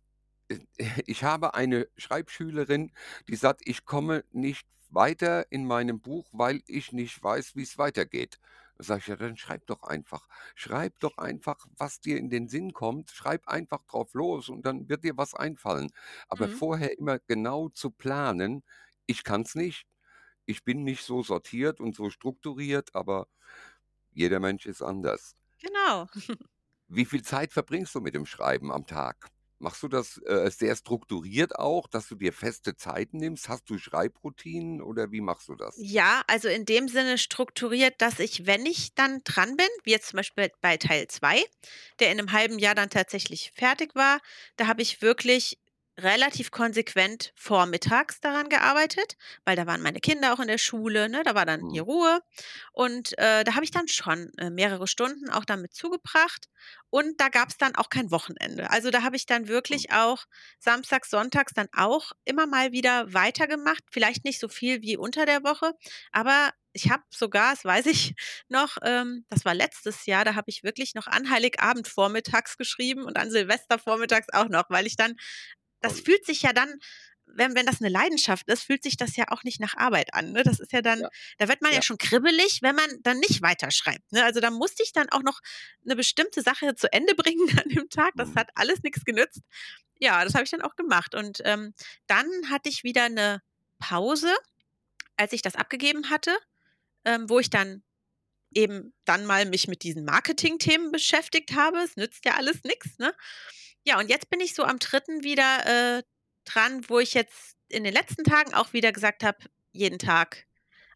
äh, 0.48 0.58
ich 1.06 1.24
habe 1.24 1.54
eine 1.54 1.88
Schreibschülerin, 1.96 2.92
die 3.28 3.36
sagt: 3.36 3.62
„Ich 3.66 3.84
komme 3.84 4.24
nicht 4.30 4.66
weiter 4.90 5.50
in 5.52 5.66
meinem 5.66 6.00
Buch, 6.00 6.28
weil 6.32 6.62
ich 6.66 6.92
nicht 6.92 7.22
weiß, 7.22 7.54
wie's 7.56 7.78
weitergeht.“ 7.78 8.38
Da 8.76 8.84
sage 8.84 9.00
ich: 9.00 9.06
„Ja, 9.08 9.16
dann 9.16 9.36
schreib 9.36 9.66
doch 9.66 9.82
einfach. 9.82 10.28
Schreib 10.54 10.98
doch 11.00 11.18
einfach, 11.18 11.66
was 11.76 12.00
dir 12.00 12.18
in 12.18 12.30
den 12.30 12.48
Sinn 12.48 12.72
kommt. 12.72 13.10
Schreib 13.10 13.48
einfach 13.48 13.84
drauf 13.84 14.14
los 14.14 14.48
und 14.48 14.64
dann 14.66 14.88
wird 14.88 15.04
dir 15.04 15.16
was 15.16 15.34
einfallen.“ 15.34 15.90
Aber 16.28 16.48
Mhm. 16.48 16.48
vorher 16.48 16.98
immer 16.98 17.18
genau 17.20 17.68
zu 17.70 17.90
planen, 17.90 18.62
ich 19.06 19.24
kann's 19.24 19.54
nicht. 19.54 19.86
ich 20.46 20.64
bin 20.64 20.84
nicht 20.84 21.04
so 21.04 21.22
sortiert 21.22 21.80
und 21.80 21.94
so 21.96 22.10
strukturiert, 22.10 22.94
aber 22.94 23.28
jeder 24.12 24.40
Mensch 24.40 24.66
ist 24.66 24.82
anders. 24.82 25.34
Genau. 25.58 26.08
Wie 26.86 27.06
viel 27.06 27.22
Zeit 27.22 27.54
verbringst 27.54 27.94
du 27.94 28.02
mit 28.02 28.14
dem 28.14 28.26
Schreiben 28.26 28.70
am 28.70 28.84
Tag? 28.86 29.30
Machst 29.58 29.82
du 29.82 29.88
das, 29.88 30.18
äh, 30.24 30.50
sehr 30.50 30.76
strukturiert 30.76 31.56
auch, 31.58 31.86
dass 31.88 32.08
du 32.08 32.14
dir 32.16 32.32
feste 32.32 32.76
Zeiten 32.76 33.18
nimmst? 33.18 33.48
Hast 33.48 33.68
du 33.70 33.78
Schreibroutinen 33.78 34.80
oder 34.82 35.10
wie 35.12 35.20
machst 35.20 35.48
du 35.48 35.54
das? 35.56 35.86
Ja, 35.90 36.22
also 36.26 36.48
in 36.48 36.64
dem 36.64 36.88
Sinne 36.88 37.18
strukturiert, 37.18 38.00
dass 38.02 38.18
ich, 38.18 38.46
wenn 38.46 38.66
ich 38.66 38.94
dann 38.94 39.20
dran 39.22 39.56
bin, 39.56 39.68
wie 39.84 39.92
jetzt 39.92 40.08
zum 40.08 40.16
Beispiel 40.16 40.50
bei 40.60 40.76
Teil 40.76 41.06
2, 41.06 41.44
der 42.00 42.10
in 42.10 42.18
einem 42.18 42.32
halben 42.32 42.58
Jahr 42.58 42.74
dann 42.74 42.90
tatsächlich 42.90 43.52
fertig 43.54 43.94
war, 43.94 44.20
da 44.56 44.66
habe 44.66 44.82
ich 44.82 45.02
wirklich 45.02 45.58
relativ 45.98 46.50
konsequent 46.52 47.32
vormittags 47.36 48.20
daran 48.20 48.48
gearbeitet, 48.48 49.16
weil 49.44 49.56
da 49.56 49.66
waren 49.66 49.82
meine 49.82 50.00
Kinder 50.00 50.32
auch 50.32 50.40
in 50.40 50.48
der 50.48 50.58
Schule, 50.58 51.08
ne? 51.08 51.22
Da 51.24 51.34
war 51.34 51.44
dann 51.46 51.60
Mhm, 51.60 51.70
hier 51.70 51.82
Ruhe. 51.82 52.20
Und, 52.72 53.18
äh, 53.18 53.44
da 53.44 53.54
habe 53.54 53.64
ich 53.64 53.70
dann 53.72 53.88
schon, 53.88 54.30
äh, 54.38 54.50
mehrere 54.50 54.86
Stunden 54.86 55.28
auch 55.30 55.44
damit 55.44 55.74
zugebracht. 55.74 56.46
Und 56.90 57.20
da 57.20 57.28
gab 57.28 57.48
es 57.50 57.56
dann 57.58 57.74
auch 57.76 57.90
kein 57.90 58.10
Wochenende. 58.10 58.70
Also, 58.70 58.90
da 58.90 59.02
habe 59.02 59.16
ich 59.16 59.26
dann 59.26 59.48
mhm, 59.68 59.88
wirklich 59.88 59.92
auch 59.92 60.24
samstags, 60.58 61.10
sonntags 61.10 61.52
dann 61.54 61.68
auch 61.76 62.12
immer 62.24 62.46
mal 62.46 62.72
wieder 62.72 63.12
weitergemacht, 63.12 63.82
vielleicht 63.90 64.24
nicht 64.24 64.40
so 64.40 64.48
viel 64.48 64.82
wie 64.82 64.96
unter 64.96 65.26
der 65.26 65.42
Woche, 65.44 65.72
aber 66.12 66.50
ich 66.74 66.90
habe 66.90 67.02
sogar, 67.10 67.52
das 67.54 67.64
weiß 67.64 67.86
ich 67.86 68.14
noch, 68.48 68.76
ähm, 68.82 69.24
das 69.30 69.44
war 69.44 69.54
letztes 69.54 70.06
Jahr, 70.06 70.24
da 70.24 70.34
habe 70.34 70.50
ich 70.50 70.62
wirklich 70.62 70.94
noch 70.94 71.06
an 71.06 71.30
Heiligabend 71.30 71.88
vormittags 71.88 72.56
geschrieben 72.56 73.02
und 73.04 73.16
an 73.18 73.30
Silvester 73.30 73.78
vormittags 73.78 74.28
auch 74.32 74.48
noch, 74.48 74.64
weil 74.70 74.86
ich 74.86 74.96
dann 74.96 75.16
das 75.80 76.00
fühlt 76.00 76.26
sich 76.26 76.42
ja 76.42 76.52
dann 76.52 76.78
wenn 77.30 77.54
wenn 77.54 77.66
das 77.66 77.80
'ne 77.80 77.88
Leidenschaft 77.90 78.48
ist, 78.48 78.62
fühlt 78.64 78.82
sich 78.82 78.96
das 78.96 79.14
ja 79.16 79.26
auch 79.28 79.42
nicht 79.44 79.60
nach 79.60 79.74
Arbeit 79.76 80.14
an, 80.14 80.32
ne? 80.32 80.42
Das 80.44 80.60
ist 80.60 80.72
ja 80.72 80.80
dann 80.82 81.04
Ja, 81.04 81.10
da 81.38 81.46
wird 81.48 81.60
man 81.62 81.72
ja 81.74 81.80
ja. 81.80 81.82
schon 81.82 81.98
kribbelig, 81.98 82.60
wenn 82.62 82.74
man 82.76 82.88
dann 83.02 83.18
nicht 83.20 83.42
weiterschreibt, 83.42 84.10
ne? 84.12 84.24
Also, 84.24 84.40
da 84.40 84.50
musste 84.50 84.82
ich 84.82 84.92
dann 84.92 85.10
auch 85.10 85.22
noch 85.22 85.40
'ne 85.84 85.94
bestimmte 85.96 86.40
Sache 86.42 86.74
zu 86.74 86.90
Ende 86.92 87.14
bringen 87.16 87.48
an 87.58 87.68
dem 87.68 87.88
Tag. 87.90 88.14
Das 88.16 88.30
Mhm, 88.30 88.36
hat 88.36 88.50
alles 88.54 88.82
nix 88.82 89.04
genützt. 89.04 89.42
Ja, 90.00 90.24
das 90.24 90.34
habe 90.34 90.44
ich 90.44 90.50
dann 90.50 90.62
auch 90.62 90.76
gemacht 90.76 91.14
und, 91.14 91.40
ähm, 91.44 91.74
dann 92.06 92.28
hatte 92.50 92.68
ich 92.70 92.84
wieder 92.84 93.08
'ne 93.10 93.42
Pause, 93.80 94.34
als 95.16 95.32
ich 95.34 95.42
das 95.42 95.56
abgegeben 95.56 96.10
hatte, 96.10 96.36
ähm, 97.06 97.28
wo 97.30 97.38
ich 97.40 97.50
dann 97.50 97.84
eben 98.54 98.94
dann 99.04 99.26
mal 99.26 99.46
mich 99.46 99.68
mit 99.68 99.82
diesen 99.82 100.04
Marketingthemen 100.04 100.92
beschäftigt 100.92 101.54
habe. 101.54 101.78
Es 101.78 101.96
nützt 101.96 102.24
ja 102.24 102.34
alles 102.36 102.64
nix, 102.64 102.98
ne? 102.98 103.14
Ja, 103.84 103.98
und 104.00 104.08
jetzt 104.10 104.30
bin 104.30 104.40
ich 104.40 104.54
so 104.54 104.64
am 104.64 104.78
dritten 104.78 105.22
wieder, 105.24 105.98
äh, 105.98 106.02
dran, 106.44 106.84
wo 106.88 106.98
ich 107.00 107.14
jetzt 107.14 107.56
in 107.68 107.84
den 107.84 107.92
letzten 107.94 108.24
Tagen 108.24 108.54
auch 108.54 108.72
wieder 108.72 108.92
gesagt 108.92 109.22
habe, 109.24 109.38
jeden 109.72 109.98
Tag. 109.98 110.46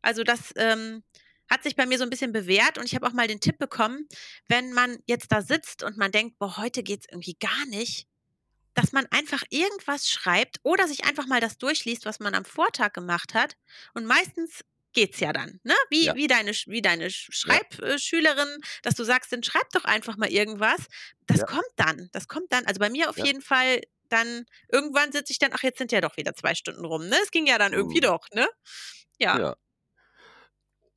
Also, 0.02 0.24
das, 0.24 0.52
ähm, 0.56 1.02
hat 1.50 1.62
sich 1.64 1.76
bei 1.76 1.86
mir 1.86 1.98
so 1.98 2.04
'n 2.04 2.10
bisschen 2.10 2.32
bewährt 2.32 2.78
und 2.78 2.84
ich 2.86 2.94
habe 2.94 3.06
auch 3.06 3.12
mal 3.12 3.28
den 3.28 3.40
Tipp 3.40 3.58
bekommen, 3.58 4.08
wenn 4.48 4.72
man 4.72 4.98
jetzt 5.06 5.32
da 5.32 5.42
sitzt 5.42 5.82
und 5.84 5.98
man 5.98 6.12
denkt: 6.12 6.38
„Boah, 6.38 6.56
heute 6.58 6.82
geht's 6.82 7.06
irgendwie 7.10 7.36
gar 7.40 7.66
nicht“, 7.66 8.06
dass 8.74 8.92
man 8.92 9.06
einfach 9.10 9.42
irgendwas 9.50 10.10
schreibt 10.10 10.60
oder 10.64 10.88
sich 10.88 11.04
einfach 11.04 11.26
mal 11.26 11.40
das 11.40 11.58
durchliest, 11.58 12.06
was 12.06 12.20
man 12.20 12.34
am 12.34 12.44
Vortag 12.46 12.92
gemacht 12.94 13.34
hat. 13.34 13.56
Und 13.94 14.06
meistens 14.06 14.64
geht's 14.92 15.20
ja 15.20 15.32
dann, 15.32 15.60
ne? 15.64 15.74
Wie 15.90 16.08
ja, 16.08 16.16
wie 16.16 16.26
deine 16.26 16.52
wie 16.66 16.82
deine 16.82 17.10
Sch 17.10 17.30
ja, 17.44 17.62
dass 18.82 18.94
du 18.94 19.04
sagst: 19.04 19.32
„Dann 19.32 19.42
schreib 19.42 19.68
doch 19.72 19.84
einfach 19.84 20.16
mal 20.16 20.30
irgendwas.“ 20.30 20.86
Das 21.26 21.44
ja, 21.44 21.46
kommt 21.46 21.64
dann. 21.76 22.08
Das 22.12 22.28
kommt 22.28 22.52
dann. 22.52 22.66
Also, 22.66 22.78
bei 22.80 22.90
mir 22.90 23.10
auf 23.10 23.18
jeden 23.18 23.42
Fall 23.42 23.80
dann 24.08 24.44
irgendwann 24.70 25.12
sitze 25.12 25.32
ich 25.32 25.38
dann: 25.38 25.52
„Ach, 25.54 25.62
jetzt 25.62 25.78
sind 25.78 25.92
ja 25.92 26.00
doch 26.00 26.16
wieder 26.16 26.34
2 26.34 26.54
Stunden 26.54 26.84
rum“, 26.84 27.08
ne? 27.08 27.16
Es 27.22 27.30
ging 27.30 27.46
ja 27.46 27.58
dann 27.58 27.72
irgendwie 27.72 28.00
mhm, 28.00 28.02
doch, 28.02 28.26
ne? 28.34 28.48
Ja. 29.18 29.40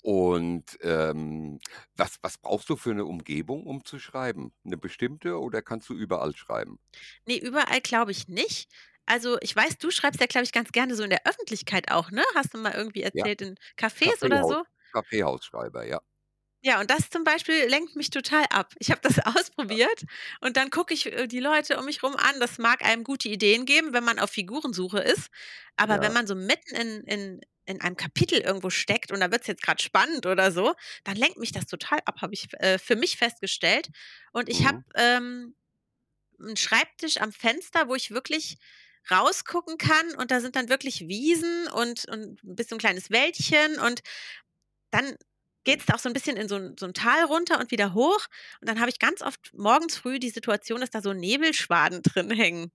Und, 0.03 0.77
ähm, 0.81 1.59
was 1.95 2.17
was 2.21 2.37
brauchst 2.37 2.69
du 2.69 2.75
für 2.75 2.93
'ne 2.93 3.05
Umgebung, 3.05 3.65
um 3.65 3.83
zu 3.83 3.97
schreiben? 3.99 4.53
'Ne 4.63 4.77
bestimmte 4.77 5.39
oder 5.39 5.61
kannst 5.63 5.89
du 5.89 5.95
überall 5.95 6.35
schreiben? 6.35 6.79
Ne, 7.25 7.37
überall 7.39 7.81
glaube 7.81 8.11
ich 8.11 8.27
nicht. 8.27 8.69
Also, 9.05 9.37
ich 9.41 9.55
weiß, 9.55 9.77
du 9.77 9.91
schreibst 9.91 10.19
ja, 10.21 10.27
glaube 10.27 10.45
ich, 10.45 10.51
ganz 10.51 10.71
gerne 10.71 10.95
so 10.95 11.03
in 11.03 11.09
der 11.09 11.25
Öffentlichkeit 11.27 11.91
auch, 11.91 12.11
ne? 12.11 12.23
Hast 12.35 12.53
du 12.53 12.57
mal 12.57 12.73
irgendwie 12.73 13.03
Ja, 13.13 13.25
erzählt 13.25 13.41
in 13.41 13.55
Cafés 13.77 14.23
oder 14.23 14.43
Kaffeehaus 14.43 14.45
so? 14.45 14.63
Kaffeehausschreiber, 14.93 15.85
ja, 15.85 16.01
Ja, 16.63 16.79
und 16.79 16.89
das 16.89 17.09
zum 17.11 17.23
Beispiel 17.23 17.65
lenkt 17.67 17.95
mich 17.95 18.09
total 18.09 18.45
ab. 18.49 18.73
Ich 18.79 18.89
habe 18.89 18.99
das 19.01 19.19
ausprobiert 19.25 20.03
und 20.41 20.57
dann 20.57 20.69
gucke 20.71 20.93
ich, 20.93 21.05
äh, 21.05 21.27
die 21.27 21.39
Leute 21.39 21.77
um 21.77 21.85
mich 21.85 22.01
rum 22.01 22.15
an. 22.15 22.39
Das 22.39 22.57
mag 22.57 22.83
einem 22.83 23.03
gute 23.03 23.29
Ideen 23.29 23.65
geben, 23.65 23.93
wenn 23.93 24.03
man 24.03 24.17
auf 24.19 24.31
Figurensuche 24.31 24.99
ist. 24.99 25.29
Aber 25.77 26.01
wenn 26.01 26.11
ja, 26.11 26.13
man 26.13 26.25
so 26.27 26.35
mitten 26.35 26.75
in 26.75 27.03
in 27.03 27.41
in 27.67 27.81
einem 27.81 27.97
Kapitel 27.97 28.39
irgendwo 28.41 28.69
steckt 28.69 29.11
und 29.11 29.19
da 29.21 29.31
wird's 29.31 29.47
jetzt 29.47 29.63
grad 29.63 29.81
spannend 29.81 30.27
oder 30.27 30.51
so, 30.51 30.75
dann 31.03 31.15
lenkt 31.17 31.37
mich 31.37 31.51
das 31.51 31.65
total 31.65 31.97
ab, 32.05 32.21
habe 32.21 32.31
ich, 32.35 32.45
äh, 32.59 32.77
für 32.77 32.95
mich 32.95 33.17
festgestellt. 33.17 33.87
Und 34.33 34.49
ich 34.49 34.67
habe, 34.67 34.77
mhm, 34.77 34.83
ähm, 34.93 35.55
'n 36.39 36.55
Schreibtisch 36.57 37.17
am 37.17 37.31
Fenster, 37.33 37.87
wo 37.89 37.95
ich 37.95 38.11
wirklich 38.11 38.57
rausgucken 39.11 39.77
kann 39.77 40.15
und 40.17 40.31
da 40.31 40.39
sind 40.41 40.55
dann 40.55 40.69
wirklich 40.69 41.07
Wiesen 41.07 41.67
und 41.67 42.05
und 42.09 42.43
'n 42.43 42.55
bisschen 42.55 42.77
kleines 42.79 43.09
Wäldchen 43.11 43.79
und 43.79 44.01
dann 44.91 45.15
geht's 45.63 45.85
da 45.85 45.95
auch 45.95 45.99
so 45.99 46.09
'n 46.09 46.13
bisschen 46.13 46.37
in 46.37 46.47
so 46.47 46.55
'n 46.57 46.75
so 46.79 46.85
'n 46.85 46.93
Tal 46.93 47.25
runter 47.25 47.59
und 47.59 47.71
wieder 47.71 47.93
hoch. 47.93 48.25
Und 48.61 48.69
dann 48.69 48.79
habe 48.79 48.89
ich 48.89 48.99
ganz 48.99 49.21
oft 49.21 49.53
morgens 49.53 49.97
früh 49.97 50.19
die 50.19 50.29
Situation, 50.29 50.79
dass 50.81 50.91
da 50.91 51.01
so 51.01 51.13
Nebelschwaden 51.13 52.01
drin 52.03 52.31
hängen. 52.31 52.71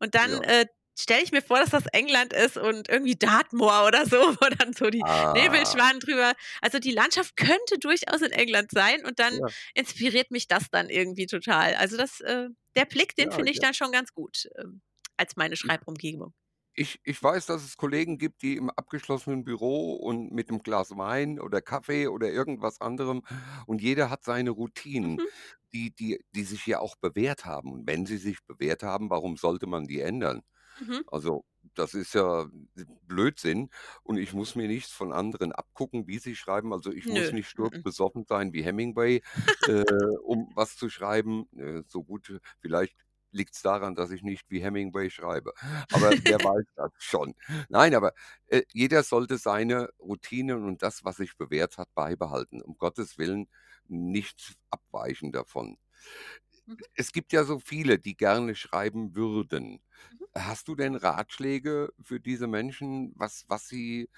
Und 0.00 0.14
dann, 0.14 0.30
ja. 0.30 0.44
äh, 0.44 0.66
stelle 0.98 1.22
ich 1.22 1.32
mir 1.32 1.42
vor, 1.42 1.58
dass 1.58 1.70
das 1.70 1.86
England 1.92 2.32
ist 2.32 2.56
und 2.56 2.88
irgendwie 2.88 3.16
Dartmoor 3.16 3.86
oder 3.86 4.06
so, 4.06 4.16
wo 4.40 4.48
dann 4.58 4.72
so 4.72 4.90
die 4.90 5.04
Ah, 5.04 5.30
Nebelschwaden 5.32 6.00
drüber 6.00 6.34
also, 6.62 6.78
die 6.78 6.92
Landschaft 6.92 7.36
könnte 7.36 7.78
durchaus 7.80 8.22
in 8.22 8.32
England 8.32 8.70
sein 8.72 9.04
und 9.04 9.18
dann 9.18 9.40
ja, 9.40 9.48
inspiriert 9.74 10.30
mich 10.30 10.46
das 10.48 10.70
dann 10.70 10.88
irgendwie 10.90 11.26
total. 11.26 11.74
Also, 11.76 11.96
das, 11.96 12.20
äh 12.20 12.48
der 12.76 12.86
Blick, 12.86 13.14
den 13.16 13.30
ja, 13.30 13.32
finde 13.32 13.52
ich 13.52 13.60
dann 13.60 13.74
schon 13.74 13.92
ganz 13.92 14.12
gut, 14.14 14.48
ähm, 14.58 14.82
als 15.16 15.36
meine 15.36 15.56
Schreibumgebung. 15.56 16.34
ich 16.76 17.00
ich 17.04 17.22
weiß, 17.22 17.46
dass 17.46 17.64
es 17.64 17.76
Kollegen 17.76 18.18
gibt, 18.18 18.42
die 18.42 18.56
im 18.56 18.68
abgeschlossenen 18.70 19.44
Büro 19.44 19.94
und 19.94 20.32
mit 20.32 20.50
'nem 20.50 20.62
Glas 20.62 20.90
Wein 20.96 21.38
oder 21.40 21.60
Kaffee 21.62 22.08
oder 22.08 22.30
irgendwas 22.30 22.80
anderem 22.80 23.22
und 23.66 23.80
jeder 23.82 24.10
hat 24.10 24.24
seine 24.24 24.50
Routinen, 24.50 25.18
Mhm, 25.18 25.26
die 25.72 25.92
die 25.94 26.24
die 26.34 26.42
sich 26.44 26.66
ja 26.66 26.80
auch 26.80 26.96
bewährt 26.96 27.44
haben. 27.44 27.72
Und 27.72 27.86
wenn 27.86 28.06
sie 28.06 28.18
sich 28.18 28.44
bewährt 28.46 28.82
haben, 28.82 29.10
warum 29.10 29.36
sollte 29.36 29.66
man 29.66 29.86
die 29.86 30.00
ändern? 30.00 30.42
mhm. 30.80 31.02
Also, 31.06 31.44
das 31.74 31.94
ist 31.94 32.14
ja 32.14 32.46
Blödsinn 33.06 33.70
und 34.02 34.18
ich 34.18 34.32
muss 34.34 34.54
mir 34.56 34.68
nichts 34.68 34.92
von 34.92 35.12
anderen 35.12 35.52
abgucken, 35.52 36.06
wie 36.08 36.18
sie 36.18 36.36
schreiben. 36.36 36.72
Also, 36.72 36.92
ich 36.92 37.10
muss 37.10 37.30
Nö, 37.30 37.32
nicht 37.32 37.48
mm-mm. 37.58 37.84
sturzbesoffen 37.88 38.24
sein 38.28 38.52
wie 38.52 38.62
Hemingway, 38.64 39.22
äh, 39.66 39.84
um 40.24 40.50
was 40.54 40.76
zu 40.76 40.88
schreiben. 40.90 41.46
Äh, 41.58 41.82
so 41.88 42.02
gut 42.04 42.40
vielleicht 42.60 42.96
liegt's 43.34 43.62
daran, 43.62 43.94
dass 43.94 44.10
ich 44.10 44.22
nicht 44.22 44.50
wie 44.50 44.60
Hemingway 44.62 45.10
schreibe. 45.10 45.52
Aber 45.90 46.16
wer 46.24 46.42
weiß 46.42 46.66
das 46.76 46.92
schon. 46.98 47.34
Nein, 47.68 47.94
aber, 47.94 48.12
äh, 48.48 48.62
jeder 48.72 49.02
sollte 49.02 49.38
seine 49.38 49.90
Routinen 50.00 50.64
und 50.64 50.82
das, 50.82 51.04
was 51.04 51.16
sich 51.18 51.36
bewährt 51.36 51.78
hat, 51.78 51.94
beibehalten. 51.94 52.62
Um 52.62 52.76
Gottes 52.78 53.18
Willen 53.18 53.48
nicht 53.88 54.56
abweichen 54.70 55.32
davon. 55.32 55.78
Mhm, 56.66 56.84
Es 56.94 57.12
gibt 57.12 57.32
ja 57.32 57.44
so 57.44 57.58
viele, 57.58 57.98
die 57.98 58.16
gerne 58.16 58.54
schreiben 58.54 59.14
würden. 59.14 59.80
mhm. 60.10 60.24
Hast 60.36 60.68
du 60.68 60.74
denn 60.74 60.96
Ratschläge 60.96 61.92
für 62.02 62.20
diese 62.20 62.46
Menschen, 62.48 63.12
was 63.16 63.44
was 63.48 63.68
sie 63.68 64.08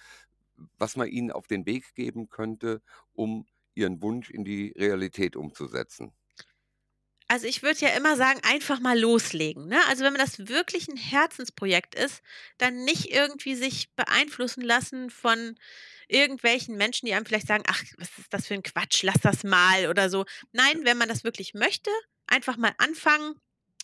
was 0.79 0.97
man 0.97 1.09
ihnen 1.09 1.33
auf 1.33 1.47
den 1.49 1.67
Weg 1.67 1.95
geben 1.95 2.31
könnte, 2.31 2.83
um 3.15 3.47
ihren 3.75 4.03
Wunsch 4.03 4.31
in 4.31 4.45
die 4.45 4.73
Realität 4.77 5.37
umzusetzen? 5.37 6.13
Also, 7.31 7.49
ich 7.49 7.63
würde 7.65 7.81
ja 7.81 7.89
immer 7.89 8.17
sagen, 8.17 8.41
einfach 8.45 8.79
mal 8.79 8.99
loslegen, 8.99 9.67
ne? 9.67 9.81
Also, 9.89 10.05
wenn 10.05 10.13
man 10.13 10.21
das 10.25 10.39
wirklich 10.49 10.89
'n 10.89 10.97
Herzensprojekt 10.97 11.95
ist, 11.97 12.23
dann 12.59 12.85
nicht 12.85 13.11
irgendwie 13.13 13.57
sich 13.57 13.91
beeinflussen 13.97 14.61
lassen 14.63 15.11
von 15.11 15.59
irgendwelchen 16.07 16.77
Menschen, 16.77 17.07
die 17.07 17.15
einem 17.15 17.27
vielleicht 17.27 17.49
sagen: 17.49 17.65
„Ach, 17.67 17.83
was 17.99 18.09
ist 18.19 18.33
das 18.33 18.47
für 18.47 18.55
'n 18.55 18.63
Quatsch, 18.63 19.03
lass 19.03 19.21
das 19.23 19.43
mal“ 19.43 19.89
oder 19.89 20.09
so. 20.09 20.25
Nein, 20.53 20.85
wenn 20.85 20.99
man 20.99 21.09
das 21.09 21.25
wirklich 21.25 21.53
möchte, 21.55 21.91
einfach 22.29 22.57
mal 22.57 22.75
anfangen. 22.79 23.35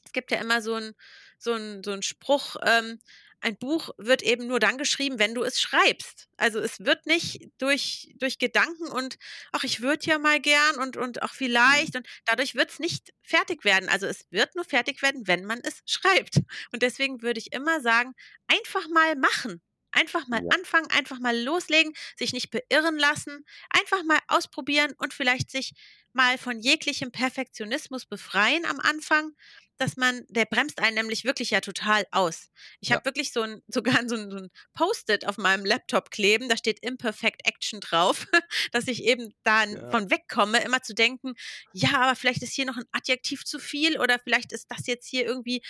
Es 0.04 0.12
gibt 0.12 0.30
ja 0.30 0.38
immer 0.40 0.62
so 0.62 0.74
'n 0.76 0.94
so 1.38 1.56
so 1.82 1.90
'n 1.92 2.02
Spruch, 2.02 2.54
ähm: 2.64 3.00
„Ein 3.42 3.56
Buch 3.58 3.90
wird 3.98 4.22
eben 4.22 4.46
nur 4.46 4.60
dann 4.60 4.78
geschrieben, 4.78 5.18
wenn 5.18 5.34
du 5.34 5.42
es 5.42 5.60
schreibst.“ 5.60 6.28
Also, 6.36 6.60
es 6.60 6.80
wird 6.80 7.06
nicht 7.06 7.48
durch 7.58 8.14
durch 8.16 8.38
Gedanken 8.38 8.88
und: 8.88 9.18
„Ach, 9.52 9.64
ich 9.64 9.80
würde 9.82 10.06
ja 10.06 10.18
mal 10.18 10.40
gern 10.40 10.76
und 10.76 10.96
und 10.96 11.22
ach, 11.22 11.34
Mhm. 11.64 11.92
vielleicht“ 11.92 11.96
und 11.96 12.06
dadurch 12.24 12.54
wird's 12.54 12.78
nicht 12.78 13.12
fertig 13.22 13.64
werden. 13.64 13.88
Also, 13.88 14.06
es 14.06 14.26
wird 14.30 14.54
nur 14.56 14.64
fertig 14.64 15.02
werden, 15.02 15.26
wenn 15.26 15.44
man 15.44 15.60
es 15.64 15.82
schreibt. 15.86 16.36
Und 16.72 16.82
deswegen 16.82 17.22
würde 17.22 17.40
ich 17.40 17.52
immer 17.52 17.80
sagen, 17.80 18.12
einfach 18.46 18.88
mal 18.88 19.16
machen. 19.16 19.60
Einfach 19.94 20.26
mal 20.26 20.40
Ja, 20.40 20.52
anfangen, 20.56 20.90
einfach 20.90 21.18
mal 21.20 21.36
loslegen, 21.38 21.92
sich 22.16 22.32
nicht 22.32 22.50
beirren 22.50 22.96
lassen, 22.98 23.44
einfach 23.68 24.02
mal 24.04 24.20
ausprobieren 24.28 24.94
und 24.98 25.12
vielleicht 25.12 25.50
sich 25.50 25.72
mal 26.14 26.38
von 26.38 26.60
jeglichem 26.60 27.12
Perfektionismus 27.12 28.06
befreien 28.06 28.64
am 28.66 28.80
Anfang 28.80 29.32
dass 29.78 29.96
man 29.96 30.24
der 30.28 30.44
bremst 30.44 30.78
einen 30.80 30.94
nämlich 30.96 31.24
wirklich 31.24 31.50
ja 31.50 31.60
total 31.60 32.04
aus. 32.12 32.50
Ich 32.80 32.92
Ja. 32.92 33.02
habe 33.02 33.04
wirklich 33.04 33.32
so 33.32 33.42
'n 33.42 33.62
sogar 33.68 34.08
so 34.08 34.14
'n 34.16 34.30
so 34.30 34.36
'n 34.36 34.50
Post-it 34.74 35.26
auf 35.26 35.38
meinem 35.38 35.64
Laptop 35.64 36.10
kleben, 36.12 36.48
da 36.48 36.56
steht 36.56 36.78
Imperfect 36.84 37.46
Action 37.48 37.80
drauf, 37.80 38.26
dass 38.72 38.86
ich 38.86 39.02
eben 39.04 39.34
da 39.42 39.64
Ja. 39.70 39.92
von 39.92 40.10
wegkomme, 40.10 40.62
immer 40.62 40.82
zu 40.82 40.94
denken: 40.94 41.34
„Ja, 41.72 42.00
aber 42.02 42.14
vielleicht 42.16 42.42
ist 42.42 42.52
hier 42.54 42.66
noch 42.66 42.76
'n 42.76 42.84
Adjektiv 42.92 43.44
zu 43.44 43.58
viel 43.58 43.98
oder 43.98 44.18
vielleicht 44.22 44.52
ist 44.52 44.66
das 44.70 44.86
jetzt 44.86 45.08
hier 45.08 45.24
irgendwie 45.26 45.62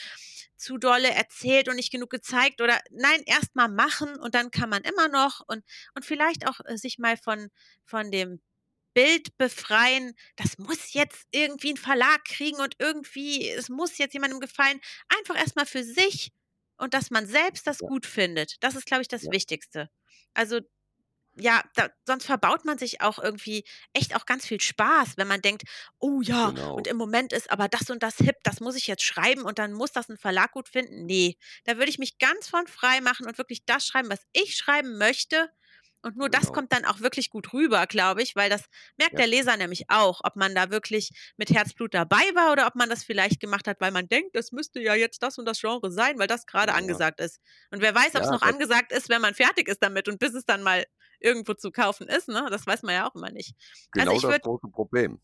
zu 0.56 0.76
dolle 0.78 1.10
erzählt 1.10 1.68
und 1.68 1.76
nicht 1.76 1.92
genug 1.92 2.10
gezeigt“ 2.10 2.60
oder 2.60 2.80
nein, 2.90 3.22
erst 3.26 3.54
mal 3.56 3.68
machen 3.68 4.16
und 4.18 4.34
dann 4.34 4.50
kann 4.50 4.68
man 4.70 4.82
immer 4.82 5.08
noch 5.08 5.40
und 5.46 5.64
und 5.94 6.04
vielleicht 6.04 6.46
auch, 6.48 6.60
äh, 6.66 6.76
sich 6.76 6.98
mal 6.98 7.16
von 7.16 7.48
von 7.86 8.10
dem 8.10 8.42
Bild 8.94 9.36
befreien, 9.38 10.14
das 10.36 10.58
muss 10.58 10.92
jetzt 10.94 11.26
irgendwie 11.32 11.70
'n 11.72 11.76
Verlag 11.78 12.24
kriegen 12.26 12.58
und 12.60 12.74
irgendwie 12.78 13.48
es 13.48 13.68
muss 13.70 13.98
jetzt 13.98 14.14
jemandem 14.14 14.40
gefallen. 14.40 14.80
Einfach 15.18 15.36
erst 15.36 15.56
mal 15.56 15.66
für 15.66 15.84
sich 15.84 16.30
und 16.78 16.94
dass 16.94 17.10
man 17.10 17.26
selbst 17.26 17.66
das 17.66 17.82
Ja. 17.82 17.86
gut 17.86 18.06
findet. 18.06 18.56
Das 18.62 18.74
ist, 18.76 18.86
glaube 18.86 19.02
ich, 19.02 19.08
das 19.08 19.28
Ja. 19.28 19.32
Wichtigste. 19.32 19.88
Also, 20.34 20.60
ja, 21.38 21.64
da 21.76 21.90
sonst 22.06 22.26
verbaut 22.26 22.64
man 22.66 22.78
sich 22.78 23.00
auch 23.02 23.18
irgendwie 23.18 23.64
echt 23.94 24.16
auch 24.16 24.26
ganz 24.26 24.46
viel 24.46 24.60
Spaß, 24.60 25.16
wenn 25.18 25.28
man 25.28 25.42
denkt: 25.42 25.64
„Oh 26.00 26.22
ja, 26.22 26.54
und 26.76 26.86
Genau. 26.86 26.88
im 26.88 26.96
Moment 26.98 27.32
ist 27.34 27.50
aber 27.52 27.68
das 27.68 27.90
und 27.90 28.02
das 28.04 28.18
hip, 28.18 28.36
das 28.44 28.60
muss 28.60 28.76
ich 28.76 28.86
jetzt 28.88 29.04
schreiben 29.04 29.42
und 29.44 29.58
dann 29.60 29.72
muss 29.74 29.92
das 29.92 30.10
'n 30.10 30.18
Verlag 30.18 30.52
gut 30.52 30.68
finden.“ 30.70 31.06
Ne, 31.06 31.36
da 31.64 31.76
würde 31.78 31.90
ich 31.90 31.98
mich 32.00 32.18
ganz 32.18 32.48
von 32.48 32.66
frei 32.68 33.00
machen 33.02 33.26
und 33.26 33.38
wirklich 33.38 33.64
das 33.66 33.86
schreiben, 33.86 34.10
was 34.10 34.22
ich 34.32 34.56
schreiben 34.56 34.98
möchte. 34.98 35.50
Und 36.02 36.16
nur 36.16 36.28
das 36.28 36.50
Genau. 36.50 36.52
kommt 36.52 36.72
dann 36.72 36.84
auch 36.84 37.00
wirklich 37.00 37.30
gut 37.30 37.52
rüber, 37.52 37.86
glaube 37.86 38.22
ich, 38.22 38.36
weil 38.36 38.50
das 38.50 38.64
merkt 38.98 39.18
Ja. 39.18 39.20
der 39.20 39.26
Leser 39.26 39.56
nämlich 39.56 39.84
auch, 39.88 40.20
ob 40.24 40.36
man 40.36 40.54
da 40.54 40.70
wirklich 40.70 41.10
mit 41.36 41.50
Herzblut 41.50 41.94
dabei 41.94 42.22
war 42.34 42.52
oder 42.52 42.66
ob 42.66 42.74
man 42.74 42.88
das 42.90 43.04
vielleicht 43.04 43.40
gemacht 43.40 43.66
hat, 43.68 43.80
weil 43.80 43.92
man 43.92 44.08
denkt, 44.08 44.34
das 44.36 44.52
müsste 44.52 44.80
ja 44.80 44.94
jetzt 44.94 45.22
das 45.22 45.38
und 45.38 45.46
das 45.46 45.60
Genre 45.60 45.90
sein, 45.90 46.18
weil 46.18 46.26
das 46.28 46.46
grade 46.46 46.74
Ja. 46.74 46.74
angesagt 46.74 47.20
ist. 47.20 47.40
Und 47.70 47.80
wer 47.80 47.94
weiß, 47.94 48.14
ob's 48.16 48.28
Ja, 48.28 48.30
noch 48.30 48.42
das 48.42 48.54
angesagt 48.62 48.92
ist, 48.92 49.08
wenn 49.08 49.20
man 49.22 49.34
fertig 49.34 49.68
ist 49.68 49.82
damit 49.82 50.08
und 50.08 50.18
bis 50.18 50.34
es 50.34 50.44
dann 50.44 50.62
mal 50.62 50.84
irgendwo 51.20 51.54
zu 51.54 51.70
kaufen 51.70 52.08
ist, 52.08 52.28
ne? 52.28 52.48
Das 52.50 52.66
weiß 52.66 52.82
man 52.82 52.94
ja 52.94 53.08
auch 53.08 53.14
immer 53.14 53.30
nicht. 53.30 53.54
Also, 53.96 54.10
Genau 54.10 54.12
ich 54.12 54.22
das 54.22 54.28
würde 54.28 54.42
große 54.42 54.68
Problem. 54.68 55.20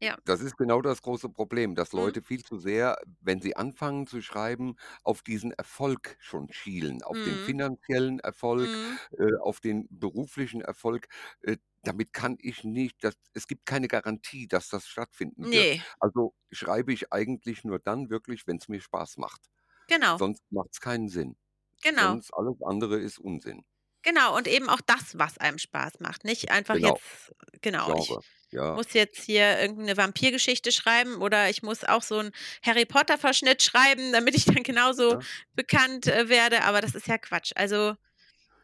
Ja. 0.00 0.16
Das 0.26 0.40
ist 0.40 0.56
genau 0.56 0.82
das 0.82 1.02
große 1.02 1.28
Problem, 1.28 1.76
dass 1.76 1.92
Mhm. 1.96 2.12
Leute 2.12 2.20
viel 2.20 2.42
zu 2.44 2.58
sehr, 2.58 2.98
wenn 3.20 3.40
sie 3.40 3.54
anfangen 3.56 4.08
zu 4.08 4.22
schreiben, 4.22 4.74
auf 5.04 5.22
diesen 5.22 5.52
Erfolg 5.52 6.16
schon 6.18 6.52
schielen, 6.52 7.02
auf 7.04 7.20
den 7.22 7.38
Mhm. 7.38 7.38
finanziellen 7.38 8.18
Erfolg, 8.18 8.78
Mhm. 8.78 8.98
äh, 9.18 9.36
auf 9.40 9.60
den 9.60 9.86
beruflichen 9.88 10.62
Erfolg. 10.62 11.06
Äh, 11.42 11.58
damit 11.84 12.12
kann 12.12 12.36
ich 12.40 12.64
nicht 12.64 13.04
das 13.04 13.14
es 13.34 13.46
gibt 13.46 13.66
keine 13.66 13.86
Garantie, 13.86 14.48
dass 14.48 14.68
das 14.68 14.88
stattfinden 14.88 15.52
wird. 15.52 15.68
Ne. 15.68 15.86
Also, 16.00 16.34
schreibe 16.50 16.92
ich 16.92 17.12
eigentlich 17.12 17.62
nur 17.64 17.78
dann 17.78 18.10
wirklich, 18.10 18.46
wenn's 18.48 18.66
mir 18.68 18.80
Spaß 18.80 19.18
macht. 19.18 19.42
Genau. 19.88 20.20
Sonst 20.20 20.42
macht's 20.50 20.80
keinen 20.80 21.08
Sinn. 21.08 21.36
Genau. 21.82 22.18
Sonst 22.18 22.32
alles 22.34 22.56
andere 22.62 22.98
ist 23.00 23.18
Unsinn. 23.18 23.64
Genau, 24.04 24.36
und 24.36 24.46
eben 24.46 24.68
auch 24.68 24.80
das, 24.80 25.18
was 25.18 25.38
einem 25.38 25.58
Spaß 25.58 26.00
macht. 26.00 26.24
Nicht 26.24 26.50
einfach 26.50 26.78
Genau. 26.78 26.78
jetzt 26.78 27.34
genau, 27.60 27.92
ich 27.96 28.16
Genre, 28.16 28.22
ja. 28.52 28.80
muss 28.80 28.92
jetzt 28.94 29.22
hier 29.24 29.58
irgend 29.60 29.80
'ne 29.86 29.96
Vampirgeschichte 29.96 30.72
schreiben 30.72 31.16
oder 31.22 31.50
ich 31.50 31.62
muss 31.62 31.84
auch 31.84 32.02
so 32.02 32.18
'n 32.20 32.32
Harry-Potter-Verschnitt 32.64 33.62
schreiben, 33.62 34.12
damit 34.12 34.34
ich 34.36 34.44
dann 34.46 34.62
genauso 34.64 35.16
Ja. 35.16 35.26
bekannt, 35.54 36.06
äh, 36.08 36.28
werde, 36.28 36.64
aber 36.64 36.80
das 36.82 36.94
ist 36.94 37.08
ja 37.08 37.18
Quatsch. 37.18 37.52
Also, 37.56 37.94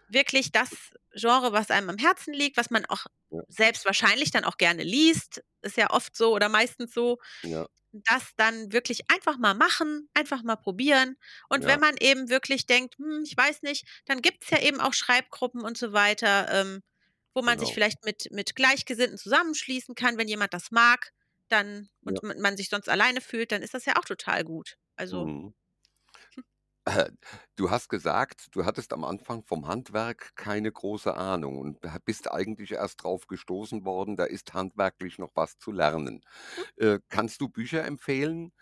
wirklich 0.09 0.53
das 0.53 0.70
Genre, 1.14 1.53
was 1.53 1.70
einem 1.70 1.91
am 1.91 1.99
Herzen 1.99 2.35
liegt, 2.35 2.57
was 2.59 2.70
man 2.70 2.87
auch 2.87 3.07
Ja. 3.33 3.43
selbst 3.49 3.87
wahrscheinlich 3.87 4.30
dann 4.33 4.45
auch 4.45 4.59
gerne 4.59 4.83
liest, 4.85 5.43
ist 5.62 5.76
ja 5.78 5.91
oft 5.91 6.16
so 6.16 6.35
oder 6.35 6.49
meistens 6.51 6.95
so. 6.95 7.18
Ja. 7.45 7.66
Das 7.93 8.33
dann 8.37 8.72
wirklich 8.72 9.11
einfach 9.11 9.39
mal 9.39 9.55
machen, 9.55 10.09
einfach 10.14 10.43
mal 10.45 10.57
probieren. 10.57 11.16
Und 11.51 11.66
wenn 11.66 11.78
Ja. 11.78 11.83
man 11.83 11.97
eben 11.99 12.30
wirklich 12.30 12.66
denkt: 12.66 12.97
„Hm, 12.99 13.22
ich 13.26 13.37
weiß 13.37 13.62
nicht“, 13.62 13.87
dann 14.07 14.22
gibt's 14.22 14.51
ja 14.51 14.61
eben 14.62 14.80
auch 14.80 14.95
Schreibgruppen 14.95 15.62
und 15.62 15.78
so 15.78 15.93
weiter, 15.95 16.49
ähm, 16.53 16.83
wo 17.35 17.43
man 17.43 17.59
sich 17.59 17.72
Genau. 17.72 17.74
vielleicht 17.74 18.05
mit 18.05 18.28
mit 18.33 18.57
Gleichgesinnten 18.57 19.18
zusammenschließen 19.18 19.95
kann, 19.95 20.18
wenn 20.18 20.28
jemand 20.28 20.55
das 20.55 20.70
mag, 20.70 21.12
dann 21.49 21.91
Ja. 22.05 22.20
und 22.20 22.22
m 22.22 22.35
man 22.41 22.57
sich 22.57 22.68
sonst 22.70 22.89
alleine 22.89 23.20
fühlt, 23.20 23.53
dann 23.53 23.62
ist 23.62 23.74
das 23.74 23.85
ja 23.87 23.97
auch 23.97 24.05
total 24.05 24.45
gut. 24.45 24.76
Also 24.97 25.30
Mhm. 25.30 25.53
Äh, 26.87 27.11
du 27.55 27.70
hast 27.70 27.89
gesagt, 27.89 28.49
du 28.57 28.64
hattest 28.64 28.93
am 28.93 29.05
Anfang 29.05 29.45
vom 29.45 29.68
Handwerk 29.68 30.35
keine 30.35 30.72
große 30.72 31.14
Ahnung 31.16 31.59
und 31.59 31.78
bist 32.05 32.30
eigentlich 32.33 32.72
erst 32.72 33.05
drauf 33.05 33.26
gestoßen 33.28 33.85
worden, 33.85 34.16
da 34.16 34.24
ist 34.24 34.53
handwerklich 34.53 35.18
noch 35.18 35.30
was 35.37 35.59
zu 35.59 35.70
lernen. 35.70 36.24
Hm. 36.59 36.64
Äh, 36.76 37.01
kannst 37.09 37.41
du 37.41 37.49
Bücher 37.49 37.85
empfehlen, 37.85 38.53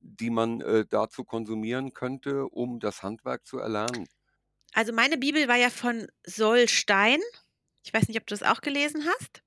die 0.00 0.30
man, 0.30 0.60
äh, 0.62 0.86
dazu 0.88 1.24
konsumieren 1.24 1.92
könnte, 1.94 2.46
um 2.48 2.80
das 2.80 3.02
Handwerk 3.04 3.46
zu 3.46 3.58
erlernen? 3.58 4.08
Also, 4.74 4.92
meine 4.92 5.16
Bibel 5.18 5.48
war 5.48 5.56
ja 5.56 5.70
von 5.70 6.06
Sol 6.26 6.68
Stein. 6.68 7.20
Ich 7.86 7.94
weiß 7.94 8.08
nicht, 8.08 8.18
ob 8.18 8.26
du 8.26 8.34
das 8.34 8.42
auch 8.42 8.62
gelesen 8.62 9.06
hast? 9.06 9.42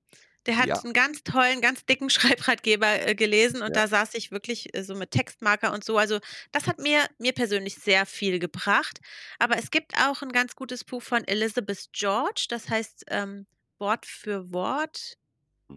Der 0.45 0.55
Ja. 0.57 0.79
hat 0.79 0.83
'n 0.85 0.93
ganz 0.93 1.23
tollen, 1.23 1.59
ganz 1.61 1.85
dicken 1.85 2.09
Schreibratgeber, 2.47 3.07
äh, 3.07 3.15
gelesen 3.15 3.61
und 3.61 3.75
Ja. 3.75 3.77
da 3.77 3.87
saß 3.87 4.13
ich 4.15 4.31
wirklich, 4.31 4.73
äh, 4.73 4.83
so 4.83 4.95
mit 4.95 5.11
Textmarker 5.11 5.73
und 5.73 5.83
so. 5.83 5.97
Also, 5.97 6.19
das 6.53 6.65
hat 6.67 6.79
mir 6.79 7.05
mir 7.19 7.33
persönlich 7.33 7.75
sehr 7.75 8.05
viel 8.05 8.39
gebracht. 8.39 8.99
Aber 9.39 9.57
es 9.57 9.71
gibt 9.71 9.97
auch 9.97 10.21
'n 10.23 10.31
ganz 10.31 10.55
gutes 10.55 10.85
Buch 10.85 11.03
von 11.03 11.25
Elizabeth 11.27 11.89
George, 11.91 12.45
das 12.49 12.69
heißt, 12.69 13.05
ähm, 13.09 13.45
Wort 13.77 14.05
für 14.05 14.53
Wort 14.53 15.15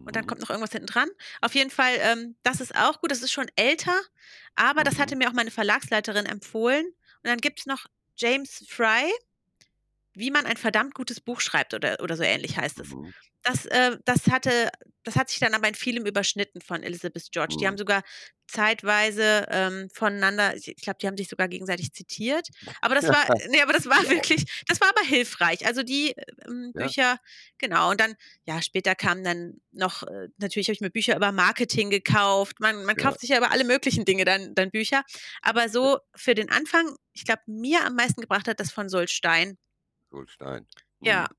und 0.07 0.17
dann 0.17 0.25
Mhm. 0.25 0.29
kommt 0.29 0.41
noch 0.43 0.51
irgendwas 0.51 0.73
hinten 0.73 0.87
dran. 0.89 1.09
Auf 1.43 1.55
jeden 1.55 1.71
Fall, 1.71 1.97
ähm, 2.01 2.37
das 2.45 2.61
ist 2.61 2.75
auch 2.77 3.01
gut. 3.01 3.11
Das 3.13 3.23
ist 3.23 3.33
schon 3.33 3.49
älter, 3.57 4.01
aber 4.57 4.85
das 4.85 4.99
Mhm. 4.99 5.01
hatte 5.01 5.17
mir 5.17 5.29
auch 5.31 5.35
meine 5.35 5.51
Verlagsleiterin 5.53 6.27
empfohlen. 6.27 6.87
Und 6.87 6.95
dann 7.31 7.39
gibt's 7.39 7.67
noch 7.67 7.87
James 8.17 8.65
Frey 8.69 9.11
„Wie 10.15 10.31
man 10.31 10.47
ein 10.47 10.57
verdammt 10.57 10.95
gutes 10.95 11.21
Buch 11.21 11.41
schreibt“ 11.41 11.75
oder 11.75 11.99
oder 12.03 12.17
so 12.17 12.23
ähnlich 12.23 12.57
heißt 12.59 12.81
es. 12.81 12.95
Mhm. 12.95 13.13
Das, 13.45 13.67
äh 13.67 13.97
das 14.05 14.29
hatte 14.29 14.71
das 15.05 15.17
hat 15.17 15.29
sich 15.31 15.41
dann 15.41 15.55
aber 15.55 15.67
in 15.69 15.75
vielem 15.75 16.07
überschnitten 16.07 16.61
von 16.61 16.83
Elizabeth 16.85 17.29
George. 17.33 17.57
Die 17.61 17.67
haben 17.67 17.77
Mhm. 17.77 17.79
sogar 17.79 18.03
zeitweise, 18.47 19.47
ähm, 19.51 19.89
voneinander 19.93 20.55
ich 20.57 20.77
glaube, 20.77 20.99
die 21.03 21.07
haben 21.09 21.17
sich 21.17 21.29
sogar 21.29 21.49
gegenseitig 21.49 21.93
zitiert. 21.93 22.49
Aber 22.83 22.95
das 22.95 23.11
war 23.11 23.25
ne, 23.49 23.63
aber 23.63 23.73
das 23.73 23.87
war 23.87 23.99
Ja. 23.99 24.11
wirklich 24.11 24.45
das 24.69 24.81
war 24.81 24.89
aber 24.91 25.03
hilfreich. 25.07 25.67
Also, 25.67 25.83
die, 25.83 26.15
ähm, 26.47 26.75
Ja. 26.75 26.93
Bücher 26.93 27.19
genau. 27.59 27.91
Und 27.91 28.01
dann 28.01 28.15
ja, 28.45 28.63
später 28.63 28.95
kamen 28.95 29.25
dann 29.25 29.61
noch 29.73 30.03
äh, 30.05 30.29
natürlich 30.39 30.69
habe 30.69 30.75
ich 30.75 30.81
mir 30.81 30.91
Bücher 30.91 31.17
über 31.17 31.33
Marketing 31.33 31.91
gekauft. 31.91 32.61
Man 32.61 32.85
man 32.85 32.97
Ja. 32.97 33.17
kauft 33.17 33.21
sich 33.21 33.31
ja 33.31 33.39
über 33.39 33.51
alle 33.51 33.65
möglichen 33.65 34.05
Dinge 34.05 34.25
dann 34.25 34.55
dann 34.55 34.71
Bücher. 34.71 35.03
Aber 35.43 35.69
Ja. 35.81 35.89
so 35.89 35.99
für 36.15 36.35
den 36.35 36.51
Anfang 36.51 36.95
ich 37.15 37.25
glaube, 37.25 37.43
mir 37.47 37.85
am 37.85 37.95
meisten 37.97 38.21
gebracht 38.23 38.49
hat 38.49 38.61
das 38.61 38.71
von 38.73 38.89
Sol 38.89 39.09
Stein. 40.13 40.19
Sol 40.19 40.29
Stein. 40.29 40.69
Ja. 41.05 41.29
Mhm. 41.29 41.31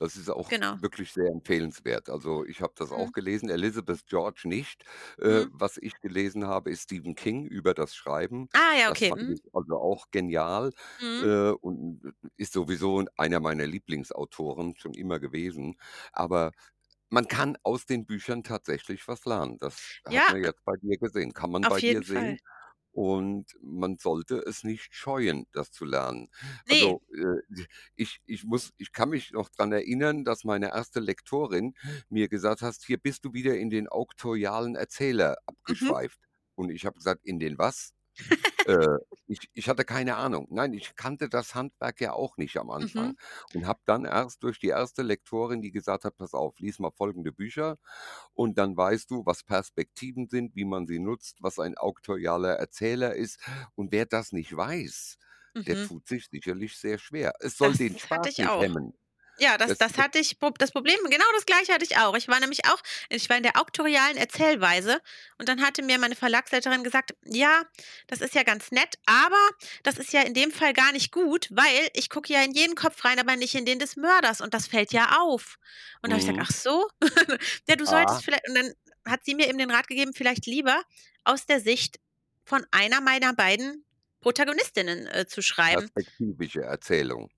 Das 0.00 0.16
ist 0.16 0.30
auch 0.30 0.50
Genau. 0.50 0.80
wirklich 0.80 1.12
sehr 1.12 1.28
empfehlenswert. 1.30 2.08
Also, 2.10 2.44
ich 2.46 2.62
habe 2.62 2.72
das 2.76 2.90
Mhm. 2.96 3.10
auch 3.10 3.12
gelesen, 3.12 3.50
Elizabeth 3.50 4.06
George 4.06 4.42
nicht. 4.46 4.84
Äh, 5.18 5.44
Mhm. 5.44 5.50
was 5.50 5.76
ich 5.78 6.00
gelesen 6.00 6.46
habe, 6.46 6.70
ist 6.70 6.84
Stephen 6.84 7.14
King 7.14 7.46
über 7.46 7.74
das 7.74 7.94
Schreiben. 7.94 8.48
Ah 8.54 8.74
ja, 8.76 8.88
Das 8.88 8.98
okay. 8.98 9.10
fand 9.10 9.20
Mhm. 9.20 9.34
ich 9.34 9.40
also 9.52 9.76
auch 9.78 10.06
genial, 10.10 10.72
Mhm. 11.00 11.24
äh, 11.24 11.50
und 11.52 12.14
ist 12.38 12.52
sowieso 12.54 13.04
einer 13.16 13.40
meiner 13.40 13.66
Lieblingsautoren 13.66 14.76
schon 14.76 14.94
immer 14.94 15.20
gewesen. 15.20 15.76
Aber 16.12 16.52
man 17.10 17.28
kann 17.28 17.56
aus 17.64 17.86
den 17.86 18.06
Büchern 18.06 18.42
tatsächlich 18.44 19.08
was 19.08 19.24
lernen. 19.26 19.58
Das 19.60 20.00
hat 20.06 20.22
Ja, 20.22 20.28
man 20.28 20.42
jetzt 20.42 20.64
bei 20.64 20.74
dir 20.82 20.98
gesehen. 20.98 21.32
Kann 21.34 21.50
man 21.52 21.66
Auf 21.66 21.78
bei 21.78 21.80
dir 21.82 22.02
jeden 22.02 22.04
Fall. 22.04 22.36
sehen. 22.36 22.40
Und 23.00 23.46
man 23.62 23.96
sollte 23.98 24.36
es 24.46 24.64
nicht 24.64 24.94
scheuen, 24.94 25.46
das 25.52 25.70
zu 25.72 25.84
lernen. 25.86 26.28
Ne. 26.66 26.76
Also, 26.76 27.02
äh, 27.14 27.40
ich 27.96 28.20
ich 28.26 28.44
muss 28.44 28.72
ich 28.78 28.92
kann 28.92 29.10
mich 29.10 29.32
noch 29.32 29.48
dran 29.50 29.72
erinnern, 29.72 30.24
dass 30.24 30.44
meine 30.44 30.68
erste 30.70 31.00
Lektorin 31.00 31.74
mir 32.10 32.28
gesagt 32.28 32.62
hast: 32.62 32.84
„Hier 32.86 32.98
bist 32.98 33.24
du 33.24 33.32
wieder 33.32 33.56
in 33.56 33.70
den 33.70 33.88
auktorialen 33.88 34.74
Erzähler 34.76 35.38
Mhm. 35.68 35.92
abgeschweift.“ 35.94 36.20
Und 36.56 36.70
ich 36.70 36.84
habe 36.86 36.96
gesagt: 36.96 37.24
„In 37.24 37.38
den 37.38 37.58
was?“ 37.58 37.92
Äh, 38.64 38.98
ich 39.26 39.48
ich 39.54 39.68
hatte 39.68 39.84
keine 39.84 40.16
Ahnung. 40.16 40.46
Nein, 40.50 40.72
ich 40.74 40.96
kannte 40.96 41.28
das 41.28 41.54
Handwerk 41.54 42.00
ja 42.00 42.12
auch 42.12 42.36
nicht 42.36 42.56
am 42.58 42.70
Mhm. 42.78 43.10
Anfang 43.10 43.16
und 43.52 43.66
habe 43.66 43.80
dann 43.86 44.04
erst 44.04 44.42
durch 44.42 44.58
die 44.58 44.68
erste 44.68 45.02
Lektorin, 45.02 45.62
die 45.62 45.70
gesagt 45.72 46.04
hat: 46.04 46.16
„Pass 46.16 46.34
auf, 46.34 46.58
lies 46.58 46.78
mal 46.78 46.90
folgende 46.92 47.32
Bücher 47.32 47.78
und 48.34 48.58
dann 48.58 48.76
weißt 48.76 49.10
du, 49.10 49.24
was 49.26 49.44
Perspektiven 49.44 50.28
sind, 50.28 50.56
wie 50.56 50.64
man 50.64 50.86
sie 50.86 50.98
nutzt, 51.00 51.38
was 51.42 51.58
ein 51.58 51.76
auktorialer 51.78 52.54
Erzähler 52.56 53.14
ist.“ 53.14 53.40
Und 53.76 53.92
wer 53.92 54.06
das 54.06 54.32
nicht 54.32 54.56
weiß, 54.56 55.16
der 55.66 55.78
Mhm. 55.78 55.80
tut 55.80 56.06
sich 56.08 56.26
sicherlich 56.30 56.76
sehr 56.78 56.98
schwer. 56.98 57.32
Es 57.40 57.56
soll 57.58 57.76
Das 57.76 57.78
den 57.78 57.96
hatte 58.10 58.28
Spaß 58.28 58.30
ich 58.30 58.44
nicht 58.44 58.46
auch. 58.46 58.58
hemmen. 58.58 58.94
Ja, 59.42 59.56
das 59.56 59.78
Das 59.78 59.96
hatte 59.96 60.18
ich 60.18 60.36
das 60.58 60.70
Problem 60.70 60.98
genau 61.08 61.24
das 61.34 61.46
Gleiche 61.46 61.72
hatte 61.72 61.84
ich 61.84 61.96
auch. 61.96 62.14
Ich 62.14 62.28
war 62.28 62.38
nämlich 62.40 62.66
auch 62.66 62.78
ich 63.08 63.26
war 63.30 63.38
in 63.38 63.42
der 63.42 63.58
auktorialen 63.58 64.18
Erzählweise 64.18 65.00
und 65.38 65.48
dann 65.48 65.62
hatte 65.62 65.82
mir 65.82 65.98
meine 65.98 66.14
Verlagsleiterin 66.14 66.84
gesagt: 66.84 67.14
„Ja, 67.24 67.62
das 68.06 68.20
ist 68.20 68.34
ja 68.34 68.42
ganz 68.42 68.70
nett, 68.70 68.96
aber 69.06 69.38
das 69.82 69.96
ist 69.96 70.12
ja 70.12 70.20
in 70.22 70.34
dem 70.34 70.50
Fall 70.50 70.74
gar 70.74 70.92
nicht 70.92 71.10
gut, 71.10 71.48
weil 71.52 71.88
ich 71.94 72.10
gucke 72.10 72.30
ja 72.30 72.42
in 72.42 72.52
jeden 72.52 72.74
Kopf 72.74 73.02
rein, 73.02 73.18
aber 73.18 73.34
nicht 73.36 73.54
in 73.54 73.64
den 73.64 73.78
des 73.78 73.96
Mörders 73.96 74.42
und 74.42 74.52
das 74.52 74.66
fällt 74.66 74.92
ja 74.92 75.18
auf.“ 75.22 75.56
Und 76.02 76.10
da 76.10 76.14
habe 76.16 76.18
ich 76.20 76.26
gesagt: 76.26 76.38
Mhm. 76.38 76.46
„Ach 76.46 76.50
so? 76.52 76.88
Ja, 77.68 77.76
du 77.76 77.86
Ah. 77.86 78.20
solltest 78.20 78.22
vielleicht“ 78.22 78.46
und 78.46 78.54
dann 78.56 78.72
hat 79.08 79.24
sie 79.24 79.34
mir 79.34 79.48
eben 79.48 79.56
den 79.58 79.70
Rat 79.70 79.88
gegeben, 79.88 80.12
vielleicht 80.12 80.44
lieber 80.44 80.82
aus 81.24 81.46
der 81.46 81.60
Sicht 81.60 81.98
von 82.44 82.66
einer 82.72 83.00
meiner 83.00 83.32
beiden 83.32 83.84
Protagonistinnen 84.20 85.06
äh, 85.06 85.26
zu 85.26 85.40
schreiben. 85.40 85.90
Perspektivische 85.90 86.62
Erzählung. 86.62 87.30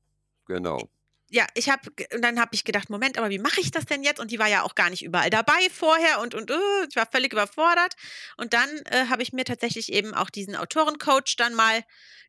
Genau. 0.46 0.90
Ja, 1.34 1.46
ich 1.54 1.70
habe 1.70 1.90
und 2.14 2.20
dann 2.22 2.38
habe 2.38 2.50
ich 2.54 2.64
gedacht, 2.64 2.90
Moment, 2.90 3.16
aber 3.16 3.30
wie 3.30 3.38
mache 3.38 3.60
ich 3.60 3.70
das 3.70 3.86
denn 3.86 4.02
jetzt? 4.02 4.20
Und 4.20 4.30
die 4.30 4.38
war 4.38 4.48
ja 4.48 4.62
auch 4.62 4.74
gar 4.74 4.90
nicht 4.90 5.02
überall 5.02 5.30
dabei 5.30 5.68
vorher 5.72 6.20
und 6.20 6.34
und 6.34 6.50
uh, 6.50 6.84
ich 6.90 6.96
war 6.96 7.08
völlig 7.10 7.32
überfordert. 7.32 7.94
Und 8.36 8.52
dann 8.52 8.68
äh, 8.90 9.06
habe 9.08 9.22
ich 9.22 9.32
mir 9.32 9.44
tatsächlich 9.44 9.90
eben 9.92 10.12
auch 10.14 10.28
diesen 10.28 10.56
Autorencoach 10.56 11.36
dann 11.38 11.54
mal 11.54 11.84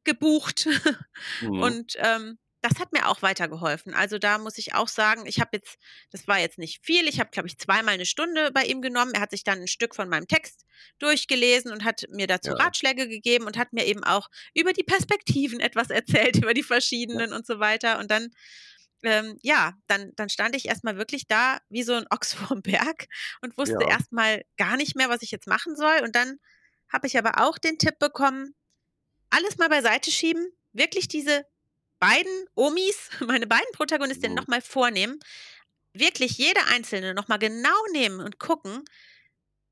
gebucht 0.06 0.68
Mhm. 1.42 1.74
und 1.76 1.94
ähm, 1.98 2.40
das 2.62 2.80
hat 2.80 2.94
mir 2.94 3.10
auch 3.10 3.22
weitergeholfen. 3.22 3.94
Also 3.94 4.20
da 4.20 4.38
muss 4.38 4.58
ich 4.58 4.74
auch 4.74 4.88
sagen, 4.88 5.26
ich 5.26 5.42
habe 5.42 5.50
jetzt, 5.54 5.76
das 6.12 6.28
war 6.30 6.40
jetzt 6.40 6.58
nicht 6.58 6.86
viel, 6.86 7.10
ich 7.10 7.20
habe, 7.20 7.30
glaube 7.30 7.50
ich, 7.50 7.58
zweimal 7.58 7.96
eine 7.96 8.06
Stunde 8.06 8.52
bei 8.54 8.64
ihm 8.64 8.82
genommen. 8.82 9.12
Er 9.14 9.20
hat 9.20 9.32
sich 9.32 9.44
dann 9.44 9.60
ein 9.60 9.68
Stück 9.68 9.94
von 9.96 10.08
meinem 10.08 10.28
Text 10.30 10.64
durchgelesen 11.00 11.74
und 11.74 11.84
hat 11.84 12.04
mir 12.10 12.26
dazu 12.28 12.52
Ja. 12.52 12.54
Ratschläge 12.54 13.10
gegeben 13.10 13.48
und 13.48 13.58
hat 13.58 13.74
mir 13.74 13.86
eben 13.86 14.06
auch 14.06 14.30
über 14.54 14.72
die 14.72 14.84
Perspektiven 14.84 15.60
etwas 15.60 15.90
erzählt, 15.90 16.38
über 16.44 16.54
die 16.54 16.64
Ja. 17.08 17.22
verschiedenen 17.22 17.34
und 17.34 17.46
so 17.46 17.60
weiter. 17.60 18.00
Und 18.00 18.10
dann, 18.12 18.30
ähm, 19.04 19.38
ja, 19.44 19.74
dann, 19.88 20.12
dann 20.16 20.30
stand 20.30 20.56
ich 20.56 20.68
erstmal 20.68 20.98
wirklich 20.98 21.28
da 21.28 21.60
wie 21.70 21.84
so 21.84 21.94
ein 21.94 22.06
Ochs 22.10 22.34
vorm 22.36 22.62
Berg 22.62 23.08
und 23.42 23.58
wusste 23.58 23.84
Ja. 23.84 23.86
erstmal 23.86 24.44
gar 24.58 24.78
nicht 24.78 24.96
mehr, 24.96 25.10
was 25.10 25.22
ich 25.22 25.32
jetzt 25.32 25.48
machen 25.48 25.76
soll. 25.76 26.02
Und 26.04 26.16
dann 26.16 26.38
habe 26.92 27.08
ich 27.08 27.18
aber 27.18 27.42
auch 27.46 27.58
den 27.58 27.78
Tipp 27.80 28.00
bekommen, 28.00 28.56
alles 29.30 29.58
mal 29.58 29.70
beiseite 29.70 30.12
schieben, 30.12 30.48
wirklich 30.74 31.08
diese 31.08 31.46
beiden 32.00 32.46
Omis, 32.56 33.10
meine 33.22 33.48
beiden 33.48 33.72
Protagonistinnen 33.74 34.36
Mhm. 34.36 34.38
nochmal 34.38 34.62
vornehmen, 34.62 35.20
wirklich 35.94 36.38
jede 36.38 36.62
einzelne 36.68 37.14
nochmal 37.14 37.40
genau 37.40 37.76
nehmen 37.94 38.22
und 38.22 38.40
gucken, 38.40 38.84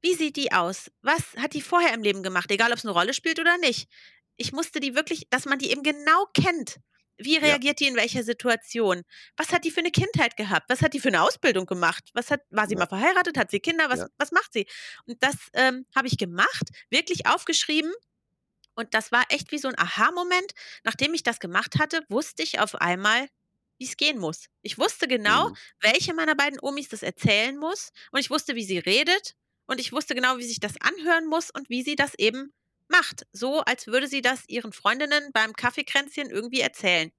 wie 0.01 0.15
sieht 0.15 0.35
die 0.35 0.51
aus? 0.51 0.91
Was 1.01 1.35
hat 1.37 1.53
die 1.53 1.61
vorher 1.61 1.93
im 1.93 2.03
Leben 2.03 2.23
gemacht? 2.23 2.49
Egal, 2.51 2.71
ob 2.71 2.77
es 2.77 2.85
eine 2.85 2.93
Rolle 2.93 3.13
spielt 3.13 3.39
oder 3.39 3.57
nicht. 3.57 3.89
Ich 4.35 4.51
musste 4.51 4.79
die 4.79 4.95
wirklich, 4.95 5.27
dass 5.29 5.45
man 5.45 5.59
die 5.59 5.71
eben 5.71 5.83
genau 5.83 6.25
kennt. 6.33 6.77
Wie 7.23 7.35
Ja. 7.35 7.41
reagiert 7.41 7.79
die 7.79 7.87
in 7.87 7.95
welcher 7.95 8.23
Situation? 8.23 9.03
Was 9.37 9.51
hat 9.51 9.63
die 9.63 9.71
für 9.71 9.79
eine 9.81 9.91
Kindheit 9.91 10.35
gehabt? 10.37 10.69
Was 10.69 10.81
hat 10.81 10.93
die 10.93 10.99
für 10.99 11.09
eine 11.09 11.21
Ausbildung 11.21 11.65
gemacht? 11.65 12.09
Was 12.13 12.31
hat, 12.31 12.41
war 12.49 12.67
sie 12.67 12.73
Ja. 12.75 12.79
mal 12.79 12.87
verheiratet? 12.87 13.37
Hat 13.37 13.51
sie 13.51 13.59
Kinder? 13.59 13.89
Was, 13.89 13.99
Ja. 13.99 14.07
was 14.17 14.31
macht 14.31 14.53
sie? 14.53 14.65
Und 15.05 15.21
das 15.23 15.35
ähm, 15.53 15.85
habe 15.95 16.07
ich 16.07 16.17
gemacht, 16.17 16.69
wirklich 16.89 17.25
aufgeschrieben. 17.27 17.91
Und 18.75 18.93
das 18.93 19.11
war 19.11 19.25
echt 19.29 19.51
wie 19.51 19.57
so 19.57 19.67
ein 19.67 19.77
Aha-Moment. 19.77 20.53
Nachdem 20.83 21.13
ich 21.13 21.23
das 21.23 21.39
gemacht 21.39 21.77
hatte, 21.79 22.01
wusste 22.09 22.41
ich 22.43 22.59
auf 22.59 22.75
einmal, 22.75 23.27
wie 23.77 23.85
es 23.85 23.97
gehen 23.97 24.17
muss. 24.17 24.45
Ich 24.61 24.77
wusste 24.77 25.07
genau, 25.07 25.49
Mhm. 25.49 25.55
welche 25.81 26.13
meiner 26.13 26.35
beiden 26.35 26.59
Omis 26.61 26.87
das 26.89 27.03
erzählen 27.03 27.57
muss. 27.57 27.89
Und 28.11 28.19
ich 28.19 28.29
wusste, 28.29 28.55
wie 28.55 28.63
sie 28.63 28.77
redet. 28.79 29.33
Und 29.67 29.79
ich 29.79 29.91
wusste 29.91 30.15
genau, 30.15 30.37
wie 30.37 30.43
sich 30.43 30.59
das 30.59 30.73
anhören 30.81 31.27
muss 31.27 31.49
und 31.51 31.69
wie 31.69 31.81
sie 31.83 31.95
das 31.95 32.13
eben 32.17 32.53
macht. 32.91 33.25
So, 33.31 33.61
als 33.61 33.87
würde 33.87 34.07
sie 34.07 34.21
das 34.21 34.47
ihren 34.49 34.73
Freundinnen 34.73 35.31
beim 35.33 35.53
Kaffeekränzchen 35.53 36.29
irgendwie 36.29 36.61
erzählen. 36.61 37.11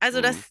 Also 0.00 0.20
das, 0.20 0.36
Mhm. 0.36 0.44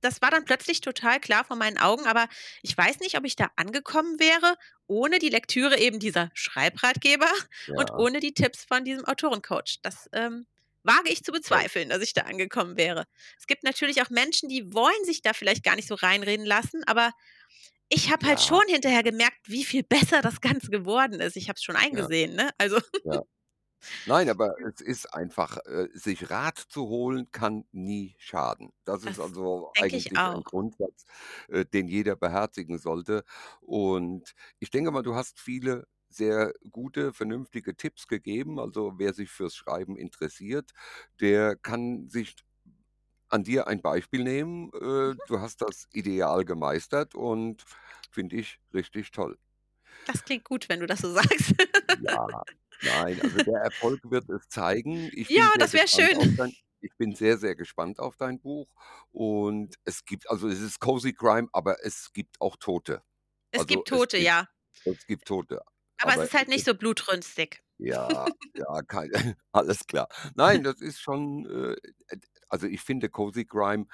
das 0.00 0.22
war 0.22 0.30
dann 0.30 0.44
plötzlich 0.44 0.80
total 0.82 1.20
klar 1.20 1.44
vor 1.44 1.56
meinen 1.56 1.78
Augen. 1.78 2.06
Aber 2.06 2.28
ich 2.62 2.76
weiß 2.76 3.00
nicht, 3.00 3.16
ob 3.18 3.24
ich 3.24 3.36
da 3.36 3.50
angekommen 3.56 4.20
wäre, 4.20 4.56
ohne 4.86 5.18
die 5.18 5.30
Lektüre 5.30 5.78
eben 5.78 5.98
dieser 5.98 6.30
Schreibratgeber 6.34 7.28
und 7.74 7.92
Ja. 7.92 7.98
ohne 7.98 8.20
die 8.20 8.34
Tipps 8.34 8.64
von 8.64 8.84
diesem 8.84 9.04
Autorencoach. 9.06 9.80
Das 9.82 10.08
ähm, 10.12 10.46
wage 10.84 11.10
ich 11.10 11.24
zu 11.24 11.32
bezweifeln, 11.32 11.88
dass 11.88 12.02
ich 12.02 12.12
da 12.12 12.22
angekommen 12.22 12.76
wäre. 12.76 13.06
Es 13.38 13.46
gibt 13.46 13.64
natürlich 13.64 14.02
auch 14.02 14.10
Menschen, 14.10 14.48
die 14.50 14.72
wollen 14.74 15.04
sich 15.04 15.22
da 15.22 15.32
vielleicht 15.32 15.64
gar 15.64 15.76
nicht 15.76 15.88
so 15.88 15.94
reinreden 15.94 16.46
lassen, 16.46 16.84
aber 16.86 17.12
ich 17.88 18.10
habe 18.10 18.26
halt 18.26 18.40
Ja. 18.40 18.42
schon 18.42 18.64
hinterher 18.68 19.02
gemerkt, 19.02 19.38
wie 19.46 19.64
viel 19.64 19.82
besser 19.82 20.22
das 20.22 20.40
Ganze 20.40 20.70
geworden 20.70 21.20
ist. 21.20 21.36
Ich 21.36 21.48
habe 21.48 21.56
es 21.56 21.62
schon 21.64 21.76
Ja. 21.90 22.08
eingesehen, 22.08 22.34
ne? 22.34 22.50
Also 22.58 22.80
Ja. 23.04 23.24
Nein, 24.04 24.28
aber 24.28 24.54
es 24.66 24.80
ist 24.80 25.06
einfach, 25.14 25.58
äh, 25.66 25.88
sich 25.92 26.30
Rat 26.30 26.58
zu 26.58 26.88
holen, 26.88 27.30
kann 27.32 27.64
nie 27.72 28.14
schaden. 28.18 28.72
Das 28.84 29.04
ist 29.04 29.18
das 29.18 29.20
also 29.20 29.72
denke 29.76 29.96
ich 29.96 30.16
eigentlich 30.16 30.26
ein 30.26 30.42
auch. 30.42 30.44
Grundsatz, 30.44 31.04
äh, 31.48 31.64
den 31.64 31.88
jeder 31.88 32.16
beherzigen 32.16 32.78
sollte. 32.78 33.24
Und 33.60 34.34
ich 34.60 34.70
denke 34.70 34.90
mal, 34.90 35.02
du 35.02 35.14
hast 35.14 35.40
viele 35.40 35.86
sehr 36.08 36.52
gute, 36.70 37.12
vernünftige 37.12 37.76
Tipps 37.76 38.06
gegeben. 38.08 38.60
Also 38.60 38.94
wer 38.98 39.14
sich 39.14 39.30
fürs 39.30 39.54
Schreiben 39.56 39.96
interessiert, 39.96 40.72
der 41.20 41.56
kann 41.56 42.08
sich 42.08 42.36
an 43.28 43.44
dir 43.44 43.68
ein 43.68 43.82
Beispiel 43.82 44.24
nehmen. 44.24 44.70
Äh, 44.74 45.16
Mhm. 45.16 45.18
du 45.26 45.40
hast 45.40 45.62
das 45.62 45.88
ideal 45.92 46.44
gemeistert 46.44 47.14
und 47.14 47.64
finde 48.10 48.36
ich 48.36 48.60
richtig 48.74 49.10
toll. 49.12 49.38
Das 50.04 50.22
klingt 50.24 50.44
gut, 50.44 50.68
wenn 50.68 50.80
du 50.80 50.86
das 50.86 51.00
so 51.00 51.12
sagst. 51.12 51.54
Ja, 51.88 52.44
nein, 52.80 53.20
also 53.22 53.40
der 53.40 53.60
Erfolg 53.60 54.00
wird 54.10 54.28
es 54.30 54.48
zeigen. 54.48 55.10
Ich 55.12 55.28
Ja, 55.28 55.50
sehr 55.52 55.52
das 55.58 55.72
wäre 55.72 55.88
gespannt 55.88 56.14
auf 56.14 56.28
schön. 56.28 56.36
dein 56.36 56.52
ich 56.80 56.94
bin 56.98 57.14
sehr, 57.14 57.38
sehr 57.38 57.56
gespannt 57.56 57.98
auf 57.98 58.16
dein 58.18 58.40
Buch 58.40 58.68
und 59.10 59.74
es 59.84 60.04
gibt 60.04 60.28
also 60.30 60.48
es 60.48 60.60
ist 60.60 60.80
Cozy 60.80 61.14
Crime, 61.14 61.48
aber 61.52 61.82
es 61.84 62.12
gibt 62.12 62.40
auch 62.40 62.56
Tote. 62.56 63.02
Es 63.52 63.60
Also 63.60 63.66
gibt 63.66 63.88
es 63.90 64.06
Tote, 64.06 64.18
gibt 64.18 64.28
ja. 64.28 64.48
es 64.84 65.06
gibt 65.06 65.26
Tote, 65.26 65.62
Aber 65.98 66.14
es 66.14 66.20
aber 66.20 66.22
ist 66.22 66.34
halt 66.34 66.46
nicht 66.48 66.64
so 66.64 66.74
blutrünstig. 66.74 67.60
ja, 67.78 68.26
ja, 68.54 68.82
kei 68.82 69.08
alles 69.52 69.86
klar. 69.86 70.08
Nein, 70.34 70.62
das 70.64 70.80
ist 70.80 71.00
schon, 71.00 71.46
äh, 71.46 71.76
also 72.54 72.66
ich 72.68 72.80
finde 72.82 73.08
Cozy 73.10 73.44
Crime, 73.44 73.86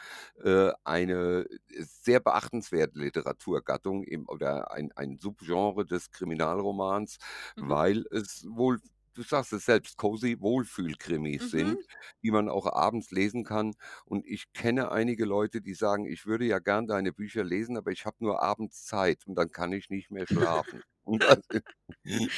äh, 0.42 0.70
eine 0.84 1.46
sehr 1.68 2.20
beachtenswerte 2.20 2.98
Literaturgattung 2.98 4.04
im 4.04 4.28
oder 4.28 4.70
ein 4.72 4.92
ein 4.96 5.18
Subgenre 5.18 5.86
des 5.86 6.10
Kriminalromans, 6.10 7.16
Mhm. 7.56 7.74
weil 7.74 8.04
es 8.10 8.44
wohl 8.48 8.78
du 9.14 9.22
sagst 9.22 9.52
es 9.52 9.64
selbst, 9.66 9.96
cozy 9.96 10.36
Wohlfühlkrimis 10.40 11.50
Mhm. 11.50 11.50
sind, 11.50 11.84
die 12.22 12.30
man 12.30 12.48
auch 12.48 12.66
abends 12.72 13.10
lesen 13.10 13.44
kann. 13.44 13.74
Und 14.04 14.24
ich 14.26 14.52
kenne 14.52 14.92
einige 14.92 15.24
Leute, 15.24 15.60
die 15.62 15.74
sagen: 15.74 16.06
„Ich 16.06 16.26
würde 16.26 16.44
ja 16.46 16.58
gern 16.60 16.86
deine 16.86 17.12
Bücher 17.12 17.44
lesen, 17.44 17.76
aber 17.76 17.90
ich 17.92 18.06
habe 18.06 18.16
nur 18.20 18.42
abends 18.42 18.84
Zeit 18.86 19.26
und 19.26 19.34
dann 19.36 19.50
kann 19.50 19.72
ich 19.72 19.90
nicht 19.90 20.10
mehr 20.10 20.26
schlafen.“ 20.26 20.82
Und 21.04 21.24
das 21.26 21.38
ist 21.50 21.62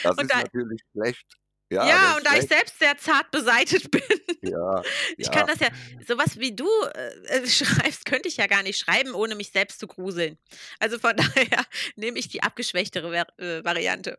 das 0.03 0.19
Und 0.19 0.31
ist 0.31 0.33
da 0.33 0.37
natürlich 0.37 0.81
schlecht. 0.93 1.37
Ja, 1.73 1.87
Ja, 1.87 2.17
und 2.17 2.27
da 2.27 2.37
ich 2.37 2.47
selbst 2.47 2.79
sehr 2.79 2.97
zart 2.99 3.31
beseitet 3.31 3.91
bin. 3.91 4.03
Ja, 4.43 4.83
Ich 5.17 5.31
kann 5.31 5.47
ja. 5.49 5.55
das 5.55 5.61
ja 5.61 5.69
so 6.07 6.19
was 6.19 6.39
wie 6.39 6.55
du, 6.55 6.69
äh, 6.95 7.39
äh, 7.39 7.47
schreibst, 7.49 8.05
könnte 8.05 8.29
ich 8.29 8.37
ja 8.37 8.47
gar 8.47 8.63
nicht 8.63 8.79
schreiben, 8.79 9.15
ohne 9.15 9.35
mich 9.35 9.51
selbst 9.51 9.81
zu 9.81 9.87
gruseln. 9.87 10.39
Also 10.79 10.99
von 10.99 11.17
daher 11.17 11.65
nehme 11.97 12.19
ich 12.19 12.29
die 12.29 12.43
abgeschwächtere 12.43 13.27
äh, 13.39 13.65
Variante. 13.65 14.19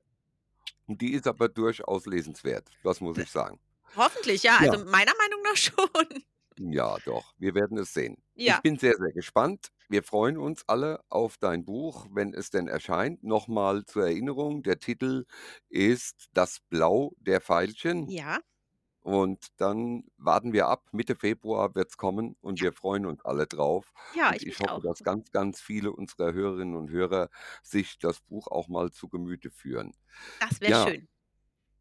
Und 0.87 0.99
die 1.01 1.13
ist 1.13 1.27
aber 1.27 1.47
durchaus 1.47 2.05
lesenswert, 2.05 2.67
das 2.83 2.99
muss 2.99 3.17
ich 3.17 3.29
sagen. 3.29 3.59
Hoffentlich. 3.95 4.43
Ja. 4.43 4.57
Also 4.57 4.83
meiner 4.85 5.13
Meinung 5.17 5.41
nach 5.43 5.55
schon. 5.55 6.23
Ja, 6.59 6.99
doch, 6.99 7.33
wir 7.37 7.55
werden 7.55 7.77
es 7.79 7.93
sehen. 7.93 8.23
Ich 8.45 8.61
Ja. 8.61 8.61
bin 8.61 8.77
sehr, 8.77 8.95
sehr 8.97 9.11
gespannt. 9.13 9.69
Wir 9.89 10.03
freuen 10.03 10.37
uns 10.37 10.63
alle 10.67 10.99
auf 11.09 11.37
dein 11.37 11.65
Buch, 11.65 12.07
wenn 12.11 12.33
es 12.33 12.51
denn 12.51 12.67
erscheint. 12.67 13.23
Noch 13.23 13.47
mal 13.47 13.85
zur 13.85 14.03
Erinnerung, 14.03 14.61
der 14.63 14.77
Titel 14.79 15.25
ist 15.69 16.27
„Das 16.33 16.59
Blau 16.69 17.13
der 17.17 17.41
Veilchen“ 17.41 18.11
Ja. 18.11 18.43
und 19.01 19.47
dann 19.57 20.05
warten 20.17 20.53
wir 20.53 20.67
ab. 20.67 20.87
Mitte 20.93 21.15
Februar 21.15 21.75
wird's 21.75 21.97
kommen 21.97 22.37
und 22.41 22.59
Ja. 22.59 22.63
wir 22.63 22.73
freuen 22.73 23.05
uns 23.07 23.25
alle 23.25 23.47
drauf. 23.47 23.93
Ja, 24.11 24.33
Und 24.33 24.41
ich 24.41 24.45
ich 24.45 24.59
mich 24.59 24.59
hoffe, 24.59 24.75
auch. 24.75 24.83
dass 24.83 25.03
ganz, 25.03 25.31
ganz 25.31 25.61
viele 25.61 25.93
unserer 25.93 26.33
Hörerinnen 26.33 26.75
und 26.77 26.91
Hörer 26.91 27.29
sich 27.63 27.99
das 27.99 28.21
Buch 28.21 28.47
auch 28.47 28.67
mal 28.69 28.91
zu 28.91 29.09
Gemüte 29.09 29.51
führen. 29.51 29.93
Das 30.41 30.61
wäre 30.61 30.73
Ja. 30.73 30.75
schön. 30.75 31.07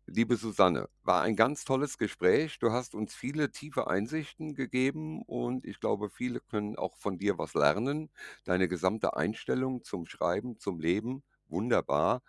Liebe 0.07 0.37
Susanne, 0.37 0.89
war 1.03 1.23
ein 1.23 1.37
ganz 1.37 1.65
tolles 1.65 1.97
Gespräch. 1.99 2.59
Du 2.59 2.73
hast 2.73 2.95
uns 2.95 3.15
viele 3.15 3.51
tiefe 3.53 3.87
Einsichten 3.89 4.55
gegeben 4.55 5.23
und 5.23 5.65
ich 5.65 5.81
glaube, 5.81 6.11
viele 6.11 6.41
können 6.41 6.77
auch 6.77 6.97
von 6.97 7.19
dir 7.19 7.39
was 7.39 7.55
lernen. 7.55 8.11
Deine 8.45 8.69
gesamte 8.69 9.17
Einstellung 9.17 9.85
zum 9.85 10.07
Schreiben, 10.07 10.59
zum 10.59 10.81
Leben, 10.81 11.23
wunderbar. 11.47 12.23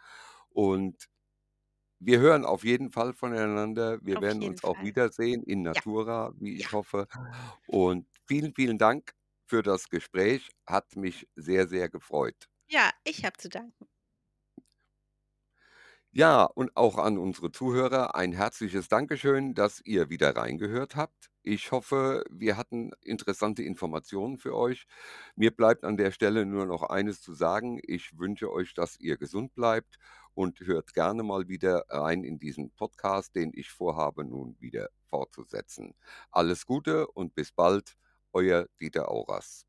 Und 0.49 1.07
wir 1.99 2.19
hören 2.19 2.45
auf 2.45 2.63
jeden 2.65 2.91
Fall 2.91 3.13
voneinander. 3.13 3.99
Wir 4.03 4.19
Auf 4.19 4.21
werden 4.21 4.41
jeden 4.41 4.43
uns 4.43 4.63
auch 4.63 4.77
Fall. 4.77 4.83
wiedersehen 4.83 5.43
in 5.43 5.63
Ja. 5.73 5.81
Natura, 5.81 6.33
wie 6.39 6.57
ich 6.57 6.71
Ja. 6.71 6.73
hoffe. 6.73 7.07
Und 7.65 8.07
vielen, 8.27 8.53
vielen 8.55 8.77
Dank 8.77 9.13
für 9.47 9.63
das 9.63 9.89
Gespräch. 9.89 10.49
Hat 10.67 10.95
mich 10.97 11.27
sehr, 11.35 11.67
sehr 11.67 11.89
gefreut. 11.89 12.47
Ja, 12.67 12.91
ich 13.05 13.23
habe 13.25 13.37
zu 13.37 13.47
danken. 13.49 13.87
Ja, 16.15 16.43
und 16.43 16.77
auch 16.77 16.99
an 16.99 17.17
unsere 17.17 17.51
Zuhörer 17.51 18.13
ein 18.13 18.33
herzliches 18.33 18.87
Dankeschön, 18.87 19.55
dass 19.55 19.81
ihr 19.83 20.11
wieder 20.11 20.35
reingehört 20.35 20.95
habt. 20.95 21.31
Ich 21.41 21.71
hoffe, 21.71 22.23
wir 22.29 22.55
hatten 22.55 22.91
interessante 23.01 23.63
Informationen 23.63 24.37
für 24.37 24.55
euch. 24.55 24.85
Mir 25.35 25.49
bleibt 25.49 25.83
an 25.83 25.97
der 25.97 26.11
Stelle 26.11 26.45
nur 26.45 26.67
noch 26.67 26.83
eines 26.83 27.19
zu 27.23 27.33
sagen. 27.33 27.79
Ich 27.81 28.15
wünsche 28.15 28.51
euch, 28.51 28.75
dass 28.75 28.99
ihr 28.99 29.17
gesund 29.17 29.55
bleibt 29.55 29.97
und 30.35 30.59
hört 30.59 30.93
gerne 30.93 31.23
mal 31.23 31.47
wieder 31.47 31.83
rein 31.89 32.23
in 32.23 32.37
diesen 32.37 32.69
Podcast, 32.69 33.35
den 33.35 33.51
ich 33.51 33.71
vorhabe, 33.71 34.23
nun 34.23 34.55
wieder 34.59 34.89
fortzusetzen. 35.09 35.95
Alles 36.29 36.67
Gute 36.67 37.07
und 37.07 37.33
bis 37.33 37.51
bald, 37.51 37.95
euer 38.33 38.67
Dieter 38.79 39.09
Auras. 39.09 39.65